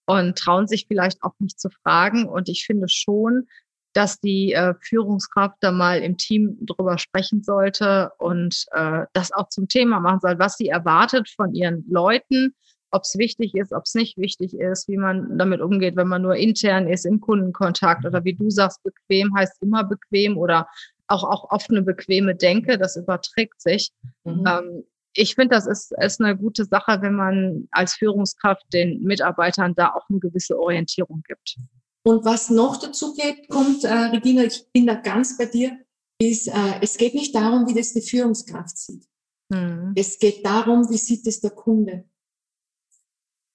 und 0.06 0.40
trauen 0.40 0.68
sich 0.68 0.88
vielleicht 0.88 1.22
auch 1.22 1.36
nicht 1.38 1.60
zu 1.60 1.70
fragen. 1.70 2.28
Und 2.28 2.50
ich 2.50 2.66
finde 2.66 2.88
schon, 2.90 3.48
dass 3.94 4.20
die 4.20 4.54
äh, 4.54 4.74
Führungskraft 4.82 5.58
da 5.60 5.72
mal 5.72 6.02
im 6.02 6.18
Team 6.18 6.58
drüber 6.62 6.98
sprechen 6.98 7.44
sollte 7.44 8.12
und 8.18 8.66
äh, 8.72 9.06
das 9.14 9.32
auch 9.32 9.50
zum 9.50 9.68
Thema 9.68 10.00
machen 10.00 10.20
soll, 10.20 10.40
was 10.40 10.58
sie 10.58 10.70
erwartet 10.70 11.30
von 11.30 11.54
ihren 11.54 11.86
Leuten, 11.88 12.56
ob 12.92 13.04
es 13.04 13.18
wichtig 13.18 13.56
ist, 13.56 13.74
ob 13.74 13.84
es 13.86 13.96
nicht 13.96 14.18
wichtig 14.18 14.54
ist, 14.54 14.88
wie 14.88 14.98
man 14.98 15.38
damit 15.38 15.62
umgeht, 15.62 15.96
wenn 15.96 16.08
man 16.08 16.22
nur 16.22 16.36
intern 16.36 16.88
ist 16.88 17.06
im 17.06 17.22
Kundenkontakt 17.22 18.06
oder 18.06 18.24
wie 18.24 18.34
du 18.34 18.50
sagst, 18.50 18.84
bequem 18.84 19.34
heißt 19.36 19.62
immer 19.62 19.84
bequem 19.84 20.38
oder 20.38 20.68
auch, 21.08 21.24
auch 21.24 21.52
oft 21.52 21.70
eine 21.70 21.82
bequeme 21.82 22.36
Denke, 22.36 22.78
das 22.78 22.96
überträgt 22.96 23.62
sich. 23.62 23.92
Mhm. 24.24 24.46
Ähm, 24.48 24.84
ich 25.14 25.36
finde, 25.36 25.56
das 25.56 25.68
ist, 25.68 25.94
ist 26.02 26.22
eine 26.22 26.38
gute 26.38 26.66
Sache, 26.66 27.02
wenn 27.02 27.16
man 27.16 27.68
als 27.72 27.96
Führungskraft 27.96 28.64
den 28.74 29.02
Mitarbeitern 29.04 29.74
da 29.76 29.94
auch 29.94 30.10
eine 30.10 30.20
gewisse 30.20 30.58
Orientierung 30.58 31.22
gibt. 31.28 31.58
Und 32.04 32.26
was 32.26 32.50
noch 32.50 32.78
dazu 32.78 33.14
geht, 33.14 33.48
kommt, 33.50 33.84
äh, 33.84 33.94
Regina, 33.94 34.44
ich 34.44 34.66
bin 34.72 34.88
da 34.88 34.96
ganz 34.96 35.38
bei 35.38 35.46
dir, 35.46 35.78
ist, 36.20 36.48
äh, 36.48 36.80
es 36.82 36.98
geht 36.98 37.14
nicht 37.14 37.36
darum, 37.36 37.68
wie 37.68 37.74
das 37.74 37.94
die 37.94 38.02
Führungskraft 38.02 38.78
sieht. 38.78 39.06
Mhm. 39.50 39.94
Es 39.96 40.18
geht 40.18 40.46
darum, 40.46 40.90
wie 40.90 40.98
sieht 40.98 41.28
es 41.28 41.42
der 41.42 41.52
Kunde. 41.52 42.06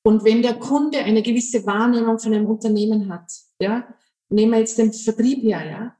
Und 0.07 0.23
wenn 0.23 0.40
der 0.40 0.55
Kunde 0.55 0.99
eine 0.99 1.21
gewisse 1.21 1.66
Wahrnehmung 1.66 2.21
von 2.21 2.33
einem 2.33 2.47
Unternehmen 2.47 3.12
hat, 3.12 3.29
ja, 3.61 3.92
nehmen 4.29 4.53
wir 4.53 4.61
jetzt 4.61 4.79
den 4.79 4.92
Vertrieb 4.92 5.42
her, 5.42 5.66
ja, 5.66 5.97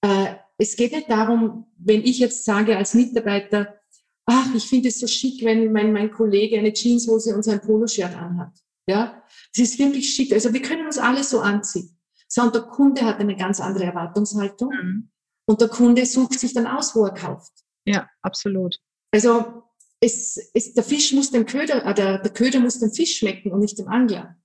äh, 0.00 0.36
es 0.56 0.74
geht 0.74 0.92
nicht 0.92 1.10
darum, 1.10 1.66
wenn 1.76 2.02
ich 2.02 2.18
jetzt 2.18 2.46
sage 2.46 2.74
als 2.74 2.94
Mitarbeiter, 2.94 3.78
ach, 4.24 4.54
ich 4.54 4.64
finde 4.64 4.88
es 4.88 5.00
so 5.00 5.06
schick, 5.06 5.44
wenn 5.44 5.70
mein, 5.70 5.92
mein 5.92 6.10
Kollege 6.10 6.58
eine 6.58 6.72
Jeanshose 6.72 7.36
und 7.36 7.42
sein 7.42 7.60
Poloshirt 7.60 8.16
anhat. 8.16 8.54
Ja, 8.88 9.22
es 9.52 9.58
ist 9.58 9.78
wirklich 9.78 10.08
schick. 10.08 10.32
Also 10.32 10.50
wir 10.54 10.62
können 10.62 10.86
uns 10.86 10.96
alle 10.96 11.22
so 11.22 11.40
anziehen. 11.40 11.98
Sondern 12.28 12.54
der 12.54 12.70
Kunde 12.70 13.02
hat 13.02 13.20
eine 13.20 13.36
ganz 13.36 13.60
andere 13.60 13.84
Erwartungshaltung. 13.84 14.70
Mhm. 14.70 15.10
Und 15.46 15.60
der 15.60 15.68
Kunde 15.68 16.06
sucht 16.06 16.40
sich 16.40 16.54
dann 16.54 16.66
aus, 16.66 16.96
wo 16.96 17.04
er 17.04 17.12
kauft. 17.12 17.52
Ja, 17.84 18.08
absolut. 18.22 18.78
Also 19.10 19.61
es, 20.02 20.50
es, 20.52 20.74
der 20.74 20.82
Fisch 20.82 21.12
muss 21.12 21.30
dem 21.30 21.46
Köder, 21.46 21.86
äh, 21.86 21.94
der, 21.94 22.18
der 22.18 22.32
Köder 22.32 22.60
muss 22.60 22.80
dem 22.80 22.92
Fisch 22.92 23.18
schmecken 23.18 23.52
und 23.52 23.60
nicht 23.60 23.78
dem 23.78 23.88
Angler. 23.88 24.36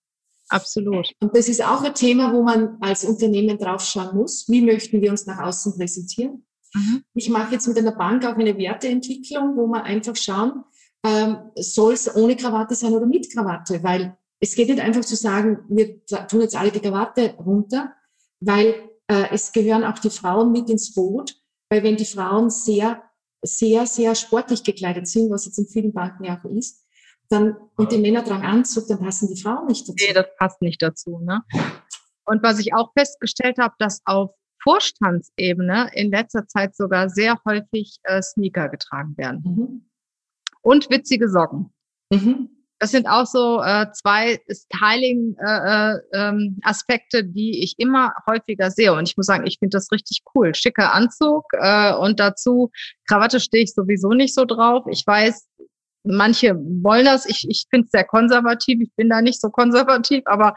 Absolut. 0.49 1.11
Und 1.19 1.35
das 1.35 1.49
ist 1.49 1.65
auch 1.65 1.83
ein 1.83 1.93
Thema, 1.93 2.31
wo 2.31 2.43
man 2.43 2.77
als 2.79 3.03
Unternehmen 3.03 3.57
draufschauen 3.57 4.15
muss. 4.15 4.47
Wie 4.47 4.61
möchten 4.61 5.01
wir 5.01 5.11
uns 5.11 5.25
nach 5.25 5.39
außen 5.39 5.75
präsentieren? 5.75 6.45
Mhm. 6.73 7.03
Ich 7.15 7.29
mache 7.29 7.53
jetzt 7.53 7.67
mit 7.67 7.77
einer 7.77 7.91
Bank 7.91 8.23
auch 8.23 8.35
eine 8.35 8.57
Werteentwicklung, 8.57 9.57
wo 9.57 9.67
wir 9.67 9.83
einfach 9.83 10.15
schauen, 10.15 10.63
ähm, 11.03 11.37
soll 11.55 11.93
es 11.93 12.15
ohne 12.15 12.35
Krawatte 12.35 12.75
sein 12.75 12.93
oder 12.93 13.07
mit 13.07 13.33
Krawatte? 13.33 13.83
Weil 13.83 14.15
es 14.39 14.55
geht 14.55 14.69
nicht 14.69 14.79
einfach 14.79 15.03
zu 15.03 15.15
sagen, 15.15 15.59
wir 15.69 16.05
tun 16.27 16.41
jetzt 16.41 16.55
alle 16.55 16.71
die 16.71 16.79
Krawatte 16.79 17.33
runter, 17.33 17.93
weil 18.39 18.75
äh, 19.07 19.25
es 19.31 19.51
gehören 19.51 19.83
auch 19.83 19.99
die 19.99 20.11
Frauen 20.11 20.51
mit 20.51 20.69
ins 20.69 20.93
Boot. 20.93 21.35
Weil 21.69 21.83
wenn 21.83 21.97
die 21.97 22.05
Frauen 22.05 22.49
sehr 22.49 23.01
sehr, 23.43 23.85
sehr 23.85 24.15
sportlich 24.15 24.63
gekleidet 24.63 25.07
sind, 25.07 25.29
was 25.29 25.45
jetzt 25.45 25.57
in 25.57 25.67
vielen 25.67 25.93
Banken 25.93 26.23
ja 26.23 26.39
auch 26.39 26.49
ist, 26.49 26.83
dann, 27.29 27.55
und 27.75 27.91
die 27.91 27.97
Männer 27.97 28.23
tragen 28.23 28.45
Anzug, 28.45 28.87
dann 28.87 28.99
passen 28.99 29.27
die 29.33 29.41
Frauen 29.41 29.67
nicht 29.67 29.87
dazu. 29.87 30.05
Nee, 30.05 30.13
das 30.13 30.27
passt 30.37 30.61
nicht 30.61 30.81
dazu. 30.81 31.19
Ne? 31.19 31.41
Und 32.25 32.43
was 32.43 32.59
ich 32.59 32.73
auch 32.73 32.91
festgestellt 32.97 33.57
habe, 33.59 33.75
dass 33.79 34.01
auf 34.05 34.31
Vorstandsebene 34.63 35.91
in 35.93 36.11
letzter 36.11 36.47
Zeit 36.47 36.75
sogar 36.75 37.09
sehr 37.09 37.39
häufig 37.45 37.99
äh, 38.03 38.21
Sneaker 38.21 38.69
getragen 38.69 39.15
werden. 39.17 39.41
Mhm. 39.43 39.89
Und 40.61 40.89
witzige 40.89 41.29
Socken. 41.29 41.73
Mhm. 42.11 42.56
Das 42.79 42.91
sind 42.91 43.07
auch 43.07 43.25
so 43.25 43.59
äh, 43.61 43.87
zwei 43.93 44.39
Styling-Aspekte, 44.49 47.17
äh, 47.17 47.21
ähm, 47.21 47.33
die 47.33 47.63
ich 47.63 47.73
immer 47.77 48.13
häufiger 48.27 48.69
sehe. 48.69 48.93
Und 48.93 49.09
ich 49.09 49.17
muss 49.17 49.25
sagen, 49.25 49.47
ich 49.47 49.57
finde 49.59 49.77
das 49.77 49.91
richtig 49.91 50.21
cool. 50.35 50.53
Schicker 50.53 50.93
Anzug 50.93 51.45
äh, 51.53 51.93
und 51.93 52.19
dazu 52.19 52.69
Krawatte 53.07 53.39
stehe 53.39 53.63
ich 53.63 53.73
sowieso 53.73 54.09
nicht 54.09 54.35
so 54.35 54.45
drauf. 54.45 54.85
Ich 54.91 55.03
weiß, 55.05 55.47
manche 56.03 56.55
wollen 56.55 57.05
das. 57.05 57.25
Ich, 57.25 57.45
ich 57.49 57.65
finde 57.69 57.85
es 57.85 57.91
sehr 57.91 58.05
konservativ. 58.05 58.79
Ich 58.81 58.93
bin 58.95 59.09
da 59.09 59.21
nicht 59.21 59.41
so 59.41 59.49
konservativ, 59.49 60.23
aber 60.25 60.55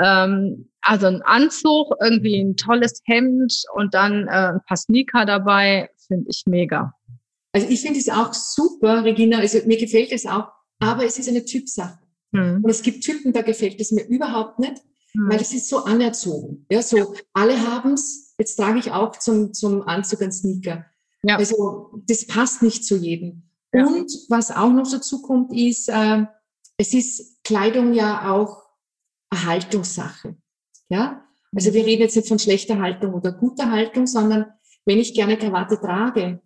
ähm, 0.00 0.70
also 0.80 1.06
ein 1.06 1.22
Anzug, 1.22 1.94
irgendwie 2.00 2.40
ein 2.40 2.56
tolles 2.56 3.00
Hemd 3.04 3.54
und 3.74 3.94
dann 3.94 4.28
äh, 4.28 4.52
ein 4.52 4.60
paar 4.66 4.76
Sneaker 4.76 5.24
dabei, 5.24 5.88
finde 6.06 6.26
ich 6.28 6.42
mega. 6.46 6.92
Also 7.52 7.68
ich 7.68 7.80
finde 7.80 8.00
es 8.00 8.08
auch 8.08 8.34
super, 8.34 9.04
Regina. 9.04 9.38
Also 9.38 9.58
mir 9.66 9.78
gefällt 9.78 10.10
es 10.10 10.26
auch 10.26 10.48
aber 10.78 11.04
es 11.04 11.18
ist 11.18 11.28
eine 11.28 11.44
Typsache. 11.44 11.98
Mhm. 12.32 12.62
Und 12.62 12.70
es 12.70 12.82
gibt 12.82 13.04
Typen, 13.04 13.32
da 13.32 13.42
gefällt 13.42 13.80
es 13.80 13.92
mir 13.92 14.06
überhaupt 14.06 14.58
nicht, 14.58 14.82
mhm. 15.14 15.30
weil 15.30 15.40
es 15.40 15.52
ist 15.52 15.68
so 15.68 15.84
anerzogen. 15.84 16.66
Ja, 16.70 16.82
so 16.82 17.14
alle 17.32 17.60
haben 17.60 17.92
es, 17.92 18.34
jetzt 18.38 18.56
trage 18.56 18.78
ich 18.78 18.90
auch 18.90 19.16
zum, 19.18 19.52
zum 19.52 19.82
Anzug 19.82 20.22
einen 20.22 20.32
Sneaker. 20.32 20.84
Ja. 21.22 21.36
Also 21.36 22.02
das 22.06 22.26
passt 22.26 22.62
nicht 22.62 22.84
zu 22.84 22.96
jedem. 22.96 23.44
Ja. 23.72 23.86
Und 23.86 24.12
was 24.28 24.50
auch 24.50 24.70
noch 24.70 24.90
dazu 24.90 25.22
kommt, 25.22 25.52
ist, 25.52 25.88
äh, 25.88 26.24
es 26.76 26.92
ist 26.92 27.42
Kleidung 27.44 27.92
ja 27.92 28.32
auch 28.32 28.62
eine 29.30 29.46
Haltungssache. 29.46 30.36
Ja, 30.88 31.24
also 31.54 31.72
wir 31.72 31.84
reden 31.86 32.02
jetzt 32.02 32.16
nicht 32.16 32.28
von 32.28 32.38
schlechter 32.38 32.80
Haltung 32.80 33.14
oder 33.14 33.32
guter 33.32 33.70
Haltung, 33.70 34.06
sondern 34.06 34.46
wenn 34.84 34.98
ich 34.98 35.14
gerne 35.14 35.38
Krawatte 35.38 35.80
trage, 35.80 36.42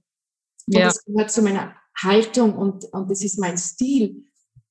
und 0.67 0.75
ja. 0.75 0.85
das 0.85 1.05
gehört 1.05 1.31
zu 1.31 1.43
meiner 1.43 1.75
Haltung 2.03 2.55
und, 2.57 2.85
und 2.87 3.11
das 3.11 3.23
ist 3.23 3.39
mein 3.39 3.59
Stil, 3.59 4.25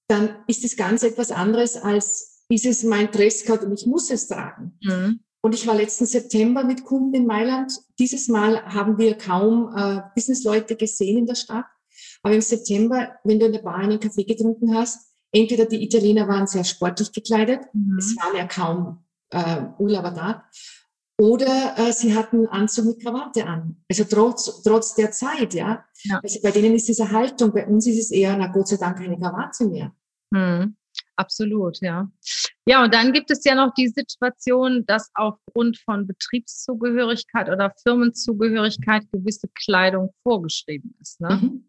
dann 0.08 0.36
ist 0.48 0.64
das 0.64 0.76
ganz 0.76 1.04
etwas 1.04 1.32
anderes 1.32 1.76
als, 1.76 2.44
ist 2.50 2.66
es 2.66 2.84
mein 2.84 3.12
Dresscode 3.12 3.64
und 3.64 3.74
ich 3.74 3.86
muss 3.86 4.10
es 4.10 4.28
tragen. 4.28 4.78
Mhm. 4.82 5.20
Und 5.42 5.54
ich 5.54 5.68
war 5.68 5.76
letzten 5.76 6.06
September 6.06 6.64
mit 6.64 6.84
Kunden 6.84 7.14
in 7.14 7.26
Mailand. 7.26 7.72
Dieses 8.00 8.28
Mal 8.28 8.64
haben 8.66 8.98
wir 8.98 9.18
kaum 9.18 9.74
äh, 9.76 10.02
Businessleute 10.16 10.76
gesehen 10.76 11.20
in 11.20 11.26
der 11.26 11.36
Stadt. 11.36 11.66
Aber 12.24 12.34
im 12.34 12.42
September, 12.42 13.14
wenn 13.24 13.40
du 13.40 13.46
in 13.46 13.54
der 13.54 13.62
Bar 13.62 13.76
einen 13.76 14.00
Kaffee 14.00 14.24
getrunken 14.24 14.76
hast, 14.76 15.08
entweder 15.32 15.66
die 15.66 15.84
Italiener 15.84 16.28
waren 16.28 16.48
sehr 16.48 16.64
sportlich 16.64 17.12
gekleidet, 17.12 17.62
mhm. 17.74 17.98
es 17.98 18.16
waren 18.18 18.36
ja 18.36 18.46
kaum 18.48 19.06
äh, 19.30 19.62
Urlauber 19.78 20.12
da, 20.12 20.46
oder 21.20 21.76
äh, 21.78 21.92
sie 21.92 22.16
hatten 22.16 22.48
Anzug 22.48 22.86
mit 22.86 23.02
Krawatte 23.02 23.46
an. 23.46 23.78
Also 23.90 24.04
trotz, 24.04 24.62
trotz 24.64 24.94
der 24.96 25.12
Zeit, 25.12 25.54
ja. 25.54 25.84
Ja. 26.04 26.20
Also 26.24 26.40
bei 26.42 26.52
denen 26.52 26.76
ist 26.76 26.88
diese 26.88 27.12
Haltung, 27.12 27.54
bei 27.54 27.66
uns 27.68 27.88
ist 27.88 28.00
es 28.00 28.12
eher, 28.12 28.36
na 28.38 28.48
Gott 28.48 28.68
sei 28.68 28.78
Dank, 28.78 28.98
keine 28.98 29.18
Krawatte 29.18 29.66
mehr. 29.66 29.94
Hm. 30.34 30.76
Absolut, 31.16 31.80
ja. 31.82 32.10
Ja, 32.68 32.84
und 32.84 32.94
dann 32.94 33.12
gibt 33.12 33.32
es 33.32 33.44
ja 33.44 33.56
noch 33.56 33.74
die 33.74 33.88
Situation, 33.88 34.86
dass 34.86 35.10
aufgrund 35.16 35.78
von 35.80 36.06
Betriebszugehörigkeit 36.06 37.50
oder 37.50 37.74
Firmenzugehörigkeit 37.82 39.04
gewisse 39.12 39.48
Kleidung 39.56 40.14
vorgeschrieben 40.22 40.96
ist. 41.02 41.20
Ne? 41.20 41.40
Mhm. 41.42 41.66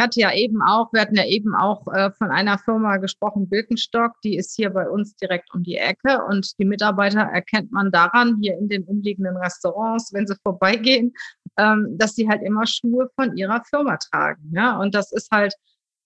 Ich 0.00 0.02
hatte 0.02 0.20
ja 0.20 0.32
eben 0.32 0.62
auch, 0.62 0.90
wir 0.94 1.02
hatten 1.02 1.14
ja 1.14 1.26
eben 1.26 1.54
auch 1.54 1.86
äh, 1.88 2.10
von 2.12 2.30
einer 2.30 2.56
Firma 2.56 2.96
gesprochen, 2.96 3.50
Birkenstock, 3.50 4.12
die 4.24 4.34
ist 4.34 4.56
hier 4.56 4.70
bei 4.70 4.88
uns 4.88 5.14
direkt 5.16 5.52
um 5.52 5.62
die 5.62 5.76
Ecke 5.76 6.24
und 6.26 6.58
die 6.58 6.64
Mitarbeiter 6.64 7.20
erkennt 7.20 7.70
man 7.70 7.92
daran, 7.92 8.38
hier 8.40 8.56
in 8.56 8.70
den 8.70 8.84
umliegenden 8.84 9.36
Restaurants, 9.36 10.10
wenn 10.14 10.26
sie 10.26 10.36
vorbeigehen, 10.42 11.12
ähm, 11.58 11.98
dass 11.98 12.14
sie 12.14 12.26
halt 12.26 12.40
immer 12.42 12.66
Schuhe 12.66 13.10
von 13.14 13.36
ihrer 13.36 13.62
Firma 13.68 13.98
tragen. 13.98 14.50
Ja, 14.54 14.78
und 14.78 14.94
das 14.94 15.12
ist 15.12 15.30
halt, 15.30 15.52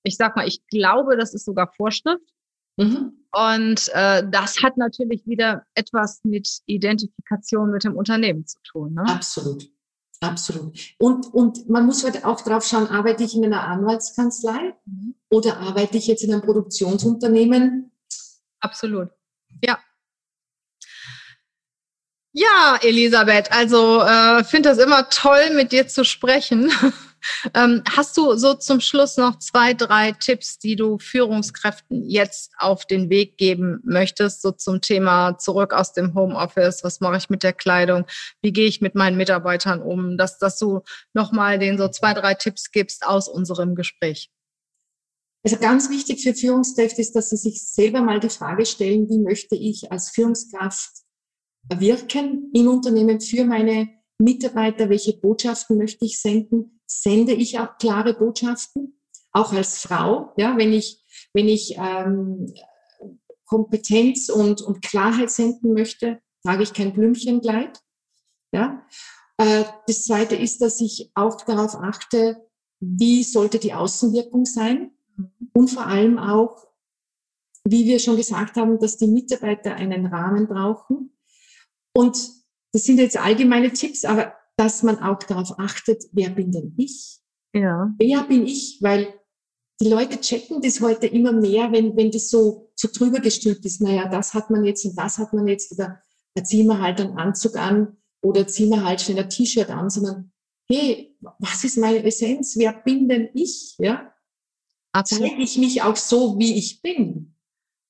ich 0.03 0.17
sag 0.17 0.35
mal, 0.35 0.49
ich 0.49 0.67
glaube, 0.67 1.17
das 1.17 1.33
ist 1.33 1.45
sogar 1.45 1.71
Vorschrift. 1.77 2.29
Mhm. 2.77 3.13
Und 3.31 3.89
äh, 3.93 4.29
das 4.29 4.61
hat 4.61 4.77
natürlich 4.77 5.25
wieder 5.25 5.63
etwas 5.77 6.21
mit 6.25 6.49
Identifikation 6.67 7.71
mit 7.71 7.85
dem 7.85 7.95
Unternehmen 7.95 8.45
zu 8.45 8.59
tun. 8.65 8.95
Ne? 8.95 9.05
Absolut. 9.07 9.71
Absolut. 10.21 10.79
Und, 10.99 11.27
und 11.35 11.69
man 11.69 11.87
muss 11.87 12.05
halt 12.05 12.25
auch 12.25 12.41
drauf 12.41 12.65
schauen, 12.65 12.87
arbeite 12.87 13.25
ich 13.25 13.35
in 13.35 13.45
einer 13.45 13.65
Anwaltskanzlei 13.65 14.75
mhm. 14.87 15.15
oder 15.29 15.59
arbeite 15.59 15.99
ich 15.99 16.07
jetzt 16.07 16.23
in 16.25 16.33
einem 16.33 16.43
Produktionsunternehmen? 16.43 17.91
Absolut. 18.61 19.11
Ja. 19.63 19.79
Ja, 22.33 22.79
Elisabeth, 22.83 23.53
also 23.53 24.01
äh, 24.01 24.43
finde 24.45 24.71
das 24.71 24.79
immer 24.79 25.09
toll, 25.09 25.51
mit 25.55 25.71
dir 25.73 25.87
zu 25.87 26.05
sprechen. 26.05 26.73
Ähm, 27.55 27.83
hast 27.91 28.17
du 28.17 28.35
so 28.35 28.55
zum 28.55 28.81
Schluss 28.81 29.17
noch 29.17 29.39
zwei, 29.39 29.75
drei 29.75 30.13
Tipps, 30.13 30.59
die 30.59 30.77
du 30.77 30.99
Führungskräften 30.99 32.09
jetzt 32.09 32.53
auf 32.59 32.87
den 32.87 33.11
Weg 33.11 33.37
geben 33.39 33.81
möchtest, 33.85 34.43
so 34.43 34.53
zum 34.53 34.81
Thema 34.81 35.39
zurück 35.39 35.73
aus 35.73 35.93
dem 35.93 36.15
Homeoffice? 36.15 36.85
Was 36.85 37.01
mache 37.01 37.17
ich 37.17 37.31
mit 37.31 37.43
der 37.43 37.53
Kleidung? 37.53 38.07
Wie 38.43 38.53
gehe 38.53 38.67
ich 38.67 38.81
mit 38.81 38.95
meinen 38.95 39.17
Mitarbeitern 39.17 39.83
um? 39.83 40.17
Dass, 40.17 40.39
dass 40.39 40.59
du 40.59 40.83
nochmal 41.13 41.59
den 41.59 41.79
so 41.79 41.89
zwei, 41.89 42.15
drei 42.15 42.35
Tipps 42.35 42.71
gibst 42.71 43.07
aus 43.07 43.29
unserem 43.29 43.75
Gespräch. 43.75 44.31
Also 45.45 45.59
ganz 45.59 45.91
wichtig 45.91 46.23
für 46.23 46.35
Führungskräfte 46.35 47.03
ist, 47.03 47.13
dass 47.15 47.31
sie 47.31 47.37
sich 47.37 47.63
selber 47.63 48.01
mal 48.01 48.19
die 48.19 48.31
Frage 48.31 48.65
stellen, 48.65 49.09
wie 49.11 49.19
möchte 49.19 49.55
ich 49.57 49.93
als 49.93 50.11
Führungskraft 50.11 50.91
wirken 51.69 52.51
im 52.55 52.69
Unternehmen 52.69 53.21
für 53.21 53.45
meine 53.45 53.89
Mitarbeiter, 54.19 54.89
welche 54.89 55.19
Botschaften 55.19 55.77
möchte 55.77 56.05
ich 56.05 56.19
senden? 56.21 56.74
Sende 57.03 57.33
ich 57.33 57.59
auch 57.59 57.77
klare 57.79 58.15
Botschaften? 58.15 59.01
Auch 59.33 59.53
als 59.53 59.79
Frau, 59.79 60.33
ja, 60.37 60.57
wenn 60.57 60.73
ich, 60.73 61.03
wenn 61.33 61.49
ich 61.49 61.75
ähm, 61.77 62.55
Kompetenz 63.47 64.29
und, 64.29 64.63
und 64.63 64.81
Klarheit 64.81 65.31
senden 65.31 65.73
möchte, 65.73 66.21
trage 66.45 66.63
ich 66.63 66.73
kein 66.73 66.93
Blümchenkleid. 66.93 67.81
Ja. 68.53 68.87
Äh, 69.39 69.65
das 69.89 70.05
zweite 70.05 70.37
ist, 70.37 70.61
dass 70.63 70.81
ich 70.81 71.11
auch 71.15 71.37
darauf 71.43 71.75
achte, 71.75 72.49
wie 72.81 73.25
sollte 73.25 73.59
die 73.59 73.75
Außenwirkung 73.75 74.45
sein? 74.45 74.93
Und 75.53 75.69
vor 75.69 75.87
allem 75.87 76.19
auch, 76.19 76.65
wie 77.65 77.87
wir 77.87 77.99
schon 77.99 78.17
gesagt 78.17 78.57
haben, 78.57 78.79
dass 78.79 78.99
die 78.99 79.09
Mitarbeiter 79.09 79.75
einen 79.75 80.07
Rahmen 80.07 80.47
brauchen. 80.47 81.17
Und 81.93 82.31
das 82.73 82.85
sind 82.85 82.99
jetzt 82.99 83.17
allgemeine 83.17 83.73
Tipps, 83.73 84.05
aber 84.05 84.35
dass 84.57 84.83
man 84.83 84.99
auch 85.01 85.19
darauf 85.19 85.59
achtet, 85.59 86.05
wer 86.13 86.31
bin 86.31 86.53
denn 86.53 86.75
ich? 86.77 87.19
Ja. 87.55 87.93
Wer 87.99 88.23
bin 88.25 88.47
ich? 88.47 88.79
Weil 88.81 89.15
die 89.81 89.89
Leute 89.89 90.21
checken 90.21 90.61
das 90.61 90.81
heute 90.81 91.07
immer 91.07 91.33
mehr, 91.33 91.73
wenn, 91.73 91.97
wenn 91.97 92.11
das 92.11 92.31
so, 92.31 92.71
so 92.75 92.89
drüber 92.93 93.21
gestülpt 93.21 93.65
ist. 93.65 93.81
Naja, 93.81 94.09
das 94.09 94.35
hat 94.35 94.51
man 94.51 94.65
jetzt 94.65 94.85
und 94.85 94.97
das 94.97 95.19
hat 95.19 95.33
man 95.33 95.47
jetzt 95.49 95.73
oder 95.73 96.01
da 96.35 96.45
ziehen 96.45 96.67
wir 96.67 96.81
halt 96.81 97.01
einen 97.01 97.17
Anzug 97.19 97.57
an 97.57 97.97
oder 98.23 98.47
ziehen 98.47 98.71
wir 98.71 98.85
halt 98.85 99.01
schnell 99.01 99.19
ein 99.19 99.31
T-Shirt 99.31 99.71
an, 99.71 99.91
sondern 99.91 100.33
hey, 100.71 101.17
was 101.39 101.65
ist 101.65 101.79
meine 101.79 102.03
Essenz? 102.05 102.57
Wer 102.57 102.73
bin 102.73 103.09
denn 103.09 103.29
ich? 103.35 103.75
Ja? 103.79 104.13
Zeige 105.05 105.43
ich 105.43 105.59
mich 105.59 105.83
auch 105.83 105.97
so, 105.97 106.39
wie 106.39 106.57
ich 106.57 106.81
bin? 106.81 107.35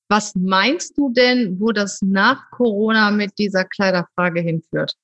Was 0.09 0.35
meinst 0.35 0.97
du 0.97 1.09
denn, 1.09 1.59
wo 1.59 1.71
das 1.71 2.01
nach 2.01 2.51
Corona 2.51 3.11
mit 3.11 3.37
dieser 3.39 3.65
Kleiderfrage 3.65 4.41
hinführt? 4.41 4.95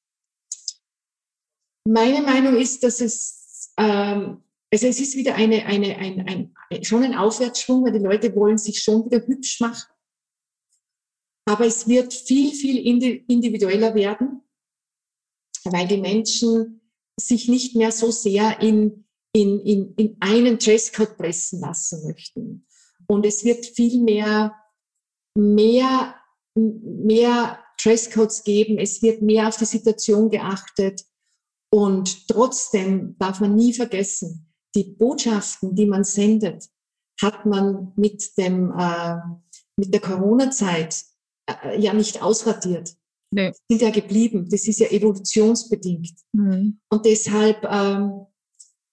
Meine 1.87 2.21
Meinung 2.21 2.55
ist, 2.57 2.83
dass 2.83 3.01
es, 3.01 3.73
ähm, 3.77 4.43
also 4.71 4.87
es 4.87 4.99
ist 4.99 5.15
wieder 5.15 5.35
eine, 5.35 5.65
eine, 5.65 5.97
ein, 5.97 6.53
ein, 6.69 6.83
schon 6.83 7.03
ein 7.03 7.15
Aufwärtsschwung, 7.15 7.83
weil 7.83 7.93
die 7.93 7.99
Leute 7.99 8.35
wollen 8.35 8.57
sich 8.57 8.81
schon 8.81 9.05
wieder 9.05 9.25
hübsch 9.25 9.59
machen. 9.59 9.89
Aber 11.45 11.65
es 11.65 11.87
wird 11.87 12.13
viel, 12.13 12.51
viel 12.51 12.77
individueller 13.27 13.95
werden, 13.95 14.41
weil 15.65 15.87
die 15.87 15.97
Menschen 15.97 16.81
sich 17.19 17.49
nicht 17.49 17.75
mehr 17.75 17.91
so 17.91 18.11
sehr 18.11 18.61
in, 18.61 19.05
in, 19.33 19.59
in, 19.61 19.93
in 19.95 20.17
einen 20.19 20.59
Dresscode 20.59 21.17
pressen 21.17 21.59
lassen 21.61 22.07
möchten. 22.07 22.67
Und 23.07 23.25
es 23.25 23.43
wird 23.43 23.65
viel 23.65 24.01
mehr 24.01 24.55
mehr, 25.35 26.15
mehr 26.55 27.59
Dresscodes 27.81 28.43
geben, 28.43 28.77
es 28.77 29.01
wird 29.01 29.21
mehr 29.21 29.47
auf 29.47 29.57
die 29.57 29.65
Situation 29.65 30.29
geachtet. 30.29 31.03
Und 31.73 32.27
trotzdem 32.27 33.15
darf 33.17 33.39
man 33.39 33.55
nie 33.55 33.73
vergessen, 33.73 34.53
die 34.75 34.83
Botschaften, 34.83 35.75
die 35.75 35.85
man 35.85 36.03
sendet, 36.03 36.69
hat 37.21 37.45
man 37.45 37.93
mit, 37.95 38.37
dem, 38.37 38.73
äh, 38.77 39.17
mit 39.77 39.93
der 39.93 40.01
Corona-Zeit 40.01 41.03
äh, 41.45 41.79
ja 41.79 41.93
nicht 41.93 42.21
ausradiert. 42.21 42.95
Nee. 43.33 43.53
Sind 43.69 43.81
ja 43.81 43.89
geblieben. 43.91 44.47
Das 44.49 44.67
ist 44.67 44.79
ja 44.79 44.87
evolutionsbedingt. 44.87 46.13
Mhm. 46.33 46.79
Und 46.89 47.05
deshalb 47.05 47.63
ähm, 47.63 48.25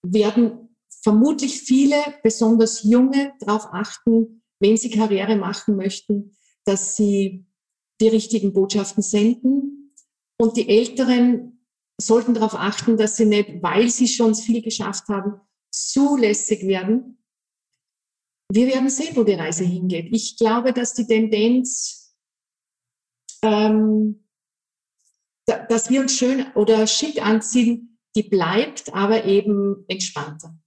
werden 0.03 0.69
vermutlich 1.03 1.61
viele, 1.61 1.97
besonders 2.23 2.83
junge, 2.83 3.33
darauf 3.39 3.67
achten, 3.71 4.43
wenn 4.61 4.77
sie 4.77 4.89
Karriere 4.89 5.35
machen 5.35 5.75
möchten, 5.75 6.35
dass 6.65 6.95
sie 6.95 7.45
die 8.01 8.07
richtigen 8.07 8.53
Botschaften 8.53 9.03
senden. 9.03 9.93
Und 10.37 10.55
die 10.55 10.69
Älteren 10.69 11.58
sollten 11.99 12.33
darauf 12.33 12.55
achten, 12.55 12.97
dass 12.97 13.17
sie 13.17 13.25
nicht, 13.25 13.61
weil 13.61 13.89
sie 13.89 14.07
schon 14.07 14.33
viel 14.35 14.61
geschafft 14.61 15.07
haben, 15.09 15.41
zulässig 15.71 16.65
werden. 16.67 17.17
wir 18.51 18.67
werden 18.67 18.89
sehen, 18.89 19.15
wo 19.15 19.23
die 19.23 19.33
Reise 19.33 19.63
hingeht. 19.63 20.07
Ich 20.11 20.37
glaube, 20.37 20.73
dass 20.73 20.95
die 20.95 21.05
Tendenz, 21.05 22.15
ähm, 23.43 24.25
dass 25.45 25.89
wir 25.89 26.01
uns 26.01 26.17
schön 26.17 26.45
oder 26.55 26.87
schick 26.87 27.23
anziehen, 27.23 27.99
die 28.15 28.23
bleibt, 28.23 28.91
aber 28.93 29.25
eben 29.25 29.85
entspannter. 29.87 30.57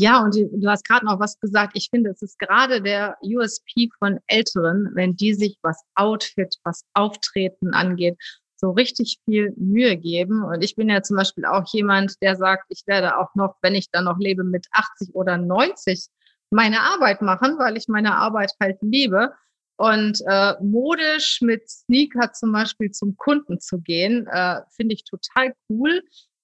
Ja, 0.00 0.22
und 0.22 0.36
du 0.36 0.68
hast 0.68 0.84
gerade 0.84 1.06
noch 1.06 1.18
was 1.18 1.40
gesagt. 1.40 1.72
Ich 1.74 1.88
finde, 1.90 2.10
es 2.10 2.22
ist 2.22 2.38
gerade 2.38 2.80
der 2.80 3.16
USP 3.20 3.88
von 3.98 4.20
Älteren, 4.28 4.90
wenn 4.94 5.16
die 5.16 5.34
sich 5.34 5.58
was 5.62 5.82
Outfit, 5.96 6.54
was 6.62 6.84
Auftreten 6.94 7.74
angeht, 7.74 8.16
so 8.60 8.70
richtig 8.72 9.18
viel 9.24 9.52
Mühe 9.56 9.96
geben. 9.96 10.42
Und 10.42 10.62
ich 10.62 10.74
bin 10.74 10.88
ja 10.88 11.02
zum 11.02 11.16
Beispiel 11.16 11.44
auch 11.44 11.64
jemand, 11.72 12.20
der 12.22 12.36
sagt, 12.36 12.64
ich 12.68 12.82
werde 12.86 13.18
auch 13.18 13.34
noch, 13.34 13.54
wenn 13.62 13.74
ich 13.74 13.90
dann 13.90 14.04
noch 14.04 14.18
lebe, 14.18 14.44
mit 14.44 14.66
80 14.72 15.14
oder 15.14 15.36
90 15.36 16.08
meine 16.50 16.80
Arbeit 16.80 17.22
machen, 17.22 17.56
weil 17.58 17.76
ich 17.76 17.88
meine 17.88 18.16
Arbeit 18.16 18.52
halt 18.60 18.78
liebe. 18.80 19.32
Und 19.76 20.20
äh, 20.26 20.54
modisch 20.60 21.40
mit 21.40 21.70
Sneaker 21.70 22.32
zum 22.32 22.50
Beispiel 22.50 22.90
zum 22.90 23.16
Kunden 23.16 23.60
zu 23.60 23.78
gehen, 23.78 24.26
äh, 24.26 24.60
finde 24.74 24.94
ich 24.96 25.04
total 25.04 25.54
cool. 25.68 26.02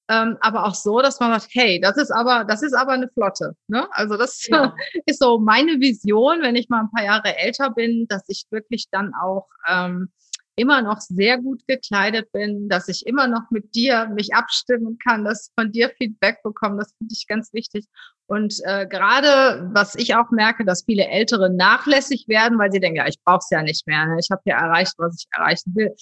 Ähm, 0.08 0.36
aber 0.40 0.66
auch 0.66 0.74
so, 0.74 1.00
dass 1.00 1.18
man 1.18 1.32
sagt, 1.40 1.52
hey, 1.54 1.80
das 1.80 1.96
ist 1.96 2.12
aber, 2.12 2.44
das 2.44 2.62
ist 2.62 2.74
aber 2.74 2.92
eine 2.92 3.08
Flotte. 3.08 3.56
Ne? 3.66 3.88
Also 3.90 4.16
das 4.16 4.46
ja. 4.46 4.72
ist 5.06 5.18
so 5.18 5.38
meine 5.38 5.80
Vision, 5.80 6.42
wenn 6.42 6.54
ich 6.54 6.68
mal 6.68 6.82
ein 6.82 6.90
paar 6.90 7.04
Jahre 7.04 7.36
älter 7.38 7.70
bin, 7.70 8.06
dass 8.08 8.22
ich 8.28 8.44
wirklich 8.50 8.86
dann 8.92 9.14
auch 9.14 9.48
ähm, 9.66 10.10
immer 10.56 10.82
noch 10.82 11.00
sehr 11.00 11.38
gut 11.38 11.66
gekleidet 11.66 12.30
bin, 12.32 12.68
dass 12.68 12.88
ich 12.88 13.06
immer 13.06 13.26
noch 13.26 13.50
mit 13.50 13.74
dir 13.74 14.08
mich 14.08 14.34
abstimmen 14.34 14.98
kann, 14.98 15.24
dass 15.24 15.50
von 15.58 15.72
dir 15.72 15.90
Feedback 15.98 16.42
bekomme. 16.42 16.78
Das 16.78 16.94
finde 16.98 17.12
ich 17.12 17.26
ganz 17.26 17.52
wichtig. 17.52 17.86
Und 18.26 18.60
äh, 18.64 18.86
gerade, 18.86 19.68
was 19.72 19.94
ich 19.96 20.14
auch 20.14 20.30
merke, 20.30 20.64
dass 20.64 20.84
viele 20.84 21.06
Ältere 21.06 21.50
nachlässig 21.50 22.26
werden, 22.28 22.58
weil 22.58 22.72
sie 22.72 22.80
denken, 22.80 22.96
ja, 22.96 23.06
ich 23.06 23.20
brauche 23.22 23.38
es 23.38 23.50
ja 23.50 23.62
nicht 23.62 23.86
mehr. 23.86 24.06
Ne? 24.06 24.16
Ich 24.20 24.30
habe 24.30 24.42
ja 24.46 24.58
erreicht, 24.58 24.94
was 24.98 25.16
ich 25.18 25.26
erreichen 25.36 25.74
will. 25.74 25.94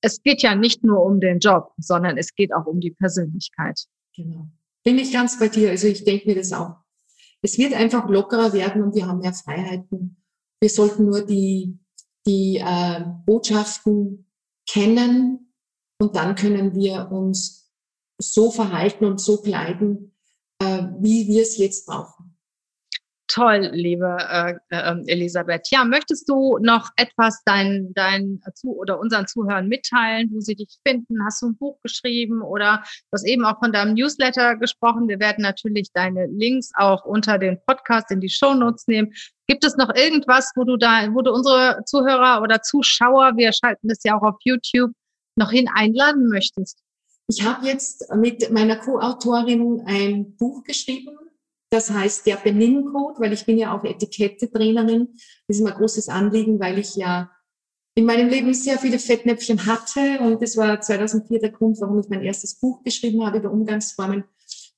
Es 0.00 0.22
geht 0.22 0.42
ja 0.42 0.54
nicht 0.54 0.84
nur 0.84 1.02
um 1.04 1.20
den 1.20 1.38
Job, 1.38 1.72
sondern 1.78 2.18
es 2.18 2.34
geht 2.34 2.52
auch 2.52 2.66
um 2.66 2.80
die 2.80 2.90
Persönlichkeit. 2.90 3.80
Genau. 4.16 4.48
Bin 4.84 4.98
ich 4.98 5.12
ganz 5.12 5.38
bei 5.38 5.48
dir. 5.48 5.70
Also 5.70 5.86
ich 5.86 6.04
denke 6.04 6.28
mir 6.28 6.34
das 6.34 6.52
auch. 6.52 6.76
Es 7.40 7.56
wird 7.56 7.72
einfach 7.72 8.08
lockerer 8.08 8.52
werden 8.52 8.82
und 8.82 8.94
wir 8.94 9.06
haben 9.06 9.20
mehr 9.20 9.32
Freiheiten. 9.32 10.22
Wir 10.60 10.70
sollten 10.70 11.06
nur 11.06 11.24
die, 11.24 11.78
die 12.26 12.58
äh, 12.58 13.04
Botschaften 13.26 14.30
kennen 14.68 15.52
und 15.98 16.16
dann 16.16 16.34
können 16.34 16.74
wir 16.74 17.10
uns 17.10 17.72
so 18.20 18.50
verhalten 18.50 19.04
und 19.04 19.20
so 19.20 19.40
kleiden, 19.40 20.14
äh, 20.58 20.84
wie 21.00 21.26
wir 21.28 21.42
es 21.42 21.58
jetzt 21.58 21.86
brauchen. 21.86 22.31
Toll, 23.32 23.70
liebe 23.72 24.18
äh, 24.30 24.54
äh, 24.68 25.02
Elisabeth. 25.06 25.68
Ja, 25.70 25.86
möchtest 25.86 26.28
du 26.28 26.58
noch 26.58 26.90
etwas 26.96 27.42
deinen 27.44 27.94
dein, 27.94 28.42
zu 28.54 28.76
oder 28.76 29.00
unseren 29.00 29.26
Zuhörern 29.26 29.68
mitteilen, 29.68 30.28
wo 30.34 30.40
sie 30.40 30.54
dich 30.54 30.78
finden? 30.86 31.24
Hast 31.24 31.40
du 31.40 31.46
ein 31.46 31.56
Buch 31.56 31.80
geschrieben 31.80 32.42
oder 32.42 32.82
du 32.84 33.08
hast 33.10 33.26
eben 33.26 33.46
auch 33.46 33.58
von 33.58 33.72
deinem 33.72 33.94
Newsletter 33.94 34.56
gesprochen? 34.56 35.08
Wir 35.08 35.18
werden 35.18 35.40
natürlich 35.40 35.90
deine 35.94 36.26
Links 36.26 36.72
auch 36.74 37.06
unter 37.06 37.38
den 37.38 37.58
Podcast 37.64 38.10
in 38.10 38.20
die 38.20 38.28
Show 38.28 38.52
Notes 38.52 38.86
nehmen. 38.86 39.14
Gibt 39.46 39.64
es 39.64 39.78
noch 39.78 39.94
irgendwas, 39.94 40.52
wo 40.54 40.64
du 40.64 40.76
da, 40.76 41.08
wo 41.14 41.22
du 41.22 41.32
unsere 41.32 41.82
Zuhörer 41.86 42.42
oder 42.42 42.60
Zuschauer, 42.60 43.32
wir 43.36 43.54
schalten 43.54 43.88
das 43.88 44.04
ja 44.04 44.14
auch 44.14 44.22
auf 44.22 44.36
YouTube, 44.44 44.92
noch 45.36 45.50
hin 45.50 45.70
einladen 45.74 46.28
möchtest? 46.28 46.82
Ich 47.28 47.42
habe 47.46 47.66
jetzt 47.66 48.12
mit 48.14 48.50
meiner 48.50 48.76
Co-Autorin 48.76 49.84
ein 49.86 50.36
Buch 50.36 50.64
geschrieben. 50.64 51.16
Das 51.72 51.90
heißt 51.90 52.26
der 52.26 52.36
Benin-Code, 52.36 53.18
weil 53.18 53.32
ich 53.32 53.46
bin 53.46 53.56
ja 53.56 53.74
auch 53.74 53.82
Etikette-Trainerin. 53.82 55.08
Das 55.48 55.56
ist 55.56 55.62
mir 55.62 55.70
ein 55.70 55.78
großes 55.78 56.10
Anliegen, 56.10 56.60
weil 56.60 56.78
ich 56.78 56.96
ja 56.96 57.30
in 57.94 58.04
meinem 58.04 58.28
Leben 58.28 58.52
sehr 58.52 58.78
viele 58.78 58.98
Fettnäpfchen 58.98 59.64
hatte. 59.64 60.20
Und 60.20 60.42
das 60.42 60.58
war 60.58 60.78
2004 60.78 61.38
der 61.38 61.50
Grund, 61.50 61.80
warum 61.80 61.98
ich 61.98 62.10
mein 62.10 62.20
erstes 62.20 62.60
Buch 62.60 62.82
geschrieben 62.82 63.24
habe 63.24 63.38
über 63.38 63.50
Umgangsformen. 63.50 64.24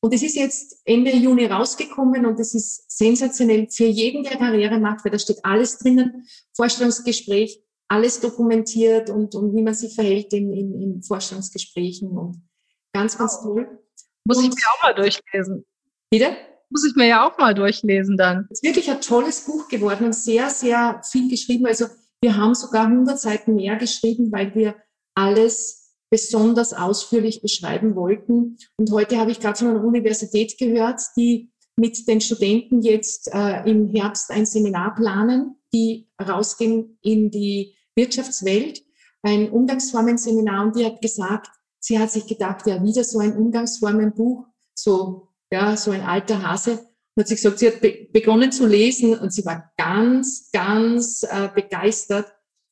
Und 0.02 0.14
es 0.14 0.22
ist 0.22 0.36
jetzt 0.36 0.82
Ende 0.84 1.10
Juni 1.10 1.46
rausgekommen 1.46 2.26
und 2.26 2.38
es 2.38 2.54
ist 2.54 2.88
sensationell 2.96 3.66
für 3.68 3.86
jeden, 3.86 4.22
der 4.22 4.36
Karriere 4.36 4.78
macht, 4.78 5.04
weil 5.04 5.10
da 5.10 5.18
steht 5.18 5.44
alles 5.44 5.78
drinnen. 5.78 6.28
Vorstellungsgespräch, 6.54 7.60
alles 7.88 8.20
dokumentiert 8.20 9.10
und, 9.10 9.34
und 9.34 9.56
wie 9.56 9.62
man 9.62 9.74
sich 9.74 9.96
verhält 9.96 10.32
in, 10.32 10.52
in, 10.52 10.80
in 10.80 11.02
Vorstellungsgesprächen 11.02 12.16
und 12.16 12.48
ganz, 12.92 13.18
ganz 13.18 13.42
toll. 13.42 13.80
Muss 14.24 14.38
und, 14.38 14.44
ich 14.44 14.50
mir 14.50 14.62
auch 14.76 14.82
mal 14.84 14.94
durchlesen. 14.94 15.64
Bitte? 16.08 16.36
Muss 16.74 16.84
ich 16.84 16.96
mir 16.96 17.06
ja 17.06 17.24
auch 17.24 17.38
mal 17.38 17.54
durchlesen 17.54 18.16
dann. 18.16 18.48
Es 18.50 18.58
ist 18.58 18.64
wirklich 18.64 18.90
ein 18.90 19.00
tolles 19.00 19.42
Buch 19.42 19.68
geworden 19.68 20.06
und 20.06 20.14
sehr, 20.14 20.50
sehr 20.50 21.00
viel 21.08 21.30
geschrieben. 21.30 21.66
Also 21.66 21.86
wir 22.20 22.36
haben 22.36 22.56
sogar 22.56 22.86
100 22.86 23.16
Seiten 23.20 23.54
mehr 23.54 23.76
geschrieben, 23.76 24.32
weil 24.32 24.52
wir 24.56 24.74
alles 25.14 25.94
besonders 26.10 26.74
ausführlich 26.74 27.42
beschreiben 27.42 27.94
wollten. 27.94 28.58
Und 28.76 28.90
heute 28.90 29.18
habe 29.18 29.30
ich 29.30 29.38
gerade 29.38 29.56
von 29.56 29.68
einer 29.68 29.84
Universität 29.84 30.58
gehört, 30.58 31.00
die 31.16 31.52
mit 31.76 32.08
den 32.08 32.20
Studenten 32.20 32.82
jetzt 32.82 33.32
äh, 33.32 33.62
im 33.70 33.86
Herbst 33.86 34.32
ein 34.32 34.44
Seminar 34.44 34.96
planen, 34.96 35.54
die 35.72 36.08
rausgehen 36.20 36.98
in 37.02 37.30
die 37.30 37.76
Wirtschaftswelt, 37.94 38.82
ein 39.22 39.48
Umgangsformen-Seminar 39.50 40.66
und 40.66 40.76
die 40.76 40.84
hat 40.84 41.00
gesagt, 41.00 41.50
sie 41.78 42.00
hat 42.00 42.10
sich 42.10 42.26
gedacht, 42.26 42.66
ja, 42.66 42.82
wieder 42.82 43.04
so 43.04 43.20
ein 43.20 43.36
Umgangsformenbuch, 43.36 44.46
so, 44.74 45.28
ja, 45.54 45.76
so 45.76 45.92
ein 45.92 46.02
alter 46.02 46.42
Hase. 46.42 46.90
Hat 47.16 47.28
sich 47.28 47.36
gesagt, 47.36 47.60
sie 47.60 47.68
hat 47.68 47.80
be 47.80 48.08
begonnen 48.12 48.50
zu 48.50 48.66
lesen 48.66 49.16
und 49.18 49.32
sie 49.32 49.44
war 49.44 49.72
ganz, 49.76 50.50
ganz 50.52 51.22
äh, 51.22 51.48
begeistert, 51.54 52.26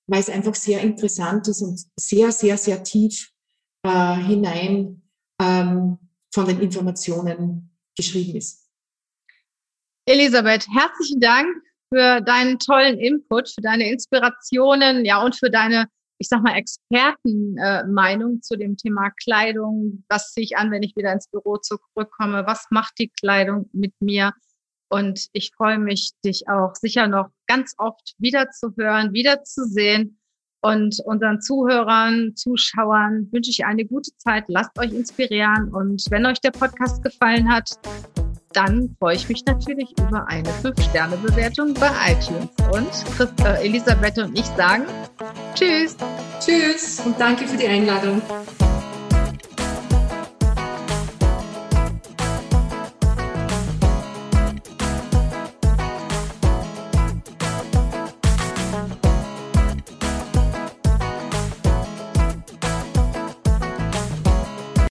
weil 0.09 0.21
es 0.21 0.29
einfach 0.29 0.57
sehr 0.57 0.81
interessant 0.81 1.47
ist 1.47 1.63
und 1.63 1.81
sehr, 1.97 2.33
sehr, 2.33 2.59
sehr 2.59 2.83
tief 2.83 3.31
äh, 3.87 4.17
hinein 4.17 5.03
ähm, 5.41 5.99
von 6.35 6.47
den 6.47 6.61
Informationen 6.61 7.71
geschrieben 7.97 8.37
ist. 8.37 8.69
Elisabeth, 10.07 10.67
herzlichen 10.75 11.21
Dank 11.21 11.47
für 11.95 12.21
deinen 12.23 12.59
tollen 12.59 12.99
Input, 12.99 13.49
für 13.49 13.61
deine 13.61 13.89
Inspirationen, 13.93 15.05
ja, 15.05 15.23
und 15.23 15.37
für 15.37 15.51
deine, 15.51 15.87
ich 16.19 16.29
sag 16.29 16.43
mal, 16.43 16.57
Expertenmeinung 16.57 18.37
äh, 18.37 18.41
zu 18.41 18.57
dem 18.57 18.77
Thema 18.77 19.11
Kleidung. 19.11 20.05
Was 20.09 20.33
ziehe 20.33 20.45
ich 20.45 20.57
an, 20.57 20.71
wenn 20.71 20.83
ich 20.83 20.97
wieder 20.97 21.13
ins 21.13 21.29
Büro 21.29 21.57
zurückkomme? 21.57 22.47
Was 22.47 22.67
macht 22.71 22.99
die 22.99 23.09
Kleidung 23.09 23.69
mit 23.73 23.95
mir? 24.01 24.33
Und 24.89 25.29
ich 25.33 25.53
freue 25.57 25.79
mich, 25.79 26.13
dich 26.25 26.49
auch 26.49 26.75
sicher 26.75 27.09
noch 27.09 27.31
ganz 27.47 27.75
oft 27.79 28.15
wieder 28.19 28.51
zu 28.51 28.75
hören, 28.77 29.15
wieder 29.15 29.43
zu 29.43 29.65
sehen. 29.65 30.19
Und 30.61 31.01
unseren 31.05 31.41
Zuhörern, 31.41 32.37
Zuschauern 32.37 33.29
wünsche 33.33 33.51
ich 33.51 33.65
eine 33.65 33.85
gute 33.85 34.17
Zeit. 34.19 34.45
Lasst 34.49 34.79
euch 34.79 34.93
inspirieren. 34.93 35.71
Und 35.73 36.05
wenn 36.11 36.27
euch 36.27 36.41
der 36.41 36.53
Podcast 36.53 37.03
gefallen 37.03 37.51
hat, 37.51 37.71
dann 38.53 38.97
freue 38.99 39.17
ich 39.17 39.29
mich 39.29 39.45
natürlich 39.47 39.91
über 39.99 40.27
eine 40.29 40.49
5-Sterne-Bewertung 40.63 41.75
bei 41.75 41.91
iTunes. 42.09 42.49
Und 42.73 42.91
Chris, 43.17 43.31
äh, 43.45 43.67
Elisabeth 43.67 44.19
und 44.19 44.39
ich 44.39 44.47
sagen 44.47 44.85
Tschüss. 45.55 45.97
Tschüss 46.41 47.01
und 47.05 47.21
danke 47.21 47.47
für 47.47 47.57
die 47.57 47.67
Einladung. 47.67 48.23